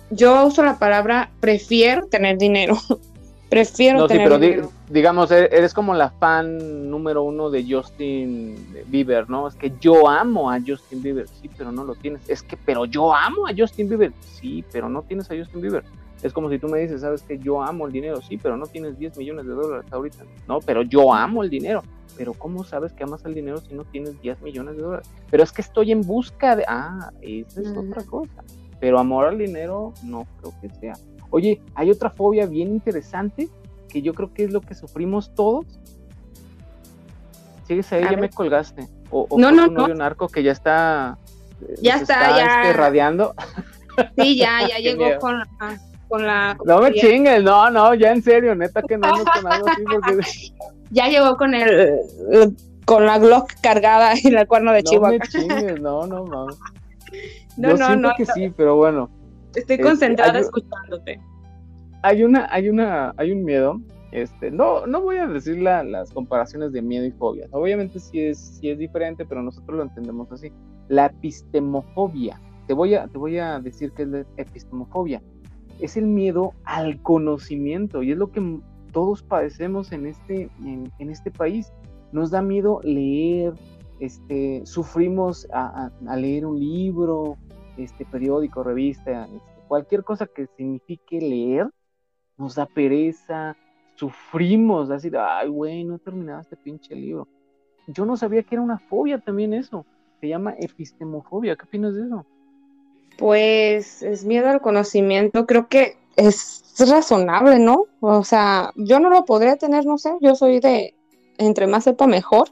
yo 0.09 0.45
uso 0.45 0.63
la 0.63 0.79
palabra 0.79 1.29
prefiero 1.39 2.07
tener 2.07 2.37
dinero. 2.37 2.77
prefiero 3.49 3.99
No, 3.99 4.07
sí, 4.07 4.13
tener 4.13 4.27
pero 4.27 4.39
di- 4.39 4.47
dinero. 4.47 4.71
digamos, 4.89 5.31
e- 5.31 5.49
eres 5.51 5.73
como 5.73 5.93
la 5.93 6.09
fan 6.09 6.89
número 6.89 7.23
uno 7.23 7.49
de 7.49 7.65
Justin 7.69 8.55
Bieber, 8.87 9.29
¿no? 9.29 9.47
Es 9.47 9.55
que 9.55 9.71
yo 9.79 10.07
amo 10.09 10.51
a 10.51 10.59
Justin 10.65 11.01
Bieber, 11.01 11.27
sí, 11.27 11.49
pero 11.57 11.71
no 11.71 11.83
lo 11.83 11.95
tienes. 11.95 12.21
Es 12.29 12.43
que, 12.43 12.57
pero 12.57 12.85
yo 12.85 13.13
amo 13.13 13.47
a 13.47 13.51
Justin 13.57 13.89
Bieber, 13.89 14.11
sí, 14.21 14.63
pero 14.71 14.89
no 14.89 15.01
tienes 15.03 15.29
a 15.31 15.37
Justin 15.37 15.61
Bieber. 15.61 15.83
Es 16.23 16.33
como 16.33 16.49
si 16.49 16.57
tú 16.57 16.67
me 16.67 16.79
dices, 16.79 17.01
sabes 17.01 17.21
que 17.21 17.37
yo 17.37 17.61
amo 17.61 17.85
el 17.85 17.93
dinero, 17.93 18.21
sí, 18.21 18.37
pero 18.37 18.57
no 18.57 18.65
tienes 18.65 18.97
10 18.97 19.15
millones 19.17 19.45
de 19.45 19.53
dólares 19.53 19.85
ahorita. 19.91 20.23
No, 20.47 20.59
pero 20.59 20.81
yo 20.81 21.13
amo 21.13 21.43
el 21.43 21.49
dinero. 21.49 21.83
Pero 22.17 22.33
¿cómo 22.33 22.63
sabes 22.63 22.91
que 22.93 23.03
amas 23.03 23.23
el 23.25 23.35
dinero 23.35 23.57
si 23.59 23.75
no 23.75 23.83
tienes 23.83 24.19
10 24.21 24.41
millones 24.41 24.75
de 24.77 24.81
dólares? 24.81 25.07
Pero 25.29 25.43
es 25.43 25.51
que 25.51 25.61
estoy 25.61 25.91
en 25.91 26.01
busca 26.01 26.55
de... 26.55 26.65
Ah, 26.67 27.11
esa 27.21 27.61
es 27.61 27.67
Mm. 27.71 27.77
otra 27.91 28.03
cosa. 28.03 28.43
Pero 28.79 28.97
amor 28.97 29.25
al 29.25 29.37
dinero 29.37 29.93
no 30.03 30.25
creo 30.41 30.53
que 30.59 30.69
sea. 30.79 30.93
Oye, 31.29 31.61
hay 31.75 31.91
otra 31.91 32.09
fobia 32.09 32.45
bien 32.45 32.69
interesante 32.69 33.49
que 33.89 34.01
yo 34.01 34.13
creo 34.13 34.33
que 34.33 34.43
es 34.45 34.51
lo 34.51 34.61
que 34.61 34.75
sufrimos 34.75 35.33
todos. 35.35 35.65
Sigues 37.67 37.91
ahí, 37.91 38.01
A 38.03 38.05
ya 38.05 38.09
ver. 38.11 38.19
me 38.21 38.29
colgaste. 38.29 38.87
O, 39.09 39.27
o 39.29 39.37
No, 39.39 39.51
no, 39.51 39.65
tu 39.65 39.71
novio 39.71 39.95
narco 39.95 40.27
que 40.27 40.43
ya 40.43 40.51
está. 40.53 41.17
eh, 41.61 41.75
Ya 41.81 41.95
está, 41.97 42.37
ya. 42.37 42.61
este, 42.61 42.73
radiando. 42.73 43.33
Sí, 44.17 44.37
ya, 44.37 44.67
ya 44.67 44.77
llegó 44.79 45.05
miedo. 45.05 45.19
con 45.19 45.39
la, 45.39 45.47
con 46.07 46.25
la 46.25 46.57
No 46.65 46.79
me 46.81 46.93
chingues, 46.93 47.43
no, 47.43 47.69
no, 47.69 47.93
ya 47.93 48.11
en 48.11 48.21
serio, 48.23 48.55
neta 48.55 48.81
que 48.83 48.97
no 48.97 49.09
con 49.11 49.51
algo 49.51 49.67
así 49.67 49.83
porque 49.91 50.21
ya 50.91 51.07
llegó 51.07 51.35
con 51.35 51.53
el 51.53 51.99
con 52.85 53.05
la 53.05 53.17
Glock 53.19 53.51
cargada 53.61 54.13
en 54.13 54.37
el 54.37 54.47
cuerno 54.47 54.71
de 54.71 54.81
no 54.83 55.01
me 55.01 55.19
chingues, 55.19 55.81
no, 55.81 56.07
no 56.07 56.23
mames. 56.25 56.57
No, 57.57 57.69
Yo 57.69 57.77
no, 57.77 57.85
siento 57.87 58.07
no, 58.09 58.15
que 58.15 58.25
sí, 58.27 58.53
pero 58.55 58.75
bueno. 58.75 59.09
Estoy 59.57 59.75
Este, 59.75 59.79
concentrada 59.83 60.33
hay- 60.33 60.41
escuchándote. 60.41 61.19
hay 62.03 62.23
una, 62.23 62.47
hay 62.51 62.69
una, 62.69 63.13
hay 63.17 63.31
un 63.31 63.43
miedo. 63.43 63.79
Este, 64.11 64.51
no, 64.51 64.87
no 64.87 65.01
voy 65.01 65.17
a 65.17 65.27
decir 65.27 65.59
la- 65.61 65.83
las 65.83 66.11
comparaciones 66.13 66.71
de 66.71 66.81
miedo 66.81 67.05
y 67.05 67.11
fobia. 67.11 67.47
Obviamente 67.51 67.99
sí 67.99 68.19
es, 68.21 68.37
sí 68.39 68.69
es 68.69 68.77
diferente, 68.79 69.25
pero 69.25 69.41
nosotros 69.43 69.77
lo 69.77 69.83
entendemos 69.83 70.31
así. 70.31 70.51
La 70.87 71.07
epistemofobia. 71.07 72.39
Te 72.67 72.73
voy 72.73 72.95
a, 72.95 73.07
te 73.07 73.17
voy 73.17 73.37
a 73.37 73.59
decir 73.59 73.91
que 73.91 74.03
es 74.03 74.07
la 74.09 74.25
epistemofobia. 74.37 75.21
Es 75.79 75.97
el 75.97 76.05
miedo 76.07 76.53
al 76.63 77.01
conocimiento 77.03 78.01
y 78.03 78.11
es 78.11 78.17
lo 78.17 78.31
que 78.31 78.59
todos 78.91 79.21
padecemos 79.23 79.91
en 79.91 80.07
este, 80.07 80.49
en, 80.65 80.91
en 80.99 81.09
este 81.09 81.29
país. 81.31 81.71
Nos 82.11 82.31
da 82.31 82.41
miedo 82.41 82.79
leer, 82.83 83.53
este, 83.99 84.61
sufrimos 84.65 85.47
a, 85.53 85.85
a- 85.87 85.91
a 86.11 86.15
leer 86.15 86.45
un 86.45 86.59
libro, 86.59 87.37
este 87.83 88.05
periódico, 88.05 88.63
revista, 88.63 89.25
este, 89.25 89.57
cualquier 89.67 90.03
cosa 90.03 90.27
que 90.27 90.47
signifique 90.57 91.19
leer, 91.19 91.69
nos 92.37 92.55
da 92.55 92.65
pereza, 92.65 93.55
sufrimos, 93.95 94.89
decir, 94.89 95.17
ay, 95.17 95.49
güey, 95.49 95.83
no 95.83 95.95
he 95.95 95.99
terminado 95.99 96.41
este 96.41 96.55
pinche 96.55 96.95
libro. 96.95 97.27
Yo 97.87 98.05
no 98.05 98.17
sabía 98.17 98.43
que 98.43 98.55
era 98.55 98.61
una 98.61 98.79
fobia 98.79 99.19
también 99.19 99.53
eso. 99.53 99.85
Se 100.19 100.27
llama 100.27 100.55
epistemofobia. 100.59 101.55
¿Qué 101.55 101.63
opinas 101.65 101.95
de 101.95 102.05
eso? 102.05 102.25
Pues 103.17 104.03
es 104.03 104.25
miedo 104.25 104.49
al 104.49 104.61
conocimiento, 104.61 105.45
creo 105.45 105.67
que 105.67 105.97
es 106.15 106.75
razonable, 106.79 107.59
¿no? 107.59 107.85
O 107.99 108.23
sea, 108.23 108.71
yo 108.75 108.99
no 108.99 109.09
lo 109.09 109.25
podría 109.25 109.55
tener, 109.55 109.85
no 109.85 109.97
sé, 109.97 110.11
yo 110.21 110.35
soy 110.35 110.59
de 110.59 110.93
entre 111.39 111.67
más 111.67 111.83
sepa 111.83 112.07
mejor 112.07 112.49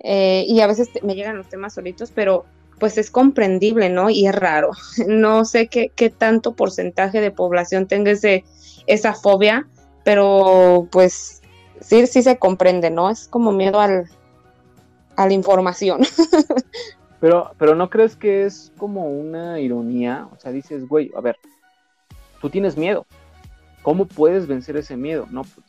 eh, 0.00 0.44
y 0.46 0.60
a 0.60 0.66
veces 0.66 0.90
me 1.02 1.14
llegan 1.14 1.36
los 1.36 1.48
temas 1.48 1.74
solitos, 1.74 2.12
pero 2.14 2.44
pues 2.78 2.98
es 2.98 3.10
comprendible, 3.10 3.88
¿no? 3.88 4.10
Y 4.10 4.26
es 4.26 4.34
raro. 4.34 4.70
No 5.06 5.44
sé 5.44 5.68
qué, 5.68 5.90
qué 5.94 6.10
tanto 6.10 6.54
porcentaje 6.54 7.20
de 7.20 7.30
población 7.30 7.86
tenga 7.86 8.10
ese, 8.10 8.44
esa 8.86 9.14
fobia, 9.14 9.66
pero 10.04 10.88
pues 10.90 11.42
sí, 11.80 12.06
sí 12.06 12.22
se 12.22 12.38
comprende, 12.38 12.90
¿no? 12.90 13.10
Es 13.10 13.28
como 13.28 13.52
miedo 13.52 13.80
al, 13.80 14.08
a 15.16 15.26
la 15.26 15.32
información. 15.32 16.02
Pero, 17.18 17.52
pero 17.58 17.74
¿no 17.74 17.88
crees 17.88 18.14
que 18.14 18.44
es 18.44 18.72
como 18.76 19.08
una 19.08 19.58
ironía? 19.58 20.28
O 20.32 20.38
sea, 20.38 20.52
dices, 20.52 20.86
güey, 20.86 21.10
a 21.16 21.20
ver, 21.22 21.36
tú 22.42 22.50
tienes 22.50 22.76
miedo. 22.76 23.06
¿Cómo 23.82 24.04
puedes 24.04 24.46
vencer 24.46 24.76
ese 24.76 24.98
miedo? 24.98 25.26
No, 25.30 25.42
pues, 25.42 25.66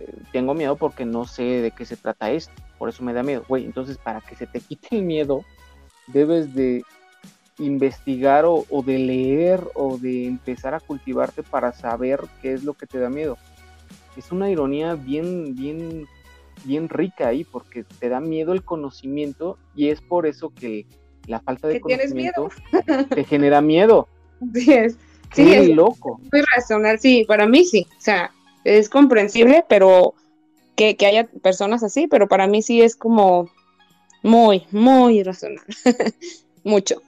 eh, 0.00 0.14
tengo 0.32 0.54
miedo 0.54 0.74
porque 0.76 1.04
no 1.04 1.26
sé 1.26 1.42
de 1.42 1.70
qué 1.70 1.84
se 1.84 1.98
trata 1.98 2.30
esto. 2.30 2.52
Por 2.78 2.88
eso 2.88 3.04
me 3.04 3.12
da 3.12 3.22
miedo. 3.22 3.44
Güey, 3.46 3.66
entonces 3.66 3.98
para 3.98 4.22
que 4.22 4.36
se 4.36 4.46
te 4.46 4.58
quite 4.58 4.96
el 4.96 5.02
miedo, 5.02 5.44
debes 6.06 6.54
de 6.54 6.82
investigar 7.58 8.44
o, 8.44 8.64
o 8.68 8.82
de 8.82 8.98
leer 8.98 9.60
o 9.74 9.96
de 9.98 10.26
empezar 10.26 10.74
a 10.74 10.80
cultivarte 10.80 11.42
para 11.42 11.72
saber 11.72 12.20
qué 12.42 12.52
es 12.52 12.64
lo 12.64 12.74
que 12.74 12.86
te 12.86 12.98
da 12.98 13.08
miedo. 13.08 13.38
Es 14.16 14.30
una 14.30 14.50
ironía 14.50 14.94
bien, 14.94 15.54
bien, 15.54 16.06
bien 16.64 16.88
rica 16.88 17.28
ahí 17.28 17.44
porque 17.44 17.84
te 17.98 18.08
da 18.08 18.20
miedo 18.20 18.52
el 18.52 18.62
conocimiento 18.62 19.58
y 19.74 19.88
es 19.88 20.00
por 20.00 20.26
eso 20.26 20.50
que 20.54 20.86
la 21.26 21.40
falta 21.40 21.68
de 21.68 21.80
conocimiento 21.80 22.48
te 23.08 23.24
genera 23.24 23.60
miedo. 23.60 24.08
Sí, 24.52 24.70
es, 24.70 24.96
Qué 25.34 25.44
Sí, 25.44 25.52
es- 25.54 25.68
loco. 25.70 26.20
muy 26.30 26.42
racional, 26.54 26.98
sí, 26.98 27.24
para 27.26 27.46
mí 27.46 27.64
sí, 27.64 27.86
o 27.96 28.00
sea, 28.00 28.30
es 28.64 28.88
comprensible, 28.90 29.64
pero 29.66 30.12
que, 30.76 30.94
que 30.96 31.06
haya 31.06 31.26
personas 31.42 31.82
así, 31.82 32.06
pero 32.06 32.28
para 32.28 32.46
mí 32.46 32.60
sí 32.60 32.82
es 32.82 32.96
como 32.96 33.48
muy, 34.26 34.66
muy 34.70 35.18
irracional, 35.20 35.64
mucho. 36.64 37.02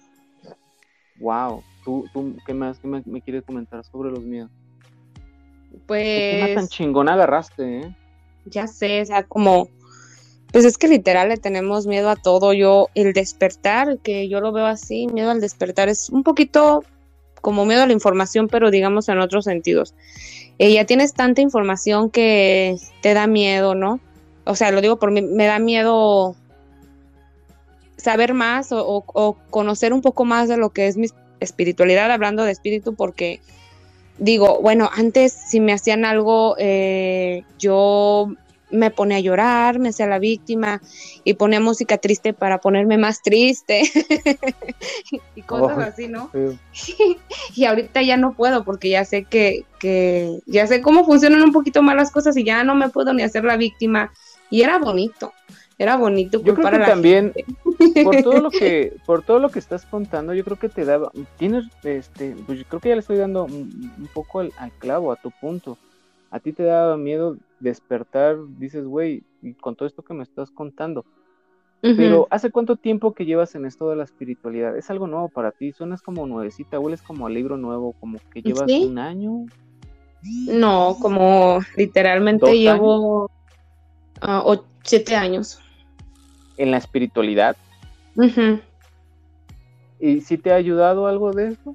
Wow. 1.18 1.62
¿Tú, 1.84 2.06
tú 2.12 2.36
qué 2.46 2.54
más 2.54 2.78
qué 2.78 2.88
más 2.88 3.06
me 3.06 3.20
quieres 3.20 3.42
comentar 3.44 3.84
sobre 3.84 4.10
los 4.10 4.20
miedos? 4.20 4.50
¿Qué 5.86 6.30
tema 6.32 6.46
tan 6.46 6.54
Pues 6.54 6.68
chingón 6.70 7.08
agarraste, 7.08 7.80
eh? 7.80 7.96
ya 8.44 8.66
sé, 8.66 9.02
o 9.02 9.06
sea, 9.06 9.22
como, 9.24 9.68
pues 10.52 10.64
es 10.64 10.78
que 10.78 10.88
literal 10.88 11.28
le 11.28 11.36
tenemos 11.36 11.86
miedo 11.86 12.08
a 12.08 12.16
todo, 12.16 12.52
yo, 12.52 12.88
el 12.94 13.12
despertar, 13.12 13.98
que 13.98 14.28
yo 14.28 14.40
lo 14.40 14.52
veo 14.52 14.66
así, 14.66 15.06
miedo 15.08 15.30
al 15.30 15.40
despertar 15.40 15.88
es 15.88 16.10
un 16.10 16.22
poquito 16.22 16.84
como 17.40 17.66
miedo 17.66 17.82
a 17.82 17.86
la 17.86 17.92
información, 17.92 18.48
pero 18.48 18.70
digamos 18.70 19.08
en 19.08 19.18
otros 19.18 19.44
sentidos. 19.44 19.94
Eh, 20.58 20.72
ya 20.72 20.86
tienes 20.86 21.14
tanta 21.14 21.40
información 21.40 22.10
que 22.10 22.76
te 23.00 23.14
da 23.14 23.26
miedo, 23.26 23.74
¿no? 23.74 24.00
O 24.44 24.54
sea, 24.54 24.70
lo 24.72 24.80
digo 24.80 24.98
por 24.98 25.10
mí, 25.10 25.22
me 25.22 25.46
da 25.46 25.58
miedo 25.58 26.34
saber 27.98 28.32
más 28.32 28.72
o, 28.72 28.78
o- 28.86 29.04
o 29.12 29.36
conocer 29.50 29.92
un 29.92 30.00
poco 30.00 30.24
más 30.24 30.48
de 30.48 30.56
lo 30.56 30.70
que 30.70 30.86
es 30.86 30.96
mi 30.96 31.08
espiritualidad, 31.40 32.10
hablando 32.10 32.44
de 32.44 32.52
espíritu, 32.52 32.94
porque 32.94 33.40
digo, 34.18 34.60
bueno, 34.62 34.88
antes 34.96 35.32
si 35.32 35.60
me 35.60 35.72
hacían 35.72 36.04
algo, 36.04 36.56
eh, 36.58 37.44
yo 37.58 38.32
me 38.70 38.90
ponía 38.90 39.16
a 39.16 39.20
llorar, 39.20 39.78
me 39.78 39.88
hacía 39.90 40.06
la 40.06 40.18
víctima 40.18 40.82
y 41.24 41.34
ponía 41.34 41.58
música 41.60 41.96
triste 41.98 42.34
para 42.34 42.58
ponerme 42.58 42.98
más 42.98 43.22
triste 43.22 43.82
y 45.34 45.42
cosas 45.42 45.78
Oh. 45.78 45.80
así, 45.80 46.08
¿no? 46.08 46.30
Sí. 46.72 47.16
y 47.54 47.64
ahorita 47.64 48.02
ya 48.02 48.16
no 48.16 48.34
puedo 48.34 48.64
porque 48.64 48.90
ya 48.90 49.04
sé 49.04 49.24
que, 49.24 49.64
que 49.80 50.40
ya 50.46 50.66
sé 50.66 50.80
cómo 50.82 51.04
funcionan 51.04 51.42
un 51.42 51.52
poquito 51.52 51.82
más 51.82 51.96
las 51.96 52.10
cosas 52.10 52.36
y 52.36 52.44
ya 52.44 52.62
no 52.64 52.74
me 52.74 52.88
puedo 52.90 53.12
ni 53.14 53.22
hacer 53.22 53.44
la 53.44 53.56
víctima. 53.56 54.12
Y 54.50 54.62
era 54.62 54.78
bonito, 54.78 55.32
era 55.78 55.96
bonito 55.96 56.42
Yo 56.42 56.54
creo 56.54 56.68
que 56.70 56.76
a 56.76 56.78
la 56.80 56.86
también, 56.86 57.32
gente. 57.34 58.04
por 58.04 58.22
todo 58.22 58.40
lo 58.40 58.50
que, 58.50 58.92
por 59.06 59.22
todo 59.24 59.38
lo 59.38 59.48
que 59.50 59.58
estás 59.60 59.86
contando, 59.86 60.34
yo 60.34 60.44
creo 60.44 60.58
que 60.58 60.68
te 60.68 60.84
daba, 60.84 61.10
tienes, 61.38 61.64
este, 61.84 62.34
pues 62.46 62.58
yo 62.58 62.64
creo 62.66 62.80
que 62.80 62.88
ya 62.90 62.94
le 62.96 63.00
estoy 63.00 63.16
dando 63.16 63.44
un, 63.44 63.92
un 63.98 64.08
poco 64.12 64.40
al, 64.40 64.52
al 64.58 64.72
clavo, 64.72 65.12
a 65.12 65.16
tu 65.16 65.30
punto. 65.40 65.78
A 66.30 66.40
ti 66.40 66.52
te 66.52 66.62
daba 66.64 66.96
miedo 66.96 67.36
despertar, 67.60 68.36
dices, 68.58 68.84
güey, 68.84 69.22
con 69.60 69.76
todo 69.76 69.86
esto 69.86 70.02
que 70.02 70.14
me 70.14 70.22
estás 70.24 70.50
contando. 70.50 71.04
Pero, 71.80 72.26
¿hace 72.30 72.50
cuánto 72.50 72.76
tiempo 72.76 73.14
que 73.14 73.24
llevas 73.24 73.54
en 73.54 73.64
esto 73.64 73.88
de 73.88 73.94
la 73.96 74.02
espiritualidad? 74.04 74.76
¿Es 74.76 74.90
algo 74.90 75.06
nuevo 75.06 75.28
para 75.28 75.52
ti? 75.52 75.72
¿Suenas 75.72 76.02
como 76.02 76.26
nuevecita? 76.26 76.78
¿Hueles 76.80 77.00
como 77.02 77.26
a 77.26 77.30
libro 77.30 77.56
nuevo? 77.56 77.94
¿Como 78.00 78.18
que 78.34 78.42
llevas 78.42 78.66
Sí. 78.66 78.84
un 78.84 78.98
año? 78.98 79.46
No, 80.48 80.96
como 81.00 81.60
literalmente 81.76 82.46
¿Dos 82.46 82.54
llevo 82.56 83.30
o- 84.20 84.64
siete 84.82 85.14
años. 85.14 85.60
En 86.58 86.70
la 86.70 86.76
espiritualidad? 86.78 87.56
¿Y 90.00 90.20
si 90.20 90.38
te 90.38 90.52
ha 90.52 90.56
ayudado 90.56 91.06
algo 91.06 91.32
de 91.32 91.48
eso? 91.52 91.74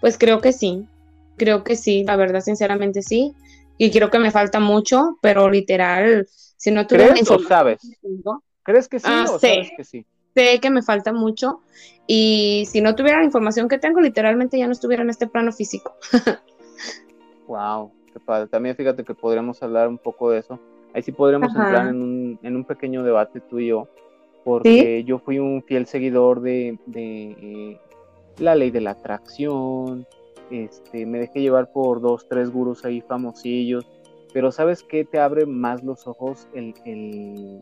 Pues 0.00 0.18
creo 0.18 0.40
que 0.40 0.52
sí, 0.52 0.86
creo 1.36 1.62
que 1.64 1.76
sí, 1.76 2.04
la 2.04 2.16
verdad, 2.16 2.40
sinceramente 2.40 3.02
sí. 3.02 3.34
Y 3.78 3.90
creo 3.90 4.10
que 4.10 4.18
me 4.18 4.30
falta 4.30 4.60
mucho, 4.60 5.18
pero 5.20 5.48
literal, 5.50 6.26
si 6.56 6.70
no 6.70 6.86
tuviera 6.86 7.08
la 7.08 7.12
¿Crees 7.14 7.30
o 7.30 7.34
información 7.34 7.48
sabes? 7.48 7.90
¿Crees 8.64 8.88
que 8.88 9.00
sí 9.00 9.08
Ah, 9.08 9.24
o 9.28 9.38
sí. 9.38 9.46
sabes 9.46 9.70
que 9.76 9.84
sí? 9.84 10.06
sé 10.34 10.60
que 10.60 10.70
me 10.70 10.82
falta 10.82 11.12
mucho. 11.12 11.60
Y 12.06 12.64
si 12.70 12.80
no 12.80 12.94
tuviera 12.94 13.18
la 13.18 13.24
información 13.24 13.68
que 13.68 13.78
tengo, 13.78 14.00
literalmente 14.00 14.58
ya 14.58 14.66
no 14.66 14.72
estuviera 14.72 15.02
en 15.02 15.10
este 15.10 15.26
plano 15.26 15.52
físico. 15.52 15.94
Wow, 17.46 17.92
qué 18.12 18.20
padre. 18.20 18.48
También 18.48 18.76
fíjate 18.76 19.04
que 19.04 19.14
podríamos 19.14 19.62
hablar 19.62 19.88
un 19.88 19.98
poco 19.98 20.30
de 20.30 20.38
eso. 20.38 20.58
Ahí 20.94 21.02
sí 21.02 21.12
podríamos 21.12 21.54
Ajá. 21.54 21.64
entrar 21.64 21.88
en 21.88 22.02
un, 22.02 22.38
en 22.42 22.56
un 22.56 22.64
pequeño 22.64 23.02
debate 23.02 23.40
tú 23.40 23.58
y 23.58 23.68
yo, 23.68 23.88
porque 24.44 25.04
yo 25.04 25.18
fui 25.18 25.38
un 25.38 25.62
fiel 25.62 25.86
seguidor 25.86 26.40
de, 26.40 26.78
de, 26.86 27.30
eh, 27.30 27.80
la 28.38 28.54
ley 28.54 28.70
de 28.70 28.80
la 28.80 28.90
atracción, 28.92 30.06
este, 30.50 31.06
me 31.06 31.18
dejé 31.18 31.40
llevar 31.40 31.72
por 31.72 32.00
dos, 32.00 32.26
tres 32.28 32.50
gurús 32.50 32.84
ahí 32.84 33.00
famosillos, 33.00 33.86
pero 34.32 34.50
¿sabes 34.52 34.82
qué 34.82 35.04
te 35.04 35.18
abre 35.18 35.46
más 35.46 35.82
los 35.82 36.06
ojos? 36.06 36.48
El, 36.54 36.74
el, 36.84 37.60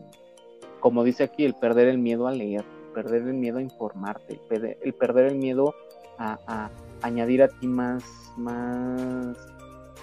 como 0.79 1.03
dice 1.03 1.23
aquí, 1.23 1.45
el 1.45 1.53
perder 1.53 1.87
el 1.87 1.99
miedo 1.99 2.27
a 2.27 2.31
leer, 2.31 2.61
el 2.87 2.93
perder 2.93 3.21
el 3.23 3.33
miedo 3.33 3.59
a 3.59 3.61
informarte, 3.61 4.33
el 4.33 4.39
perder 4.39 4.77
el, 4.81 4.93
perder 4.93 5.25
el 5.27 5.37
miedo 5.37 5.73
a, 6.17 6.39
a 6.47 6.69
añadir 7.01 7.43
a 7.43 7.47
ti 7.47 7.67
más, 7.67 8.03
más 8.37 9.37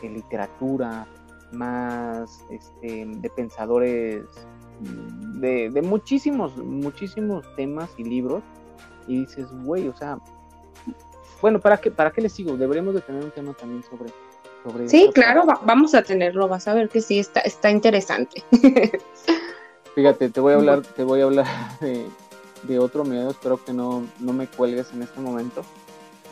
eh, 0.02 0.08
literatura, 0.08 1.06
más 1.52 2.44
este, 2.50 3.04
de 3.06 3.30
pensadores 3.30 4.24
mm, 4.80 5.40
de, 5.40 5.70
de 5.70 5.82
muchísimos, 5.82 6.56
muchísimos 6.56 7.44
temas 7.56 7.90
y 7.98 8.04
libros. 8.04 8.42
Y 9.06 9.20
dices, 9.20 9.46
güey, 9.64 9.88
o 9.88 9.96
sea, 9.96 10.18
bueno, 11.40 11.60
¿para 11.60 11.78
qué, 11.78 11.90
¿para 11.90 12.10
qué 12.10 12.20
le 12.20 12.28
sigo? 12.28 12.56
Deberíamos 12.56 12.94
de 12.94 13.00
tener 13.00 13.24
un 13.24 13.30
tema 13.30 13.52
también 13.54 13.82
sobre... 13.84 14.10
sobre 14.64 14.88
Sí, 14.88 15.10
claro, 15.14 15.46
va- 15.46 15.60
vamos 15.64 15.94
a 15.94 16.02
tenerlo, 16.02 16.46
vas 16.48 16.68
a 16.68 16.74
ver 16.74 16.88
que 16.88 17.00
sí, 17.00 17.18
está, 17.18 17.40
está 17.40 17.70
interesante. 17.70 18.42
Fíjate, 19.94 20.28
te 20.30 20.40
voy 20.40 20.52
a 20.52 20.56
hablar, 20.56 20.82
te 20.82 21.02
voy 21.04 21.20
a 21.20 21.24
hablar 21.24 21.46
de, 21.80 22.06
de 22.64 22.78
otro 22.78 23.04
miedo, 23.04 23.30
espero 23.30 23.62
que 23.64 23.72
no, 23.72 24.04
no 24.20 24.32
me 24.32 24.46
cuelgues 24.46 24.92
en 24.92 25.02
este 25.02 25.20
momento. 25.20 25.62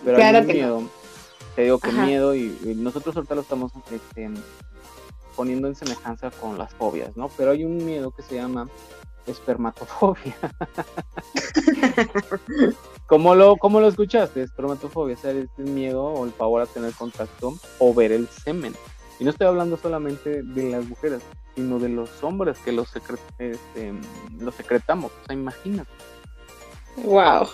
Pero 0.04 0.16
Claro 0.18 0.38
hay 0.38 0.42
un 0.42 0.46
que 0.48 0.54
no. 0.54 0.58
miedo, 0.80 0.82
te 1.54 1.62
digo 1.62 1.78
que 1.78 1.88
Ajá. 1.90 2.04
miedo 2.04 2.34
y, 2.34 2.58
y 2.64 2.74
nosotros 2.74 3.16
ahorita 3.16 3.34
lo 3.34 3.40
estamos 3.40 3.72
este, 3.90 4.30
poniendo 5.37 5.68
en 5.68 5.74
semejanza 5.74 6.30
con 6.30 6.59
las 6.59 6.72
fobias, 6.74 7.16
¿no? 7.16 7.28
Pero 7.37 7.53
hay 7.53 7.64
un 7.64 7.84
miedo 7.84 8.11
que 8.11 8.22
se 8.22 8.37
llama 8.37 8.68
espermatofobia. 9.26 10.37
¿Cómo 13.07 13.34
lo, 13.34 13.57
¿Cómo 13.57 13.80
lo 13.80 13.89
escuchaste? 13.89 14.43
Espermatofobia, 14.43 15.16
o 15.16 15.18
sea, 15.18 15.32
es 15.32 15.49
el 15.59 15.64
miedo 15.64 16.05
o 16.05 16.24
el 16.24 16.32
pavor 16.32 16.62
a 16.62 16.66
tener 16.66 16.93
contacto 16.93 17.55
o 17.78 17.95
ver 17.95 18.12
el 18.12 18.28
semen. 18.28 18.74
Y 19.18 19.24
no 19.24 19.30
estoy 19.30 19.47
hablando 19.47 19.76
solamente 19.76 20.43
de 20.43 20.70
las 20.70 20.87
mujeres, 20.87 21.22
sino 21.55 21.78
de 21.78 21.89
los 21.89 22.22
hombres 22.22 22.59
que 22.59 22.72
los, 22.72 22.89
este, 23.39 23.93
los 24.39 24.55
secretamos. 24.55 25.11
O 25.11 25.26
sea, 25.26 25.34
imagínate. 25.34 25.91
Wow. 26.97 27.49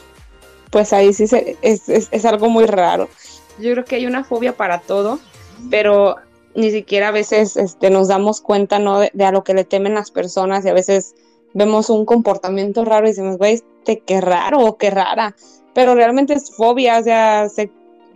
Pues 0.71 0.93
ahí 0.93 1.13
sí 1.13 1.25
es, 1.63 1.89
es, 1.89 2.25
algo 2.25 2.49
muy 2.49 2.65
raro. 2.65 3.09
Yo 3.59 3.73
creo 3.73 3.85
que 3.85 3.97
hay 3.97 4.07
una 4.07 4.25
fobia 4.25 4.57
para 4.57 4.81
todo, 4.81 5.21
pero 5.71 6.17
ni 6.55 6.71
siquiera 6.71 7.09
a 7.09 7.13
veces 7.13 7.57
este, 7.57 7.91
nos 7.91 8.09
damos 8.09 8.41
cuenta 8.41 8.79
¿no? 8.79 9.01
de, 9.01 9.25
a 9.25 9.33
lo 9.33 9.45
que 9.45 9.55
le 9.55 9.65
temen 9.65 9.95
las 9.95 10.11
personas 10.11 10.65
y 10.65 10.69
a 10.69 10.75
veces 10.75 11.15
vemos 11.55 11.91
un 11.91 12.05
comportamiento 12.05 12.85
raro 12.85 13.07
y 13.07 13.11
decimos, 13.11 13.39
güey, 13.39 13.55
este, 13.55 14.01
qué 14.01 14.21
raro 14.21 14.61
o 14.61 14.77
qué 14.77 14.91
rara, 14.91 15.35
pero 15.75 15.95
realmente 15.95 16.35
es 16.35 16.55
fobia, 16.55 16.99
o 16.99 17.03
sea, 17.03 17.49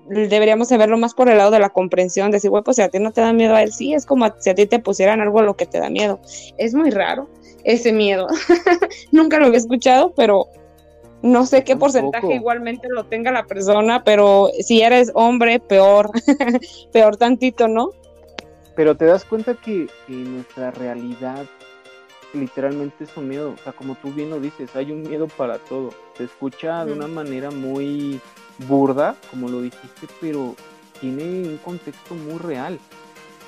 deberíamos 0.08 0.68
de 0.68 0.78
verlo 0.78 0.96
más 0.98 1.14
por 1.14 1.28
el 1.28 1.38
lado 1.38 1.50
de 1.50 1.58
la 1.58 1.70
comprensión, 1.70 2.30
decir, 2.30 2.50
güey, 2.50 2.62
pues 2.62 2.76
si 2.76 2.82
a 2.82 2.88
ti 2.88 2.98
no 2.98 3.12
te 3.12 3.20
da 3.20 3.32
miedo 3.32 3.54
a 3.54 3.62
él, 3.62 3.72
sí, 3.72 3.94
es 3.94 4.06
como 4.06 4.26
si 4.38 4.50
a 4.50 4.54
ti 4.54 4.66
te 4.66 4.78
pusieran 4.78 5.20
algo 5.20 5.40
a 5.40 5.42
lo 5.42 5.56
que 5.56 5.66
te 5.66 5.78
da 5.78 5.90
miedo. 5.90 6.20
Es 6.58 6.74
muy 6.74 6.90
raro 6.90 7.28
ese 7.64 7.92
miedo. 7.92 8.28
Nunca 9.12 9.38
lo 9.38 9.46
había 9.46 9.58
escuchado, 9.58 10.12
pero 10.14 10.46
no 11.22 11.46
sé 11.46 11.64
qué 11.64 11.76
porcentaje 11.76 12.34
igualmente 12.34 12.88
lo 12.88 13.04
tenga 13.06 13.32
la 13.32 13.46
persona, 13.46 14.04
pero 14.04 14.50
si 14.60 14.82
eres 14.82 15.10
hombre, 15.14 15.58
peor, 15.58 16.10
peor 16.92 17.16
tantito, 17.16 17.66
¿no? 17.68 17.90
Pero 18.76 18.94
te 18.94 19.06
das 19.06 19.24
cuenta 19.24 19.54
que, 19.54 19.88
nuestra 20.06 20.70
realidad 20.70 21.46
literalmente 22.34 23.04
es 23.04 23.16
un 23.16 23.28
miedo, 23.28 23.52
o 23.52 23.56
sea, 23.56 23.72
como 23.72 23.94
tú 23.94 24.12
bien 24.12 24.28
lo 24.28 24.38
dices, 24.38 24.76
hay 24.76 24.92
un 24.92 25.02
miedo 25.02 25.26
para 25.26 25.58
todo. 25.58 25.90
Se 26.16 26.24
escucha 26.24 26.84
de 26.84 26.92
una 26.92 27.06
manera 27.06 27.50
muy 27.50 28.20
burda, 28.68 29.16
como 29.30 29.48
lo 29.48 29.62
dijiste, 29.62 30.06
pero 30.20 30.54
tiene 31.00 31.48
un 31.48 31.56
contexto 31.58 32.14
muy 32.14 32.38
real. 32.38 32.78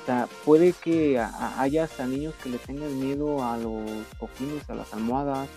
O 0.01 0.05
sea, 0.07 0.27
puede 0.43 0.73
que 0.73 1.19
haya 1.19 1.83
hasta 1.83 2.07
niños 2.07 2.33
que 2.41 2.49
le 2.49 2.57
tengan 2.57 2.99
miedo 2.99 3.45
a 3.45 3.57
los 3.57 3.83
cojines, 4.17 4.67
a 4.69 4.73
las 4.73 4.91
almohadas. 4.91 5.47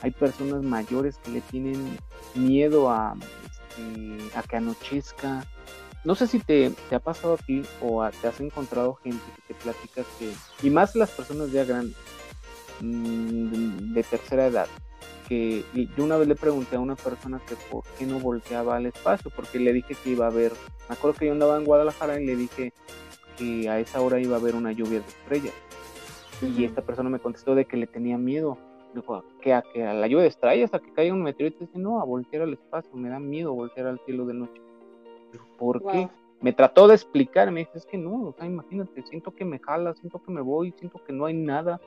Hay 0.00 0.10
personas 0.10 0.64
mayores 0.64 1.18
que 1.18 1.30
le 1.30 1.40
tienen 1.42 1.96
miedo 2.34 2.90
a, 2.90 3.14
este, 3.44 4.36
a 4.36 4.42
que 4.42 4.56
anochezca. 4.56 5.46
No 6.04 6.14
sé 6.16 6.26
si 6.26 6.40
te, 6.40 6.72
ha 6.90 6.98
pasado 6.98 7.34
a 7.34 7.36
ti 7.36 7.62
o 7.80 8.04
te 8.10 8.26
has 8.26 8.40
encontrado 8.40 8.94
gente 8.94 9.22
que 9.36 9.54
te 9.54 9.60
platica 9.60 10.02
que, 10.18 10.32
y 10.66 10.70
más 10.70 10.96
las 10.96 11.10
personas 11.10 11.52
ya 11.52 11.64
grandes, 11.64 11.96
mm, 12.80 13.94
de 13.94 14.02
tercera 14.02 14.46
edad, 14.46 14.66
que 15.28 15.64
yo 15.96 16.04
una 16.04 16.16
vez 16.16 16.26
le 16.26 16.34
pregunté 16.34 16.74
a 16.76 16.80
una 16.80 16.96
persona 16.96 17.40
que 17.46 17.54
por 17.70 17.84
qué 17.98 18.06
no 18.06 18.18
volteaba 18.18 18.76
al 18.76 18.86
espacio, 18.86 19.30
porque 19.34 19.60
le 19.60 19.72
dije 19.72 19.94
que 19.94 20.10
iba 20.10 20.26
a 20.26 20.30
haber, 20.30 20.52
me 20.88 20.94
acuerdo 20.94 21.18
que 21.18 21.26
yo 21.26 21.32
andaba 21.32 21.56
en 21.56 21.64
Guadalajara 21.64 22.20
y 22.20 22.26
le 22.26 22.34
dije 22.34 22.72
que 23.38 23.68
a 23.68 23.78
esa 23.78 24.00
hora 24.00 24.20
iba 24.20 24.36
a 24.36 24.40
haber 24.40 24.56
una 24.56 24.72
lluvia 24.72 25.00
de 25.00 25.06
estrellas. 25.06 25.54
Y 26.42 26.64
esta 26.64 26.82
persona 26.82 27.08
me 27.08 27.20
contestó 27.20 27.54
de 27.54 27.66
que 27.66 27.76
le 27.76 27.86
tenía 27.86 28.18
miedo. 28.18 28.58
Dijo, 28.94 29.24
que 29.40 29.54
a, 29.54 29.62
que 29.62 29.84
a 29.84 29.94
la 29.94 30.08
lluvia 30.08 30.22
de 30.22 30.28
estrellas, 30.28 30.74
a 30.74 30.80
que 30.80 30.92
caiga 30.92 31.14
un 31.14 31.22
meteorito, 31.22 31.60
dice, 31.60 31.78
no, 31.78 32.00
a 32.00 32.04
voltear 32.04 32.42
al 32.42 32.52
espacio, 32.52 32.90
me 32.94 33.08
da 33.08 33.20
miedo 33.20 33.54
voltear 33.54 33.86
al 33.86 34.00
cielo 34.04 34.26
de 34.26 34.34
noche. 34.34 34.60
¿Por 35.58 35.82
qué? 35.90 36.08
Me 36.40 36.52
trató 36.52 36.88
de 36.88 36.94
explicar, 36.94 37.50
me 37.52 37.60
dice, 37.60 37.78
es 37.78 37.86
que 37.86 37.96
no, 37.96 38.24
o 38.24 38.32
sea, 38.32 38.46
imagínate, 38.46 39.02
siento 39.02 39.32
que 39.34 39.44
me 39.44 39.60
jala, 39.60 39.94
siento 39.94 40.20
que 40.22 40.32
me 40.32 40.40
voy, 40.40 40.72
siento 40.72 41.02
que 41.04 41.12
no 41.12 41.26
hay 41.26 41.34
nada. 41.34 41.80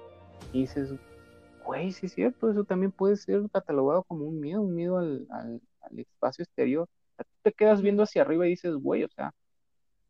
Y 0.54 0.62
dices, 0.62 0.94
güey, 1.66 1.92
sí 1.92 2.06
es 2.06 2.14
cierto, 2.14 2.50
eso 2.50 2.64
también 2.64 2.92
puede 2.92 3.18
ser 3.18 3.42
catalogado 3.52 4.04
como 4.04 4.26
un 4.26 4.40
miedo, 4.40 4.62
un 4.62 4.74
miedo 4.74 4.98
al, 4.98 5.28
espacio 5.98 6.44
exterior. 6.44 6.88
tú 7.18 7.24
te 7.42 7.52
quedas 7.52 7.82
viendo 7.82 8.04
hacia 8.04 8.22
arriba 8.22 8.48
y 8.48 8.52
dices, 8.52 8.76
güey, 8.76 9.04
o 9.04 9.10
sea, 9.10 9.34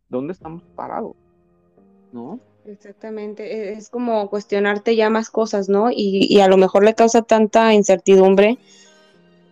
¿dónde 0.09 0.33
estamos 0.33 0.63
parados? 0.75 1.15
¿No? 2.11 2.39
Exactamente, 2.65 3.51
e, 3.51 3.73
es 3.73 3.89
como 3.89 4.29
cuestionarte 4.29 4.95
ya 4.95 5.09
más 5.09 5.29
cosas, 5.29 5.69
¿no? 5.69 5.89
Y, 5.91 6.27
y 6.29 6.39
a 6.41 6.47
lo 6.47 6.57
mejor 6.57 6.83
le 6.83 6.93
causa 6.93 7.23
tanta 7.23 7.73
incertidumbre 7.73 8.59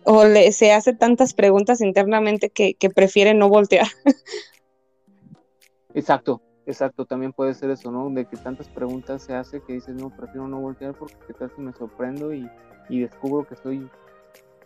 o 0.04 0.24
le, 0.24 0.52
se 0.52 0.72
hace 0.72 0.92
tantas 0.92 1.34
preguntas 1.34 1.80
internamente 1.80 2.50
que, 2.50 2.76
prefiere 2.94 3.34
no 3.34 3.48
voltear. 3.48 3.86
Exacto, 5.94 6.42
exacto, 6.66 7.04
también 7.04 7.32
puede 7.32 7.54
ser 7.54 7.70
eso, 7.70 7.92
¿no? 7.92 8.10
De 8.10 8.24
que 8.24 8.36
tantas 8.36 8.68
preguntas 8.68 9.22
se 9.22 9.32
hace 9.32 9.62
que 9.62 9.74
dices, 9.74 9.94
no, 9.94 10.10
prefiero 10.10 10.48
no 10.48 10.58
voltear 10.58 10.92
porque 10.92 11.14
qué 11.24 11.32
tal 11.34 11.52
si 11.54 11.60
me 11.60 11.72
sorprendo 11.72 12.34
y, 12.34 12.50
descubro 12.88 13.46
que 13.46 13.54
soy 13.54 13.88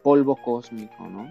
polvo 0.03 0.37
cósmico, 0.43 1.07
¿no? 1.07 1.31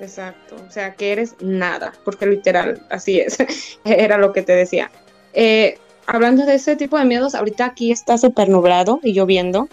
Exacto, 0.00 0.56
o 0.66 0.70
sea, 0.70 0.94
que 0.94 1.12
eres 1.12 1.36
nada, 1.42 1.92
porque 2.06 2.24
literal, 2.24 2.86
así 2.88 3.20
es, 3.20 3.36
era 3.84 4.16
lo 4.16 4.32
que 4.32 4.40
te 4.40 4.52
decía. 4.52 4.90
Eh, 5.34 5.76
hablando 6.06 6.46
de 6.46 6.54
ese 6.54 6.74
tipo 6.76 6.98
de 6.98 7.04
miedos, 7.04 7.34
ahorita 7.34 7.66
aquí 7.66 7.92
está 7.92 8.16
súper 8.16 8.48
nublado 8.48 9.00
y 9.02 9.12
lloviendo. 9.12 9.68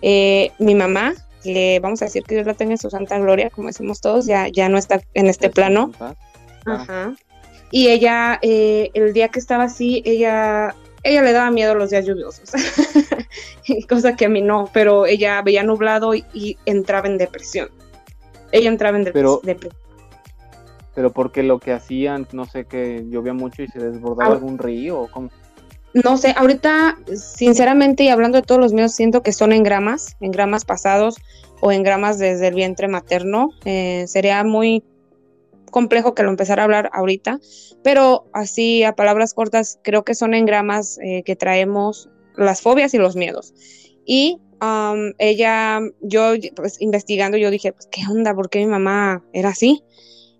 Eh, 0.00 0.52
mi 0.58 0.74
mamá 0.74 1.14
que 1.42 1.80
vamos 1.80 2.02
a 2.02 2.06
decir 2.06 2.22
que 2.24 2.34
Dios 2.34 2.46
la 2.46 2.54
tenga 2.54 2.72
en 2.72 2.78
su 2.78 2.90
santa 2.90 3.18
gloria, 3.18 3.50
como 3.50 3.68
decimos 3.68 4.00
todos, 4.00 4.26
ya, 4.26 4.48
ya 4.48 4.68
no 4.68 4.78
está 4.78 5.00
en 5.14 5.26
este 5.26 5.50
plano. 5.50 5.92
Ajá. 6.64 7.14
Y 7.70 7.88
ella, 7.88 8.38
eh, 8.42 8.90
el 8.94 9.12
día 9.12 9.28
que 9.28 9.38
estaba 9.38 9.64
así, 9.64 10.02
ella, 10.04 10.74
ella 11.02 11.22
le 11.22 11.32
daba 11.32 11.50
miedo 11.50 11.74
los 11.74 11.90
días 11.90 12.04
lluviosos, 12.04 12.52
cosa 13.88 14.14
que 14.14 14.26
a 14.26 14.28
mí 14.28 14.42
no, 14.42 14.68
pero 14.72 15.06
ella 15.06 15.40
veía 15.42 15.62
nublado 15.62 16.14
y, 16.14 16.58
entraba 16.66 17.08
en 17.08 17.18
depresión. 17.18 17.70
Ella 18.52 18.68
entraba 18.68 18.98
en 18.98 19.04
depresión. 19.04 19.72
Pero 20.94 21.10
porque 21.10 21.42
lo 21.42 21.58
que 21.58 21.72
hacían, 21.72 22.28
no 22.32 22.44
sé, 22.44 22.66
que 22.66 23.06
llovía 23.08 23.32
mucho 23.32 23.62
y 23.62 23.68
se 23.68 23.78
desbordaba 23.78 24.34
algún 24.34 24.58
río 24.58 25.00
o 25.00 25.10
cómo 25.10 25.30
no 25.94 26.16
sé, 26.16 26.34
ahorita, 26.36 26.98
sinceramente, 27.14 28.04
y 28.04 28.08
hablando 28.08 28.38
de 28.38 28.46
todos 28.46 28.60
los 28.60 28.72
miedos, 28.72 28.94
siento 28.94 29.22
que 29.22 29.32
son 29.32 29.52
en 29.52 29.62
gramas, 29.62 30.16
en 30.20 30.30
gramas 30.30 30.64
pasados 30.64 31.16
o 31.60 31.70
en 31.70 31.82
gramas 31.82 32.18
desde 32.18 32.48
el 32.48 32.54
vientre 32.54 32.88
materno. 32.88 33.50
Eh, 33.64 34.04
sería 34.08 34.42
muy 34.44 34.82
complejo 35.70 36.14
que 36.14 36.22
lo 36.22 36.30
empezara 36.30 36.62
a 36.62 36.64
hablar 36.64 36.90
ahorita, 36.92 37.40
pero 37.82 38.26
así 38.32 38.84
a 38.84 38.94
palabras 38.94 39.34
cortas, 39.34 39.78
creo 39.82 40.04
que 40.04 40.14
son 40.14 40.34
en 40.34 40.46
gramas 40.46 40.98
eh, 41.02 41.22
que 41.24 41.36
traemos 41.36 42.08
las 42.36 42.60
fobias 42.60 42.94
y 42.94 42.98
los 42.98 43.16
miedos. 43.16 43.54
Y 44.04 44.38
ella, 45.18 45.80
yo 46.00 46.34
pues 46.54 46.80
investigando, 46.80 47.36
yo 47.36 47.50
dije, 47.50 47.72
pues, 47.72 47.88
¿qué 47.90 48.02
onda? 48.08 48.34
¿Por 48.34 48.48
qué 48.48 48.60
mi 48.60 48.66
mamá 48.66 49.24
era 49.32 49.48
así? 49.48 49.82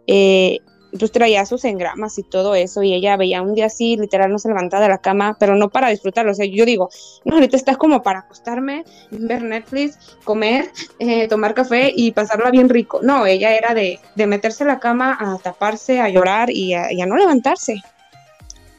Eh, 0.07 0.59
entonces 0.93 1.13
traía 1.13 1.47
sus 1.47 1.65
engramas 1.65 2.19
y 2.19 2.23
todo 2.23 2.55
eso, 2.55 2.83
y 2.83 2.93
ella 2.93 3.17
veía 3.17 3.41
un 3.41 3.55
día 3.55 3.67
así, 3.67 3.97
literal, 3.97 4.31
no 4.31 4.39
se 4.39 4.49
levantaba 4.49 4.83
de 4.83 4.91
la 4.91 4.99
cama, 4.99 5.37
pero 5.41 5.57
no 5.57 5.71
para 5.71 5.89
disfrutarlo. 5.89 6.33
O 6.33 6.35
sea, 6.35 6.45
yo 6.45 6.67
digo, 6.67 6.91
no, 7.25 7.37
ahorita 7.37 7.57
estás 7.57 7.79
como 7.79 8.03
para 8.03 8.21
acostarme, 8.21 8.85
ver 9.11 9.43
Netflix, 9.43 9.99
comer, 10.25 10.71
eh, 10.99 11.29
tomar 11.29 11.55
café 11.55 11.91
y 11.95 12.13
pasarla 12.13 12.51
bien 12.51 12.69
rico. 12.69 13.01
No, 13.03 13.25
ella 13.25 13.57
era 13.57 13.73
de, 13.73 14.01
de 14.17 14.27
meterse 14.27 14.65
en 14.65 14.69
la 14.69 14.81
cama 14.81 15.17
a 15.19 15.39
taparse, 15.39 15.99
a 15.99 16.11
llorar 16.11 16.51
y 16.51 16.75
a, 16.75 16.89
no 17.07 17.17
levantarse. 17.17 17.83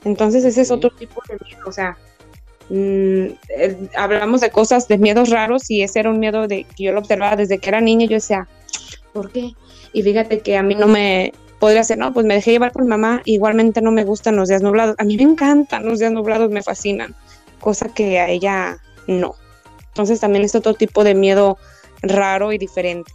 Entonces 0.03 0.45
ese 0.45 0.61
es 0.61 0.69
otro 0.69 0.91
tipo 0.91 1.21
de 1.27 1.37
miedo, 1.43 1.63
o 1.65 1.71
sea, 1.71 1.97
mm, 2.69 3.25
eh, 3.57 3.89
hablamos 3.95 4.41
de 4.41 4.51
cosas, 4.51 4.87
de 4.87 4.97
miedos 4.99 5.29
raros 5.29 5.69
y 5.71 5.81
ese 5.81 6.01
era 6.01 6.11
un 6.11 6.19
miedo 6.19 6.47
de 6.47 6.65
que 6.65 6.83
yo 6.83 6.91
lo 6.91 6.99
observaba 6.99 7.35
desde 7.37 7.57
que 7.57 7.69
era 7.69 7.81
niña, 7.81 8.05
yo 8.05 8.15
decía, 8.15 8.47
¿por 9.13 9.31
qué? 9.31 9.53
Y 9.93 10.03
fíjate 10.03 10.41
que 10.41 10.57
a 10.57 10.63
mí 10.63 10.75
no 10.75 10.87
me, 10.87 11.31
podría 11.63 11.85
ser, 11.85 11.97
no, 11.97 12.13
pues 12.13 12.25
me 12.25 12.33
dejé 12.33 12.51
llevar 12.51 12.73
por 12.73 12.83
mamá, 12.83 13.21
igualmente 13.23 13.81
no 13.81 13.93
me 13.93 14.03
gustan 14.03 14.35
los 14.35 14.49
días 14.49 14.61
nublados. 14.61 14.97
A 14.97 15.05
mí 15.05 15.15
me 15.15 15.23
encantan 15.23 15.85
los 15.85 15.99
días 15.99 16.11
nublados, 16.11 16.51
me 16.51 16.61
fascinan, 16.61 17.15
cosa 17.61 17.87
que 17.87 18.19
a 18.19 18.27
ella 18.27 18.79
no. 19.07 19.35
Entonces 19.87 20.19
también 20.19 20.43
es 20.43 20.55
otro 20.55 20.73
tipo 20.73 21.05
de 21.05 21.15
miedo 21.15 21.57
raro 22.01 22.51
y 22.51 22.57
diferente. 22.57 23.13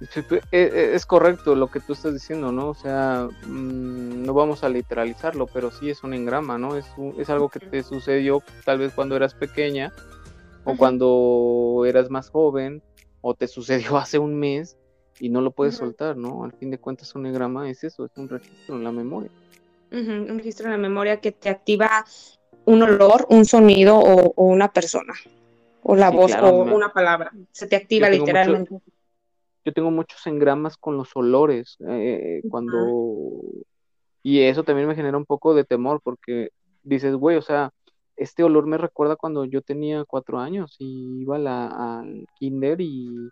E, 0.00 0.40
e, 0.50 0.94
es 0.94 1.04
correcto 1.04 1.54
lo 1.54 1.66
que 1.66 1.78
tú 1.78 1.92
estás 1.92 2.14
diciendo, 2.14 2.52
¿no? 2.52 2.70
O 2.70 2.74
sea, 2.74 3.28
mm, 3.46 4.24
no 4.24 4.32
vamos 4.32 4.64
a 4.64 4.70
literalizarlo, 4.70 5.46
pero 5.46 5.70
sí 5.70 5.90
es 5.90 6.04
un 6.04 6.14
engrama, 6.14 6.56
¿no? 6.56 6.74
Es, 6.74 6.86
es 7.18 7.28
algo 7.28 7.50
que 7.50 7.60
te 7.60 7.82
sucedió 7.82 8.42
tal 8.64 8.78
vez 8.78 8.94
cuando 8.94 9.14
eras 9.14 9.34
pequeña 9.34 9.92
o 10.64 10.74
cuando 10.74 11.84
eras 11.86 12.08
más 12.08 12.30
joven 12.30 12.82
o 13.20 13.34
te 13.34 13.46
sucedió 13.46 13.98
hace 13.98 14.18
un 14.18 14.36
mes 14.36 14.78
y 15.18 15.28
no 15.28 15.40
lo 15.40 15.50
puedes 15.50 15.76
soltar, 15.76 16.16
¿no? 16.16 16.44
Al 16.44 16.52
fin 16.52 16.70
de 16.70 16.78
cuentas 16.78 17.14
un 17.14 17.26
egrama 17.26 17.70
es 17.70 17.84
eso, 17.84 18.04
es 18.04 18.12
un 18.16 18.28
registro 18.28 18.76
en 18.76 18.84
la 18.84 18.92
memoria. 18.92 19.30
un 19.90 20.38
registro 20.38 20.66
en 20.66 20.72
la 20.72 20.78
memoria 20.78 21.20
que 21.20 21.32
te 21.32 21.48
activa 21.48 22.04
un 22.64 22.82
olor, 22.82 23.26
un 23.30 23.44
sonido 23.44 23.98
o, 23.98 24.32
una 24.44 24.72
persona, 24.72 25.14
o 25.82 25.96
la 25.96 26.10
voz 26.10 26.32
o 26.34 26.62
una 26.62 26.92
palabra, 26.92 27.32
se 27.52 27.66
te 27.66 27.76
activa 27.76 28.10
literalmente. 28.10 28.76
yo 29.64 29.72
tengo 29.72 29.90
muchos 29.90 30.26
engramas 30.26 30.76
con 30.76 30.96
los 30.96 31.14
olores, 31.14 31.76
eh, 31.88 32.42
cuando... 32.50 33.42
Y 34.22 34.40
eso 34.40 34.64
también 34.64 34.88
me 34.88 34.96
genera 34.96 35.16
un 35.16 35.24
poco 35.24 35.54
de 35.54 35.62
temor 35.62 36.00
porque 36.02 36.50
dices, 36.82 37.14
güey, 37.14 37.36
o 37.36 37.42
sea, 37.42 37.70
este 38.16 38.42
olor 38.42 38.66
me 38.66 38.76
recuerda 38.76 39.14
cuando 39.14 39.44
yo 39.44 39.62
tenía 39.62 40.04
cuatro 40.04 40.40
años 40.40 40.74
y 40.80 41.20
iba 41.20 41.36
al 41.36 42.26
kinder 42.38 42.80
y 42.80 43.30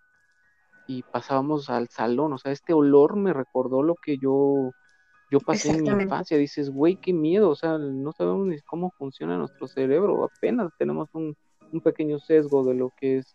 y 0.87 1.03
pasábamos 1.03 1.71
al 1.71 1.89
salón, 1.89 2.33
o 2.33 2.39
sea, 2.39 2.53
este 2.53 2.73
olor 2.73 3.17
me 3.17 3.33
recordó 3.33 3.83
lo 3.83 3.95
que 3.95 4.19
yo, 4.19 4.71
yo 5.31 5.41
pasé 5.41 5.71
en 5.71 5.83
mi 5.83 6.03
infancia, 6.03 6.37
dices, 6.37 6.71
güey, 6.71 6.97
qué 6.97 7.13
miedo, 7.13 7.51
o 7.51 7.57
sea, 7.57 7.79
no 7.79 8.13
sabemos 8.13 8.47
ni 8.47 8.61
cómo 8.61 8.91
funciona 8.91 9.37
nuestro 9.37 9.67
cerebro, 9.67 10.25
apenas 10.25 10.71
tenemos 10.79 11.09
un, 11.15 11.37
un 11.73 11.81
pequeño 11.81 12.19
sesgo 12.19 12.65
de 12.65 12.75
lo 12.75 12.91
que 12.99 13.19
es 13.19 13.35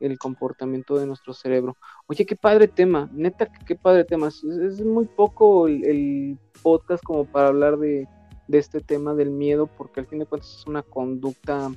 el 0.00 0.18
comportamiento 0.18 0.98
de 0.98 1.06
nuestro 1.06 1.32
cerebro. 1.32 1.76
Oye, 2.06 2.26
qué 2.26 2.36
padre 2.36 2.68
tema, 2.68 3.08
neta, 3.12 3.46
qué 3.46 3.76
padre 3.76 4.04
tema. 4.04 4.28
Es, 4.28 4.44
es 4.44 4.84
muy 4.84 5.06
poco 5.06 5.68
el, 5.68 5.84
el 5.84 6.38
podcast 6.62 7.02
como 7.02 7.24
para 7.24 7.48
hablar 7.48 7.78
de, 7.78 8.06
de 8.48 8.58
este 8.58 8.80
tema 8.80 9.14
del 9.14 9.30
miedo, 9.30 9.66
porque 9.66 10.00
al 10.00 10.06
fin 10.06 10.18
de 10.18 10.26
cuentas 10.26 10.54
es 10.58 10.66
una 10.66 10.82
conducta, 10.82 11.70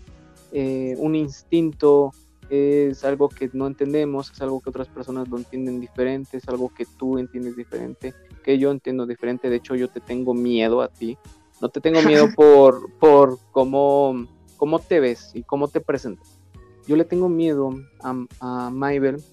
eh, 0.52 0.96
un 0.98 1.16
instinto, 1.16 2.12
es 2.50 3.04
algo 3.04 3.30
que 3.30 3.50
no 3.54 3.68
entendemos, 3.68 4.32
es 4.32 4.42
algo 4.42 4.60
que 4.60 4.70
otras 4.70 4.88
personas 4.88 5.30
lo 5.30 5.38
entienden 5.38 5.80
diferente, 5.80 6.38
es 6.38 6.48
algo 6.48 6.70
que 6.70 6.86
tú 6.86 7.18
entiendes 7.18 7.56
diferente, 7.56 8.14
que 8.44 8.58
yo 8.58 8.72
entiendo 8.72 9.06
diferente. 9.06 9.50
De 9.50 9.58
hecho, 9.58 9.76
yo 9.76 9.88
te 9.88 10.00
tengo 10.00 10.34
miedo 10.34 10.82
a 10.82 10.88
ti. 10.88 11.18
No 11.62 11.70
te 11.70 11.82
tengo 11.82 12.02
miedo 12.02 12.28
por, 12.36 12.92
por 12.94 13.38
cómo, 13.52 14.26
cómo 14.58 14.80
te 14.80 15.00
ves 15.00 15.32
y 15.34 15.44
cómo 15.44 15.68
te 15.68 15.80
presentas. 15.80 16.40
Yo 16.88 16.96
le 16.96 17.06
tengo 17.06 17.30
miedo 17.30 17.76
a, 18.02 18.16
a 18.40 18.70
Maybel 18.72 19.24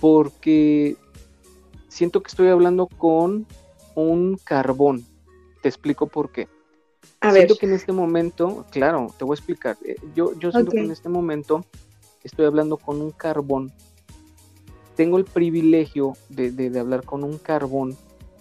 porque 0.00 0.96
siento 1.88 2.22
que 2.22 2.28
estoy 2.28 2.48
hablando 2.48 2.86
con 2.86 3.46
un 3.94 4.38
carbón. 4.42 5.04
Te 5.62 5.68
explico 5.68 6.08
por 6.08 6.30
qué. 6.30 6.48
A 7.20 7.28
ver, 7.32 7.42
Siento 7.42 7.56
que 7.56 7.66
en 7.66 7.72
este 7.74 7.92
momento, 7.92 8.64
claro, 8.70 9.08
te 9.18 9.24
voy 9.24 9.34
a 9.34 9.38
explicar. 9.38 9.76
Eh, 9.84 9.96
Yo, 10.14 10.32
yo 10.38 10.50
siento 10.52 10.70
que 10.72 10.78
en 10.80 10.90
este 10.90 11.08
momento 11.08 11.64
estoy 12.24 12.46
hablando 12.46 12.76
con 12.76 13.00
un 13.00 13.10
carbón. 13.10 13.72
Tengo 14.96 15.18
el 15.18 15.24
privilegio 15.24 16.14
de, 16.28 16.50
de- 16.50 16.70
de 16.70 16.80
hablar 16.80 17.04
con 17.04 17.24
un 17.24 17.38
carbón 17.38 17.96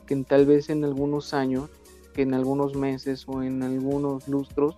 que 0.08 0.16
tal 0.24 0.46
vez 0.46 0.70
en 0.70 0.84
algunos 0.84 1.34
años, 1.34 1.70
que 2.14 2.24
en 2.24 2.34
algunos 2.34 2.76
meses 2.76 3.26
o 3.28 3.44
en 3.44 3.64
algunos 3.64 4.28
lustros 4.28 4.76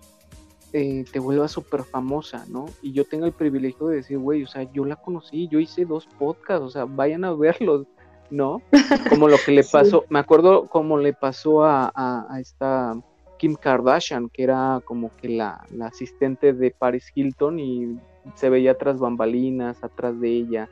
eh, 0.72 1.04
te 1.10 1.18
vuelva 1.18 1.48
súper 1.48 1.84
famosa, 1.84 2.44
¿no? 2.48 2.66
Y 2.82 2.92
yo 2.92 3.04
tengo 3.04 3.26
el 3.26 3.32
privilegio 3.32 3.88
de 3.88 3.96
decir, 3.96 4.18
güey, 4.18 4.42
o 4.44 4.46
sea, 4.46 4.62
yo 4.72 4.84
la 4.84 4.96
conocí, 4.96 5.48
yo 5.48 5.58
hice 5.58 5.84
dos 5.84 6.06
podcasts, 6.18 6.64
o 6.64 6.70
sea, 6.70 6.84
vayan 6.86 7.24
a 7.24 7.32
verlos, 7.34 7.86
¿no? 8.30 8.62
Como 9.08 9.28
lo 9.28 9.38
que 9.38 9.52
le 9.52 9.62
Sí. 9.64 9.70
pasó, 9.72 10.04
me 10.08 10.18
acuerdo 10.18 10.66
como 10.68 10.98
le 10.98 11.12
pasó 11.14 11.64
a, 11.64 11.90
a- 11.94 12.26
a 12.28 12.40
esta 12.40 12.94
Kim 13.42 13.56
Kardashian, 13.56 14.28
que 14.28 14.44
era 14.44 14.80
como 14.84 15.10
que 15.16 15.28
la, 15.28 15.66
la 15.72 15.86
asistente 15.86 16.52
de 16.52 16.70
Paris 16.70 17.10
Hilton 17.12 17.58
y 17.58 17.98
se 18.36 18.48
veía 18.48 18.78
tras 18.78 19.00
bambalinas, 19.00 19.82
atrás 19.82 20.20
de 20.20 20.28
ella, 20.28 20.70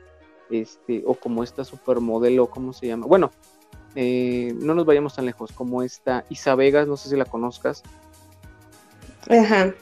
este, 0.49 1.03
o 1.05 1.15
como 1.15 1.43
esta 1.43 1.65
supermodelo, 1.65 2.49
¿cómo 2.49 2.71
se 2.71 2.87
llama? 2.87 3.07
Bueno, 3.07 3.29
eh, 3.95 4.55
no 4.55 4.73
nos 4.73 4.85
vayamos 4.85 5.13
tan 5.13 5.25
lejos, 5.25 5.51
como 5.51 5.83
esta 5.83 6.23
Isa 6.29 6.55
Vegas, 6.55 6.87
no 6.87 6.95
sé 6.95 7.09
si 7.09 7.17
la 7.17 7.25
conozcas, 7.25 7.83
ajá, 9.29 9.73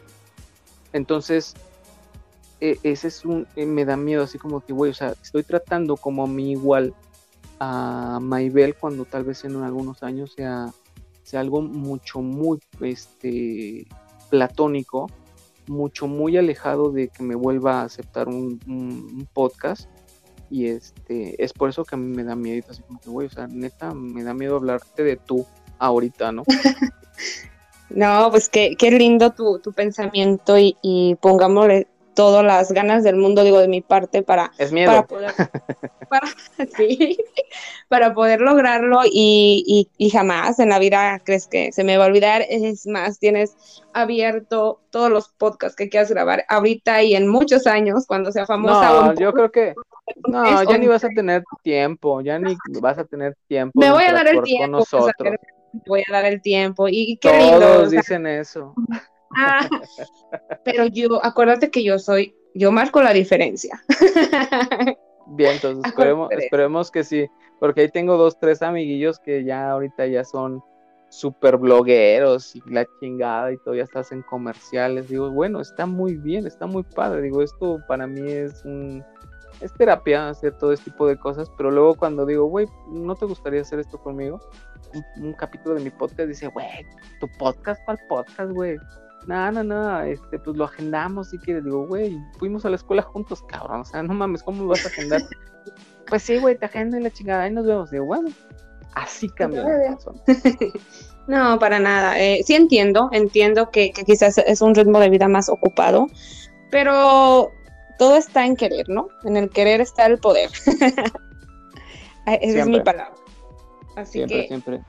entonces, 0.91 1.53
e- 2.59 2.79
ese 2.81 3.09
es 3.09 3.23
un, 3.23 3.45
eh, 3.55 3.67
me 3.67 3.85
da 3.85 3.97
miedo, 3.97 4.23
así 4.23 4.39
como 4.39 4.61
que, 4.61 4.73
güey, 4.73 4.89
o 4.89 4.95
sea, 4.95 5.13
estoy 5.21 5.43
tratando 5.43 5.95
como 5.95 6.23
a 6.23 6.27
mi 6.27 6.53
igual 6.53 6.95
a 7.59 8.17
Maybel 8.19 8.73
cuando 8.73 9.05
tal 9.05 9.25
vez 9.25 9.43
en 9.43 9.57
algunos 9.57 10.01
años 10.01 10.33
sea, 10.33 10.73
sea 11.29 11.41
algo 11.41 11.61
mucho, 11.61 12.21
muy, 12.21 12.57
este, 12.81 13.85
platónico, 14.31 15.11
mucho, 15.67 16.07
muy 16.07 16.35
alejado 16.37 16.91
de 16.91 17.09
que 17.09 17.21
me 17.21 17.35
vuelva 17.35 17.81
a 17.81 17.83
aceptar 17.83 18.27
un, 18.27 19.27
podcast. 19.31 19.87
Y 20.49 20.65
este, 20.65 21.43
es 21.43 21.53
por 21.53 21.69
eso 21.69 21.85
que 21.85 21.93
a 21.93 21.99
mí 21.99 22.15
me 22.15 22.23
da 22.23 22.35
miedo, 22.35 22.65
así 22.67 22.81
como 22.81 22.99
que, 22.99 23.11
güey, 23.11 23.27
o 23.27 23.29
sea, 23.29 23.45
neta, 23.45 23.93
me 23.93 24.23
da 24.23 24.33
miedo 24.33 24.55
hablarte 24.55 25.03
de 25.03 25.17
tú 25.17 25.45
ahorita, 25.77 26.31
¿no? 26.31 26.45
no, 27.91 28.31
pues 28.31 28.49
qué, 28.49 28.75
qué 28.75 28.89
lindo 28.89 29.29
tu, 29.29 29.59
tu 29.59 29.71
pensamiento 29.71 30.57
y, 30.57 30.77
y 30.81 31.13
pongámosle 31.21 31.87
todas 32.13 32.43
las 32.43 32.71
ganas 32.71 33.03
del 33.03 33.15
mundo, 33.15 33.43
digo, 33.43 33.59
de 33.59 33.67
mi 33.67 33.81
parte 33.81 34.23
para, 34.23 34.51
Es 34.57 34.71
miedo. 34.71 34.91
para 34.91 35.07
poder, 35.07 35.31
para, 36.09 36.27
sí, 36.77 37.17
para 37.87 38.13
poder 38.13 38.41
lograrlo 38.41 39.01
y, 39.05 39.63
y, 39.65 39.89
y 39.97 40.09
jamás 40.09 40.59
en 40.59 40.69
la 40.69 40.79
vida 40.79 41.19
crees 41.23 41.47
que 41.47 41.71
se 41.71 41.83
me 41.83 41.97
va 41.97 42.05
a 42.05 42.07
olvidar. 42.07 42.43
Es 42.49 42.87
más, 42.87 43.19
tienes 43.19 43.55
abierto 43.93 44.81
todos 44.89 45.09
los 45.09 45.29
podcasts 45.29 45.75
que 45.75 45.89
quieras 45.89 46.09
grabar 46.09 46.45
ahorita 46.49 47.03
y 47.03 47.15
en 47.15 47.27
muchos 47.27 47.67
años, 47.67 48.05
cuando 48.07 48.31
sea 48.31 48.45
famosa. 48.45 48.91
No, 48.91 49.13
yo 49.15 49.33
creo 49.33 49.51
que 49.51 49.75
no, 50.27 50.63
ya 50.63 50.77
ni 50.77 50.87
vas 50.87 51.03
a 51.03 51.09
tener 51.09 51.43
tiempo, 51.63 52.21
ya 52.21 52.39
ni 52.39 52.55
vas 52.81 52.97
a 52.97 53.05
tener 53.05 53.35
tiempo 53.47 53.79
Me 53.79 53.91
voy 53.91 54.03
a 54.03 54.13
dar 54.13 54.27
el 54.27 54.41
tiempo. 54.43 54.77
nosotros. 54.77 55.35
voy 55.85 56.03
a 56.07 56.11
dar 56.11 56.25
el 56.25 56.41
tiempo. 56.41 56.87
Y, 56.87 57.17
qué 57.17 57.37
lindo. 57.37 57.59
Todos 57.59 57.87
o 57.87 57.89
sea, 57.89 57.99
dicen 57.99 58.27
eso. 58.27 58.73
Ah, 59.39 59.69
pero 60.65 60.85
yo, 60.87 61.23
acuérdate 61.23 61.71
que 61.71 61.83
yo 61.83 61.99
soy, 61.99 62.35
yo 62.53 62.71
marco 62.71 63.01
la 63.01 63.13
diferencia. 63.13 63.81
Bien, 65.31 65.53
entonces 65.53 65.85
esperemos, 65.85 66.31
esperemos 66.31 66.91
que 66.91 67.03
sí, 67.03 67.27
porque 67.59 67.81
ahí 67.81 67.89
tengo 67.89 68.17
dos, 68.17 68.39
tres 68.39 68.61
amiguillos 68.61 69.19
que 69.19 69.43
ya 69.43 69.71
ahorita 69.71 70.07
ya 70.07 70.23
son 70.23 70.63
super 71.09 71.57
blogueros 71.57 72.55
y 72.55 72.61
la 72.67 72.85
chingada 72.99 73.51
y 73.51 73.57
todavía 73.57 73.83
estás 73.83 74.11
en 74.11 74.23
comerciales. 74.23 75.09
Digo, 75.09 75.29
bueno, 75.29 75.61
está 75.61 75.85
muy 75.85 76.15
bien, 76.15 76.47
está 76.47 76.65
muy 76.65 76.83
padre. 76.83 77.21
Digo, 77.21 77.41
esto 77.41 77.79
para 77.87 78.07
mí 78.07 78.31
es 78.31 78.63
un 78.65 79.03
es 79.61 79.73
terapia 79.73 80.29
hacer 80.29 80.57
todo 80.57 80.71
este 80.71 80.91
tipo 80.91 81.07
de 81.07 81.17
cosas, 81.17 81.51
pero 81.57 81.69
luego 81.69 81.95
cuando 81.95 82.25
digo, 82.25 82.45
güey, 82.45 82.67
¿no 82.91 83.15
te 83.15 83.25
gustaría 83.25 83.61
hacer 83.61 83.79
esto 83.79 83.97
conmigo? 83.97 84.39
Un, 84.93 85.25
un 85.25 85.33
capítulo 85.33 85.75
de 85.75 85.81
mi 85.81 85.89
podcast 85.89 86.29
dice, 86.29 86.47
güey, 86.47 86.85
tu 87.19 87.27
podcast, 87.37 87.81
¿cuál 87.85 87.99
podcast, 88.07 88.51
güey? 88.51 88.77
No, 89.27 89.51
no, 89.51 89.63
no, 89.63 90.01
este, 90.01 90.39
pues 90.39 90.57
lo 90.57 90.65
agendamos 90.65 91.29
si 91.29 91.37
quieres. 91.37 91.63
Digo, 91.63 91.85
güey, 91.85 92.17
fuimos 92.37 92.65
a 92.65 92.69
la 92.69 92.77
escuela 92.77 93.01
juntos, 93.01 93.43
cabrón. 93.47 93.81
O 93.81 93.85
sea, 93.85 94.01
no 94.03 94.13
mames, 94.13 94.43
¿cómo 94.43 94.63
lo 94.63 94.69
vas 94.69 94.85
a 94.85 94.89
agendar? 94.89 95.21
pues 96.07 96.23
sí, 96.23 96.37
güey, 96.37 96.57
te 96.57 96.65
agendo 96.65 96.97
y 96.97 97.01
la 97.01 97.11
chingada, 97.11 97.43
ahí 97.43 97.51
nos 97.51 97.65
vemos. 97.65 97.91
Digo, 97.91 98.05
bueno, 98.05 98.29
así 98.93 99.29
persona. 99.29 100.21
No, 101.27 101.59
para 101.59 101.77
nada. 101.77 102.19
Eh, 102.19 102.41
sí 102.43 102.55
entiendo, 102.55 103.09
entiendo 103.11 103.69
que, 103.69 103.91
que 103.91 104.03
quizás 104.03 104.39
es 104.39 104.61
un 104.61 104.73
ritmo 104.73 104.99
de 104.99 105.11
vida 105.11 105.27
más 105.27 105.47
ocupado, 105.47 106.07
pero 106.71 107.51
todo 107.99 108.15
está 108.15 108.47
en 108.47 108.55
querer, 108.55 108.89
¿no? 108.89 109.09
En 109.25 109.37
el 109.37 109.51
querer 109.51 109.79
está 109.79 110.07
el 110.07 110.17
poder. 110.17 110.49
Esa 112.25 112.59
es 112.59 112.67
mi 112.67 112.81
palabra. 112.81 113.13
Así 113.95 114.13
Siempre, 114.13 114.41
que, 114.41 114.47
siempre. 114.47 114.81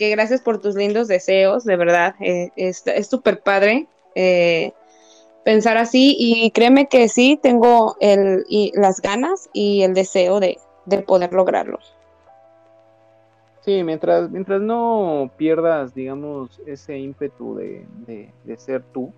Que 0.00 0.08
gracias 0.08 0.40
por 0.40 0.62
tus 0.62 0.76
lindos 0.76 1.08
deseos, 1.08 1.64
de 1.64 1.76
verdad. 1.76 2.14
eh, 2.20 2.50
es 2.56 2.82
súper 3.06 3.42
padre 3.42 3.86
eh, 4.14 4.72
pensar 5.44 5.76
así 5.76 6.16
y 6.18 6.50
créeme 6.52 6.88
que 6.88 7.06
sí 7.10 7.38
tengo 7.42 7.96
el, 8.00 8.46
y 8.48 8.72
las 8.74 9.02
ganas 9.02 9.50
y 9.52 9.82
el 9.82 9.92
deseo 9.92 10.40
de, 10.40 10.56
de 10.86 11.02
poder 11.02 11.34
lograrlo. 11.34 11.78
Sí, 13.60 13.84
mientras, 13.84 14.30
mientras 14.30 14.62
no 14.62 15.30
pierdas, 15.36 15.94
digamos, 15.94 16.62
ese 16.64 16.98
ímpetu 16.98 17.56
de, 17.56 17.86
de, 18.06 18.32
de 18.44 18.56
ser 18.56 18.82
tú, 18.94 19.12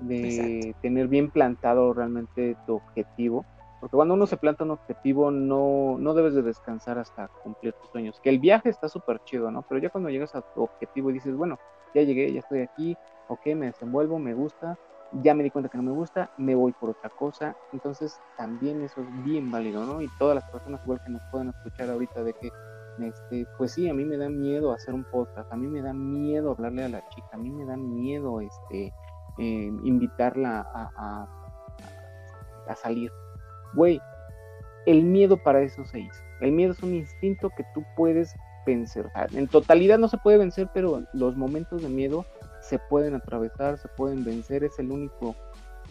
de 0.00 0.24
Exacto. 0.24 0.78
tener 0.80 1.08
bien 1.08 1.30
plantado 1.30 1.92
realmente 1.92 2.56
tu 2.66 2.76
objetivo, 2.76 3.44
porque 3.86 3.98
cuando 3.98 4.14
uno 4.14 4.26
se 4.26 4.36
planta 4.36 4.64
un 4.64 4.72
objetivo 4.72 5.30
no, 5.30 5.96
no 5.96 6.12
debes 6.12 6.34
de 6.34 6.42
descansar 6.42 6.98
hasta 6.98 7.28
cumplir 7.44 7.72
tus 7.74 7.88
sueños, 7.90 8.18
que 8.20 8.30
el 8.30 8.40
viaje 8.40 8.68
está 8.68 8.88
súper 8.88 9.20
chido, 9.22 9.48
¿no? 9.52 9.62
Pero 9.68 9.80
ya 9.80 9.90
cuando 9.90 10.10
llegas 10.10 10.34
a 10.34 10.40
tu 10.40 10.64
objetivo 10.64 11.08
y 11.08 11.12
dices, 11.12 11.36
bueno, 11.36 11.56
ya 11.94 12.02
llegué, 12.02 12.32
ya 12.32 12.40
estoy 12.40 12.62
aquí, 12.62 12.96
ok, 13.28 13.46
me 13.54 13.66
desenvuelvo, 13.66 14.18
me 14.18 14.34
gusta, 14.34 14.76
ya 15.22 15.34
me 15.34 15.44
di 15.44 15.52
cuenta 15.52 15.68
que 15.68 15.76
no 15.76 15.84
me 15.84 15.92
gusta, 15.92 16.32
me 16.36 16.56
voy 16.56 16.72
por 16.72 16.90
otra 16.90 17.10
cosa, 17.10 17.56
entonces 17.72 18.18
también 18.36 18.82
eso 18.82 19.02
es 19.02 19.22
bien 19.22 19.52
válido, 19.52 19.86
¿no? 19.86 20.02
Y 20.02 20.08
todas 20.18 20.34
las 20.34 20.50
personas 20.50 20.80
igual 20.82 21.00
que 21.06 21.12
nos 21.12 21.22
pueden 21.30 21.50
escuchar 21.50 21.88
ahorita 21.88 22.24
de 22.24 22.32
que 22.32 22.50
este, 22.98 23.46
pues 23.56 23.70
sí, 23.70 23.88
a 23.88 23.94
mí 23.94 24.04
me 24.04 24.16
da 24.16 24.28
miedo 24.28 24.72
hacer 24.72 24.94
un 24.94 25.04
podcast, 25.04 25.52
a 25.52 25.56
mí 25.56 25.68
me 25.68 25.80
da 25.80 25.92
miedo 25.92 26.50
hablarle 26.50 26.82
a 26.82 26.88
la 26.88 27.08
chica, 27.10 27.28
a 27.34 27.38
mí 27.38 27.52
me 27.52 27.64
da 27.64 27.76
miedo 27.76 28.40
este, 28.40 28.92
eh, 29.38 29.72
invitarla 29.84 30.66
a, 30.74 30.90
a, 30.96 31.28
a 32.66 32.74
salir. 32.74 33.12
Güey, 33.74 34.00
el 34.86 35.02
miedo 35.02 35.36
para 35.36 35.62
eso 35.62 35.84
se 35.84 36.00
hizo. 36.00 36.20
El 36.40 36.52
miedo 36.52 36.72
es 36.72 36.82
un 36.82 36.94
instinto 36.94 37.50
que 37.56 37.64
tú 37.74 37.84
puedes 37.96 38.34
vencer. 38.66 39.10
En 39.32 39.48
totalidad 39.48 39.98
no 39.98 40.08
se 40.08 40.18
puede 40.18 40.38
vencer, 40.38 40.68
pero 40.74 41.02
los 41.12 41.36
momentos 41.36 41.82
de 41.82 41.88
miedo 41.88 42.24
se 42.60 42.78
pueden 42.78 43.14
atravesar, 43.14 43.78
se 43.78 43.88
pueden 43.88 44.24
vencer. 44.24 44.64
Es 44.64 44.78
el 44.78 44.90
único 44.90 45.34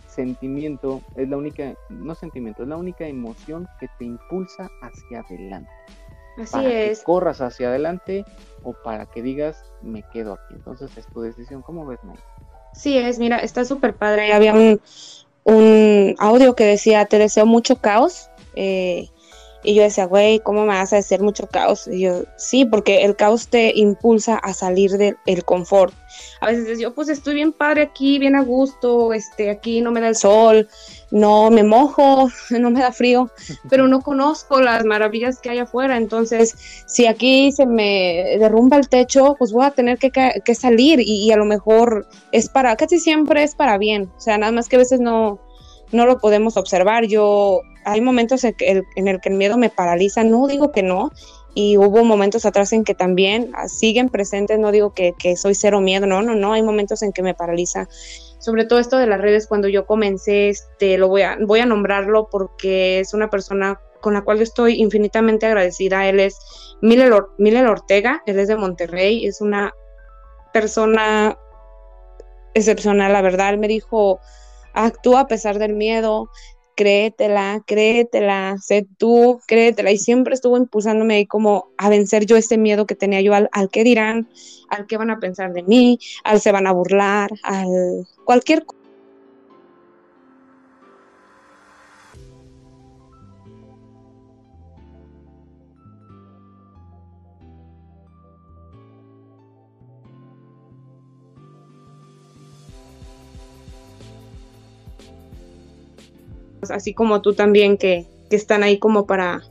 sentimiento, 0.07 1.01
es 1.15 1.27
la 1.29 1.37
única, 1.37 1.73
no 1.89 2.15
sentimiento, 2.15 2.63
es 2.63 2.69
la 2.69 2.77
única 2.77 3.05
emoción 3.05 3.67
que 3.79 3.87
te 3.97 4.05
impulsa 4.05 4.69
hacia 4.81 5.19
adelante 5.19 5.69
Así 6.37 6.51
para 6.51 6.69
que 6.69 6.91
es. 6.91 7.03
corras 7.03 7.41
hacia 7.41 7.69
adelante 7.69 8.25
o 8.63 8.73
para 8.73 9.05
que 9.05 9.21
digas 9.21 9.63
me 9.81 10.03
quedo 10.03 10.33
aquí. 10.33 10.55
Entonces 10.55 10.95
es 10.97 11.07
tu 11.07 11.21
decisión. 11.21 11.61
¿Cómo 11.61 11.85
ves, 11.85 11.99
May? 12.03 12.17
Sí 12.73 12.97
es, 12.97 13.19
mira, 13.19 13.37
está 13.37 13.63
súper 13.63 13.95
padre. 13.95 14.33
Había 14.33 14.53
un, 14.53 14.81
un 15.45 16.15
audio 16.17 16.55
que 16.55 16.65
decía, 16.65 17.05
te 17.05 17.17
deseo 17.17 17.45
mucho 17.45 17.77
caos. 17.77 18.29
eh, 18.55 19.09
Y 19.65 19.73
yo 19.73 19.83
decía, 19.83 20.05
güey, 20.05 20.39
¿cómo 20.39 20.61
me 20.61 20.67
vas 20.67 20.93
a 20.93 20.97
hacer 20.97 21.21
mucho 21.21 21.47
caos? 21.47 21.87
Y 21.87 22.01
yo, 22.01 22.23
sí, 22.37 22.65
porque 22.65 23.03
el 23.03 23.15
caos 23.15 23.47
te 23.47 23.71
impulsa 23.75 24.37
a 24.37 24.53
salir 24.53 24.91
del 24.91 25.45
confort. 25.45 25.93
A 26.41 26.47
veces 26.47 26.79
yo, 26.79 26.93
pues 26.93 27.09
estoy 27.09 27.35
bien 27.35 27.51
padre 27.51 27.81
aquí, 27.81 28.19
bien 28.19 28.35
a 28.35 28.41
gusto, 28.41 29.13
este, 29.13 29.49
aquí 29.49 29.81
no 29.81 29.91
me 29.91 30.01
da 30.01 30.07
el 30.07 30.15
sol, 30.15 30.67
no 31.11 31.49
me 31.49 31.63
mojo, 31.63 32.29
no 32.51 32.69
me 32.69 32.81
da 32.81 32.91
frío, 32.91 33.29
pero 33.69 33.87
no 33.87 34.01
conozco 34.01 34.61
las 34.61 34.85
maravillas 34.85 35.39
que 35.39 35.49
hay 35.49 35.59
afuera. 35.59 35.97
Entonces, 35.97 36.55
si 36.87 37.07
aquí 37.07 37.51
se 37.51 37.65
me 37.65 38.37
derrumba 38.39 38.77
el 38.77 38.89
techo, 38.89 39.35
pues 39.37 39.51
voy 39.51 39.65
a 39.65 39.71
tener 39.71 39.97
que, 39.97 40.11
que 40.11 40.55
salir 40.55 40.99
y, 40.99 41.25
y, 41.25 41.31
a 41.31 41.37
lo 41.37 41.45
mejor 41.45 42.07
es 42.31 42.49
para, 42.49 42.75
casi 42.75 42.99
siempre 42.99 43.43
es 43.43 43.55
para 43.55 43.77
bien. 43.77 44.11
O 44.17 44.19
sea, 44.19 44.37
nada 44.37 44.51
más 44.51 44.69
que 44.69 44.75
a 44.75 44.79
veces 44.79 44.99
no, 44.99 45.39
no 45.91 46.05
lo 46.05 46.19
podemos 46.19 46.57
observar. 46.57 47.05
Yo, 47.05 47.61
hay 47.85 48.01
momentos 48.01 48.43
en, 48.43 48.53
que 48.53 48.71
el, 48.71 49.21
que 49.21 49.29
el 49.29 49.35
miedo 49.35 49.57
me 49.57 49.69
paraliza, 49.69 50.23
no 50.23 50.47
digo 50.47 50.71
que 50.71 50.83
no, 50.83 51.11
y 51.53 51.77
hubo 51.77 52.03
momentos 52.03 52.45
atrás 52.45 52.73
en 52.73 52.83
que 52.83 52.93
también 52.93 53.51
ah, 53.55 53.69
siguen 53.69 54.09
presentes, 54.09 54.59
no 54.59 54.71
digo 54.71 54.93
que, 54.93 55.13
que, 55.17 55.37
soy 55.37 55.55
cero 55.55 55.79
miedo, 55.79 56.05
no, 56.05 56.21
no, 56.21 56.35
no, 56.35 56.53
hay 56.53 56.61
momentos 56.61 57.01
en 57.01 57.13
que 57.13 57.21
me 57.21 57.33
paraliza. 57.33 57.87
Sobre 58.39 58.65
todo 58.65 58.79
esto 58.79 58.97
de 58.97 59.07
las 59.07 59.21
redes, 59.21 59.47
cuando 59.47 59.69
yo 59.69 59.85
comencé, 59.85 60.49
este, 60.49 60.97
lo 60.97 61.07
voy 61.07 61.21
a, 61.21 61.37
voy 61.41 61.61
a 61.61 61.65
nombrarlo 61.65 62.27
porque 62.29 62.99
es 62.99 63.13
una 63.13 63.29
persona 63.29 63.79
con 64.01 64.13
la 64.13 64.21
cual 64.21 64.37
yo 64.37 64.43
estoy 64.43 64.81
infinitamente 64.81 65.45
agradecida. 65.45 66.07
Él 66.07 66.19
es 66.19 66.37
Miller, 66.81 67.11
Miller 67.37 67.65
Ortega, 67.67 68.21
él 68.25 68.37
es 68.37 68.47
de 68.47 68.57
Monterrey, 68.57 69.25
es 69.25 69.41
una 69.41 69.73
persona 70.53 71.37
excepcional, 72.53 73.13
la 73.13 73.21
verdad. 73.21 73.51
Él 73.51 73.57
me 73.59 73.67
dijo, 73.67 74.19
actúa 74.73 75.21
a 75.21 75.27
pesar 75.27 75.57
del 75.57 75.73
miedo, 75.73 76.29
créetela, 76.75 77.61
créetela, 77.65 78.57
sé 78.61 78.87
tú, 78.97 79.41
créetela. 79.47 79.91
Y 79.91 79.97
siempre 79.97 80.33
estuvo 80.33 80.57
impulsándome 80.57 81.15
ahí 81.15 81.25
como 81.25 81.69
a 81.77 81.89
vencer 81.89 82.25
yo 82.25 82.35
este 82.37 82.57
miedo 82.57 82.85
que 82.85 82.95
tenía 82.95 83.21
yo 83.21 83.33
al, 83.33 83.49
al 83.51 83.69
que 83.69 83.83
dirán, 83.83 84.27
al 84.69 84.85
que 84.85 84.97
van 84.97 85.09
a 85.09 85.19
pensar 85.19 85.53
de 85.53 85.63
mí, 85.63 85.99
al 86.23 86.41
se 86.41 86.51
van 86.51 86.67
a 86.67 86.71
burlar, 86.71 87.31
al 87.43 88.05
cualquier 88.25 88.65
cosa 88.65 88.84
así 106.71 106.93
como 106.93 107.21
tú 107.21 107.33
también, 107.33 107.77
que, 107.77 108.07
están 108.31 108.63
ahí 108.63 108.79
como 108.79 109.05
para, 109.05 109.43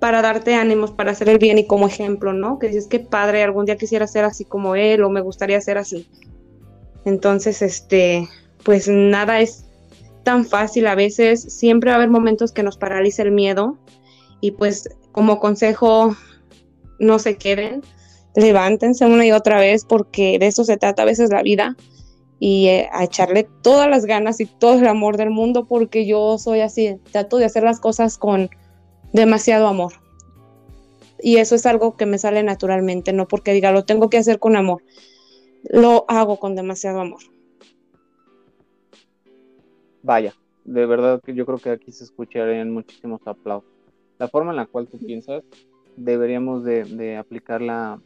para 0.00 0.20
darte 0.20 0.56
ánimos, 0.56 0.90
para 0.90 1.12
hacer 1.12 1.28
el 1.28 1.38
bien 1.38 1.58
y 1.58 1.66
como 1.68 1.86
ejemplo, 1.86 2.32
¿no? 2.32 2.58
Que 2.58 2.66
dices 2.66 2.88
que 2.88 2.98
padre, 2.98 3.44
algún 3.44 3.66
día 3.66 3.76
quisiera 3.76 4.08
ser 4.08 4.24
así 4.24 4.44
como 4.44 4.74
él 4.74 5.04
o 5.04 5.10
me 5.10 5.20
gustaría 5.20 5.60
ser 5.60 5.78
así. 5.78 6.08
Entonces, 7.04 7.62
este, 7.62 8.28
pues 8.64 8.88
nada 8.88 9.40
es 9.40 9.64
tan 10.24 10.44
fácil 10.44 10.88
a 10.88 10.96
veces, 10.96 11.40
siempre 11.40 11.90
va 11.90 11.94
a 11.94 11.98
haber 11.98 12.10
momentos 12.10 12.50
que 12.50 12.64
nos 12.64 12.76
paraliza 12.76 13.22
el 13.22 13.30
miedo 13.30 13.78
y 14.40 14.50
pues 14.50 14.88
como 15.12 15.40
consejo, 15.40 16.16
no 16.98 17.18
se 17.18 17.36
queden, 17.36 17.82
levántense 18.34 19.06
una 19.06 19.24
y 19.24 19.32
otra 19.32 19.58
vez 19.58 19.84
porque 19.84 20.38
de 20.38 20.48
eso 20.48 20.64
se 20.64 20.76
trata 20.76 21.02
a 21.02 21.06
veces 21.06 21.30
la 21.30 21.42
vida 21.42 21.76
y 22.40 22.68
eh, 22.68 22.88
a 22.92 23.04
echarle 23.04 23.48
todas 23.62 23.88
las 23.88 24.04
ganas 24.06 24.40
y 24.40 24.46
todo 24.46 24.78
el 24.78 24.86
amor 24.86 25.16
del 25.16 25.30
mundo 25.30 25.66
porque 25.66 26.06
yo 26.06 26.38
soy 26.38 26.60
así, 26.60 26.98
trato 27.10 27.38
de 27.38 27.44
hacer 27.44 27.64
las 27.64 27.80
cosas 27.80 28.18
con 28.18 28.48
demasiado 29.12 29.66
amor. 29.66 29.94
Y 31.20 31.38
eso 31.38 31.56
es 31.56 31.66
algo 31.66 31.96
que 31.96 32.06
me 32.06 32.18
sale 32.18 32.42
naturalmente, 32.44 33.12
no 33.12 33.26
porque 33.26 33.52
diga 33.52 33.72
lo 33.72 33.84
tengo 33.84 34.08
que 34.08 34.18
hacer 34.18 34.38
con 34.38 34.54
amor, 34.54 34.82
lo 35.68 36.04
hago 36.08 36.38
con 36.38 36.54
demasiado 36.54 37.00
amor. 37.00 37.20
Vaya, 40.02 40.32
de 40.64 40.86
verdad 40.86 41.20
que 41.24 41.34
yo 41.34 41.44
creo 41.44 41.58
que 41.58 41.70
aquí 41.70 41.90
se 41.90 42.04
escucharían 42.04 42.70
muchísimos 42.70 43.20
aplausos. 43.26 43.70
La 44.18 44.28
forma 44.28 44.52
en 44.52 44.56
la 44.56 44.66
cual 44.66 44.86
tú 44.86 44.98
piensas 44.98 45.42
deberíamos 45.96 46.62
de, 46.62 46.84
de 46.84 47.16
aplicarla, 47.16 48.00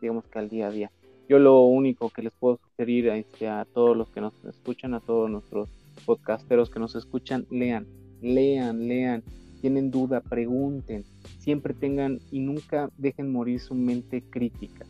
digamos 0.00 0.24
que 0.24 0.38
al 0.38 0.48
día 0.48 0.68
a 0.68 0.70
día 0.70 0.90
yo 1.30 1.38
lo 1.38 1.60
único 1.60 2.10
que 2.10 2.22
les 2.22 2.32
puedo 2.32 2.56
sugerir 2.56 3.06
este, 3.06 3.46
a 3.46 3.64
todos 3.64 3.96
los 3.96 4.10
que 4.10 4.20
nos 4.20 4.34
escuchan, 4.44 4.94
a 4.94 5.00
todos 5.00 5.30
nuestros 5.30 5.68
podcasteros 6.04 6.70
que 6.70 6.80
nos 6.80 6.96
escuchan, 6.96 7.46
lean, 7.52 7.86
lean, 8.20 8.88
lean, 8.88 9.22
tienen 9.60 9.92
duda, 9.92 10.22
pregunten, 10.22 11.04
siempre 11.38 11.72
tengan 11.72 12.18
y 12.32 12.40
nunca 12.40 12.90
dejen 12.98 13.30
morir 13.30 13.60
su 13.60 13.76
mente 13.76 14.24
crítica. 14.28 14.84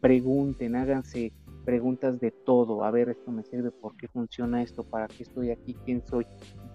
Pregunten, 0.00 0.76
háganse 0.76 1.30
preguntas 1.66 2.18
de 2.20 2.30
todo, 2.30 2.84
a 2.84 2.90
ver, 2.90 3.10
esto 3.10 3.30
me 3.30 3.42
sirve, 3.42 3.70
¿por 3.70 3.94
qué 3.98 4.08
funciona 4.08 4.62
esto? 4.62 4.84
¿Para 4.84 5.08
qué 5.08 5.24
estoy 5.24 5.50
aquí? 5.50 5.74
¿Quién 5.84 6.02
soy? 6.06 6.24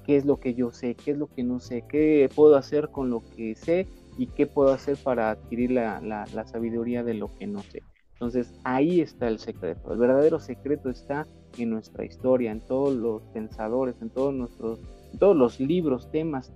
¿Qué 0.05 0.18
es 0.18 0.26
lo 0.26 0.39
que 0.39 0.53
yo 0.53 0.72
sé? 0.72 0.93
¿Qué 0.93 1.09
es 1.09 1.18
lo 1.18 1.26
que 1.26 1.41
no 1.41 1.59
sé? 1.59 1.84
¿Qué 1.89 2.30
puedo 2.36 2.55
hacer 2.55 2.89
con 2.89 3.09
lo 3.09 3.24
que 3.36 3.55
sé? 3.55 3.88
¿Y 4.15 4.28
qué 4.28 4.45
puedo 4.45 4.72
hacer 4.72 4.95
para 4.95 5.32
adquirir 5.32 5.72
la, 5.72 6.01
la 6.01 6.47
sabiduría 6.47 7.03
de 7.03 7.15
lo 7.15 7.34
que 7.36 7.47
no 7.47 7.63
sé? 7.63 7.82
Entonces 8.18 8.51
ahí 8.63 8.99
está 8.99 9.28
el 9.28 9.38
secreto. 9.38 9.93
El 9.93 9.99
verdadero 9.99 10.39
secreto 10.39 10.89
está 10.89 11.28
en 11.59 11.70
nuestra 11.70 12.03
historia, 12.03 12.51
en 12.51 12.61
todos 12.61 12.95
los 12.95 13.22
pensadores, 13.28 14.01
en 14.01 14.09
todos 14.09 14.34
nuestros, 14.34 14.80
todos 15.20 15.36
los 15.36 15.59
libros, 15.59 16.09
temas 16.09 16.51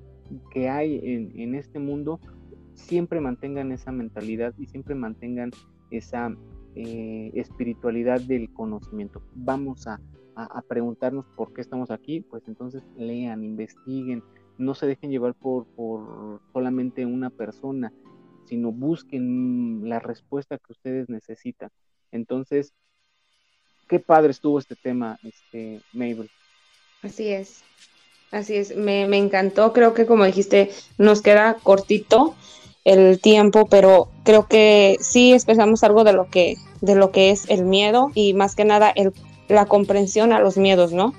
que 0.49 0.70
hay 0.70 0.99
en, 1.03 1.53
este 1.53 1.78
mundo. 1.78 2.20
Siempre 2.74 3.22
mantengan 3.22 3.72
esa 3.72 3.91
mentalidad 3.91 4.55
y 4.57 4.66
siempre 4.66 4.95
mantengan 4.95 5.51
esa 5.91 6.36
eh, 6.74 7.30
espiritualidad 7.36 8.22
del 8.22 8.51
conocimiento. 8.51 9.22
Vamos 9.36 9.86
a, 9.88 9.99
preguntarnos 10.68 11.26
por 11.36 11.53
qué 11.53 11.62
estamos 11.62 11.91
aquí, 11.91 12.22
pues 12.22 12.47
entonces 12.47 12.82
lean, 12.97 13.43
investiguen, 13.43 14.24
no 14.57 14.74
se 14.74 14.88
dejen 14.88 15.12
llevar 15.12 15.36
por, 15.36 15.68
por 15.76 16.41
solamente 16.51 17.05
una 17.05 17.30
persona, 17.30 17.93
sino 18.52 18.74
busquen 18.74 19.88
la 19.88 19.99
respuesta 19.99 20.58
que 20.58 20.74
ustedes 20.74 21.08
necesitan. 21.08 21.70
Entonces, 22.12 22.74
qué 23.88 23.97
padre 23.97 24.32
estuvo 24.32 24.60
este 24.60 24.76
tema, 24.76 25.18
este, 25.24 25.80
Mabel. 25.93 26.30
Así 27.02 27.30
es, 27.30 27.64
así 28.30 28.58
es, 28.58 28.76
me, 28.76 29.08
me 29.08 29.18
encantó, 29.18 29.72
creo 29.72 29.93
que 29.93 30.06
como 30.06 30.26
dijiste, 30.26 30.70
nos 30.97 31.22
queda 31.22 31.56
cortito 31.64 32.36
el 32.84 33.22
tiempo, 33.22 33.68
pero 33.68 34.10
creo 34.26 34.49
que 34.49 34.97
sí 34.99 35.32
expresamos 35.32 35.86
algo 35.86 36.04
de 36.04 36.12
lo 36.12 36.30
que, 36.30 36.58
de 36.82 36.95
lo 36.95 37.12
que 37.12 37.30
es 37.30 37.49
el 37.49 37.64
miedo 37.64 38.12
y 38.16 38.34
más 38.34 38.56
que 38.56 38.66
nada 38.66 38.89
el, 38.89 39.14
la 39.47 39.66
comprensión 39.66 40.34
a 40.34 40.41
los 40.41 40.58
miedos, 40.58 40.91
¿no? 40.91 41.14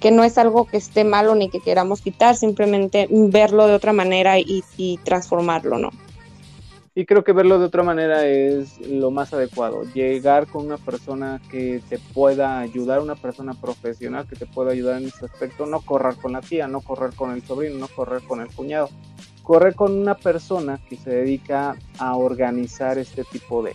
Que 0.00 0.10
no 0.10 0.24
es 0.24 0.36
algo 0.36 0.66
que 0.66 0.78
esté 0.78 1.04
malo 1.04 1.36
ni 1.36 1.48
que 1.48 1.60
queramos 1.60 2.00
quitar, 2.00 2.34
simplemente 2.34 3.06
verlo 3.08 3.68
de 3.68 3.74
otra 3.74 3.92
manera 3.92 4.40
y, 4.40 4.64
y 4.76 4.98
transformarlo, 5.04 5.78
¿no? 5.78 5.90
Y 6.94 7.06
creo 7.06 7.24
que 7.24 7.32
verlo 7.32 7.58
de 7.58 7.64
otra 7.64 7.82
manera 7.82 8.26
es 8.26 8.78
lo 8.86 9.10
más 9.10 9.32
adecuado. 9.32 9.84
Llegar 9.94 10.46
con 10.46 10.66
una 10.66 10.76
persona 10.76 11.40
que 11.50 11.80
te 11.88 11.98
pueda 11.98 12.58
ayudar, 12.58 13.00
una 13.00 13.14
persona 13.14 13.54
profesional 13.54 14.26
que 14.26 14.36
te 14.36 14.44
pueda 14.44 14.72
ayudar 14.72 15.00
en 15.00 15.08
ese 15.08 15.24
aspecto. 15.24 15.64
No 15.64 15.80
correr 15.80 16.16
con 16.16 16.32
la 16.32 16.42
tía, 16.42 16.68
no 16.68 16.82
correr 16.82 17.14
con 17.14 17.32
el 17.32 17.42
sobrino, 17.42 17.78
no 17.78 17.88
correr 17.88 18.20
con 18.22 18.42
el 18.42 18.48
cuñado. 18.48 18.90
Correr 19.42 19.74
con 19.74 19.98
una 19.98 20.16
persona 20.16 20.78
que 20.86 20.96
se 20.96 21.08
dedica 21.08 21.76
a 21.98 22.14
organizar 22.14 22.98
este 22.98 23.24
tipo 23.24 23.62
de, 23.62 23.74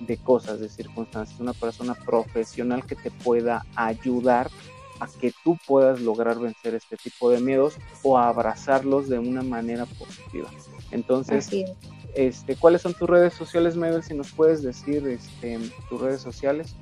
de 0.00 0.16
cosas, 0.16 0.58
de 0.58 0.68
circunstancias. 0.68 1.38
Una 1.38 1.52
persona 1.52 1.94
profesional 1.94 2.84
que 2.84 2.96
te 2.96 3.12
pueda 3.12 3.64
ayudar 3.76 4.50
a 4.98 5.06
que 5.06 5.32
tú 5.44 5.56
puedas 5.68 6.00
lograr 6.00 6.40
vencer 6.40 6.74
este 6.74 6.96
tipo 6.96 7.30
de 7.30 7.38
miedos 7.40 7.76
o 8.02 8.18
abrazarlos 8.18 9.08
de 9.08 9.20
una 9.20 9.42
manera 9.42 9.86
positiva. 9.86 10.50
Entonces, 10.90 11.48
este, 12.16 12.56
¿cuáles 12.56 12.82
son 12.82 12.94
tus 12.94 13.08
redes 13.08 13.34
sociales, 13.34 13.76
Mabel? 13.76 14.02
Si 14.02 14.14
nos 14.14 14.32
puedes 14.32 14.62
decir 14.62 15.06
este, 15.06 15.58
tus 15.88 16.00
redes 16.00 16.20
sociales. 16.20 16.74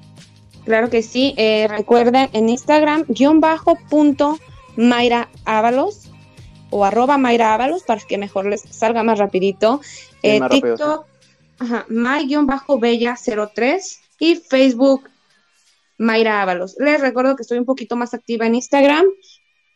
Claro 0.64 0.89
que 0.89 1.03
sí. 1.03 1.35
Eh, 1.37 1.66
recuerden 1.68 2.30
en 2.32 2.49
Instagram, 2.49 3.05
guion 3.09 3.41
bajo 3.41 3.76
punto 3.91 4.39
Mayra 4.76 5.28
Ábalos 5.45 6.11
o 6.70 6.85
arroba 6.85 7.18
Mayra 7.18 7.55
Ábalos 7.55 7.82
para 7.82 8.01
que 8.01 8.18
mejor 8.18 8.47
les 8.47 8.62
salga 8.62 9.03
más 9.03 9.18
rapidito. 9.18 9.80
Eh, 10.22 10.41
TikTok, 10.49 11.07
ajá, 11.59 11.85
May-Bella03 11.89 13.99
y 14.20 14.37
Facebook 14.37 15.11
Mayra 15.99 16.43
Ábalos. 16.43 16.76
Les 16.78 17.01
recuerdo 17.01 17.37
que 17.37 17.43
estoy 17.43 17.59
un 17.59 17.66
poquito 17.66 17.97
más 17.97 18.14
activa 18.14 18.47
en 18.47 18.55
Instagram, 18.55 19.05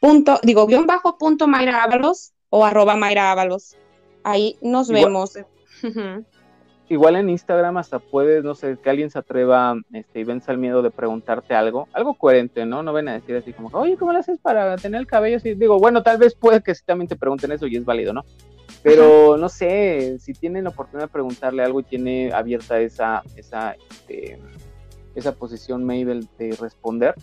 punto, 0.00 0.40
digo, 0.42 0.66
guion 0.66 0.86
bajo 0.86 1.18
punto 1.18 1.46
Mayra 1.46 1.84
Ábalos 1.84 2.32
o 2.48 2.64
arroba 2.64 2.96
Mayra 2.96 3.30
Ábalos. 3.30 3.76
Ahí 4.24 4.56
nos 4.60 4.88
vemos. 4.88 5.38
Igual 6.90 7.16
en 7.16 7.28
Instagram 7.28 7.76
hasta 7.76 7.98
puedes, 7.98 8.42
no 8.42 8.54
sé, 8.54 8.78
que 8.82 8.88
alguien 8.88 9.10
se 9.10 9.18
atreva 9.18 9.76
este, 9.92 10.20
y 10.20 10.24
vence 10.24 10.50
el 10.50 10.56
miedo 10.56 10.80
de 10.80 10.90
preguntarte 10.90 11.54
algo, 11.54 11.86
algo 11.92 12.14
coherente, 12.14 12.64
¿no? 12.64 12.82
No 12.82 12.94
ven 12.94 13.08
a 13.08 13.12
decir 13.12 13.36
así 13.36 13.52
como, 13.52 13.68
oye, 13.78 13.98
¿cómo 13.98 14.12
lo 14.12 14.18
haces 14.18 14.38
para 14.38 14.74
tener 14.76 14.98
el 14.98 15.06
cabello 15.06 15.36
así? 15.36 15.52
Digo, 15.52 15.78
bueno, 15.78 16.02
tal 16.02 16.16
vez 16.16 16.34
puede 16.34 16.62
que 16.62 16.72
también 16.86 17.06
te 17.06 17.16
pregunten 17.16 17.52
eso 17.52 17.66
y 17.66 17.76
es 17.76 17.84
válido, 17.84 18.14
¿no? 18.14 18.24
Pero 18.82 19.36
no 19.36 19.50
sé, 19.50 20.18
si 20.18 20.32
tienen 20.32 20.64
la 20.64 20.70
oportunidad 20.70 21.08
de 21.08 21.12
preguntarle 21.12 21.62
algo 21.62 21.80
y 21.80 21.84
tiene 21.84 22.32
abierta 22.32 22.80
esa, 22.80 23.22
esa, 23.36 23.76
este, 23.90 24.38
esa 25.14 25.34
posición 25.34 25.84
Mabel 25.84 26.26
de 26.38 26.56
responder, 26.58 27.14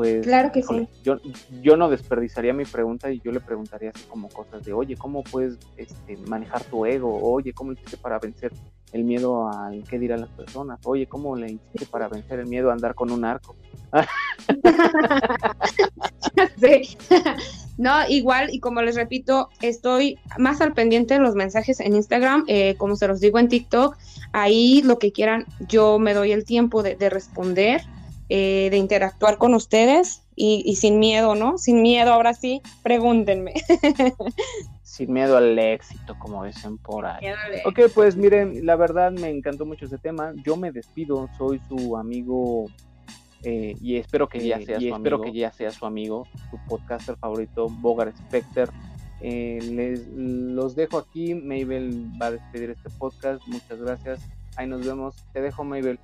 pues 0.00 0.26
Claro 0.26 0.50
que 0.50 0.60
híjole, 0.60 0.86
sí. 0.86 1.00
yo, 1.04 1.18
yo 1.60 1.76
no 1.76 1.90
desperdiciaría 1.90 2.54
mi 2.54 2.64
pregunta 2.64 3.12
y 3.12 3.20
yo 3.20 3.32
le 3.32 3.40
preguntaría 3.40 3.90
así 3.94 4.02
como 4.08 4.30
cosas 4.30 4.64
de, 4.64 4.72
oye, 4.72 4.96
¿cómo 4.96 5.22
puedes 5.22 5.58
este, 5.76 6.16
manejar 6.16 6.64
tu 6.64 6.86
ego? 6.86 7.20
Oye, 7.20 7.52
¿cómo 7.52 7.72
hiciste 7.72 7.98
para 7.98 8.18
vencer 8.18 8.50
el 8.94 9.04
miedo 9.04 9.46
al 9.50 9.84
qué 9.84 9.98
dirán 9.98 10.22
las 10.22 10.30
personas? 10.30 10.80
Oye, 10.84 11.06
¿cómo 11.06 11.36
le 11.36 11.52
hiciste 11.52 11.84
para 11.84 12.08
vencer 12.08 12.40
el 12.40 12.46
miedo 12.46 12.70
a 12.70 12.72
andar 12.72 12.94
con 12.94 13.10
un 13.10 13.26
arco? 13.26 13.56
Sí. 16.58 16.96
No, 17.78 18.06
igual, 18.08 18.50
y 18.52 18.60
como 18.60 18.82
les 18.82 18.94
repito, 18.94 19.48
estoy 19.62 20.18
más 20.36 20.60
al 20.60 20.74
pendiente 20.74 21.14
de 21.14 21.20
los 21.20 21.34
mensajes 21.34 21.80
en 21.80 21.96
Instagram, 21.96 22.44
eh, 22.46 22.74
como 22.76 22.94
se 22.94 23.08
los 23.08 23.20
digo 23.20 23.38
en 23.38 23.48
TikTok, 23.48 23.96
ahí 24.32 24.82
lo 24.82 24.98
que 24.98 25.12
quieran, 25.12 25.46
yo 25.66 25.98
me 25.98 26.12
doy 26.12 26.32
el 26.32 26.44
tiempo 26.44 26.82
de, 26.82 26.96
de 26.96 27.08
responder, 27.08 27.80
eh, 28.32 28.68
de 28.70 28.76
interactuar 28.76 29.38
con 29.38 29.54
ustedes 29.54 30.22
y, 30.36 30.62
y 30.64 30.76
sin 30.76 31.00
miedo, 31.00 31.34
¿no? 31.34 31.58
Sin 31.58 31.82
miedo, 31.82 32.12
ahora 32.12 32.32
sí, 32.32 32.62
pregúntenme. 32.82 33.54
Sin 34.82 35.12
miedo 35.12 35.36
al 35.36 35.58
éxito, 35.58 36.16
como 36.18 36.44
dicen 36.44 36.76
por 36.76 37.06
ahí. 37.06 37.26
Ok, 37.64 37.92
pues 37.94 38.16
miren, 38.16 38.66
la 38.66 38.76
verdad 38.76 39.12
me 39.12 39.30
encantó 39.30 39.64
mucho 39.64 39.86
ese 39.86 39.98
tema. 39.98 40.32
Yo 40.44 40.56
me 40.56 40.72
despido, 40.72 41.28
soy 41.38 41.60
su 41.68 41.96
amigo 41.96 42.66
eh, 43.42 43.74
y 43.80 43.96
espero 43.96 44.28
que 44.28 44.46
ya 44.46 44.60
sea 44.60 44.78
y 44.78 44.88
su 44.88 44.94
espero 44.94 45.16
amigo, 45.16 45.32
que 45.32 45.38
ya 45.38 45.52
sea 45.52 45.70
su 45.70 45.86
amigo, 45.86 46.26
su 46.50 46.58
podcaster 46.68 47.16
favorito, 47.16 47.68
Bogar 47.68 48.12
Specter. 48.16 48.68
Eh, 49.20 49.58
les 49.62 50.06
los 50.08 50.74
dejo 50.74 50.98
aquí. 50.98 51.34
Mabel 51.34 52.10
va 52.20 52.26
a 52.26 52.30
despedir 52.32 52.70
este 52.70 52.90
podcast. 52.90 53.42
Muchas 53.46 53.80
gracias. 53.80 54.20
Ahí 54.56 54.66
nos 54.66 54.84
vemos. 54.84 55.14
Te 55.32 55.40
dejo, 55.40 55.64
Mabel. 55.64 55.98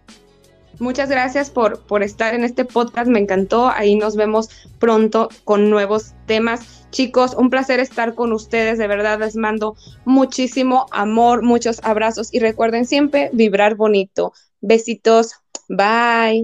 Muchas 0.79 1.09
gracias 1.09 1.51
por, 1.51 1.81
por 1.81 2.03
estar 2.03 2.35
en 2.35 2.45
este 2.45 2.65
podcast, 2.65 3.09
me 3.09 3.19
encantó. 3.19 3.69
Ahí 3.69 3.97
nos 3.97 4.17
vemos 4.17 4.51
pronto 4.79 5.29
con 5.45 5.71
nuevos 5.71 6.15
temas. 6.27 6.89
Chicos, 6.91 7.35
un 7.35 7.51
placer 7.51 7.81
estar 7.81 8.15
con 8.15 8.33
ustedes, 8.33 8.79
de 8.79 8.87
verdad 8.87 9.19
les 9.19 9.37
mando 9.37 9.77
muchísimo 10.05 10.87
amor, 10.93 11.43
muchos 11.43 11.81
abrazos 11.83 12.33
y 12.33 12.39
recuerden 12.41 12.87
siempre 12.87 13.31
vibrar 13.33 13.75
bonito. 13.75 14.33
Besitos, 14.61 15.35
bye. 15.69 16.35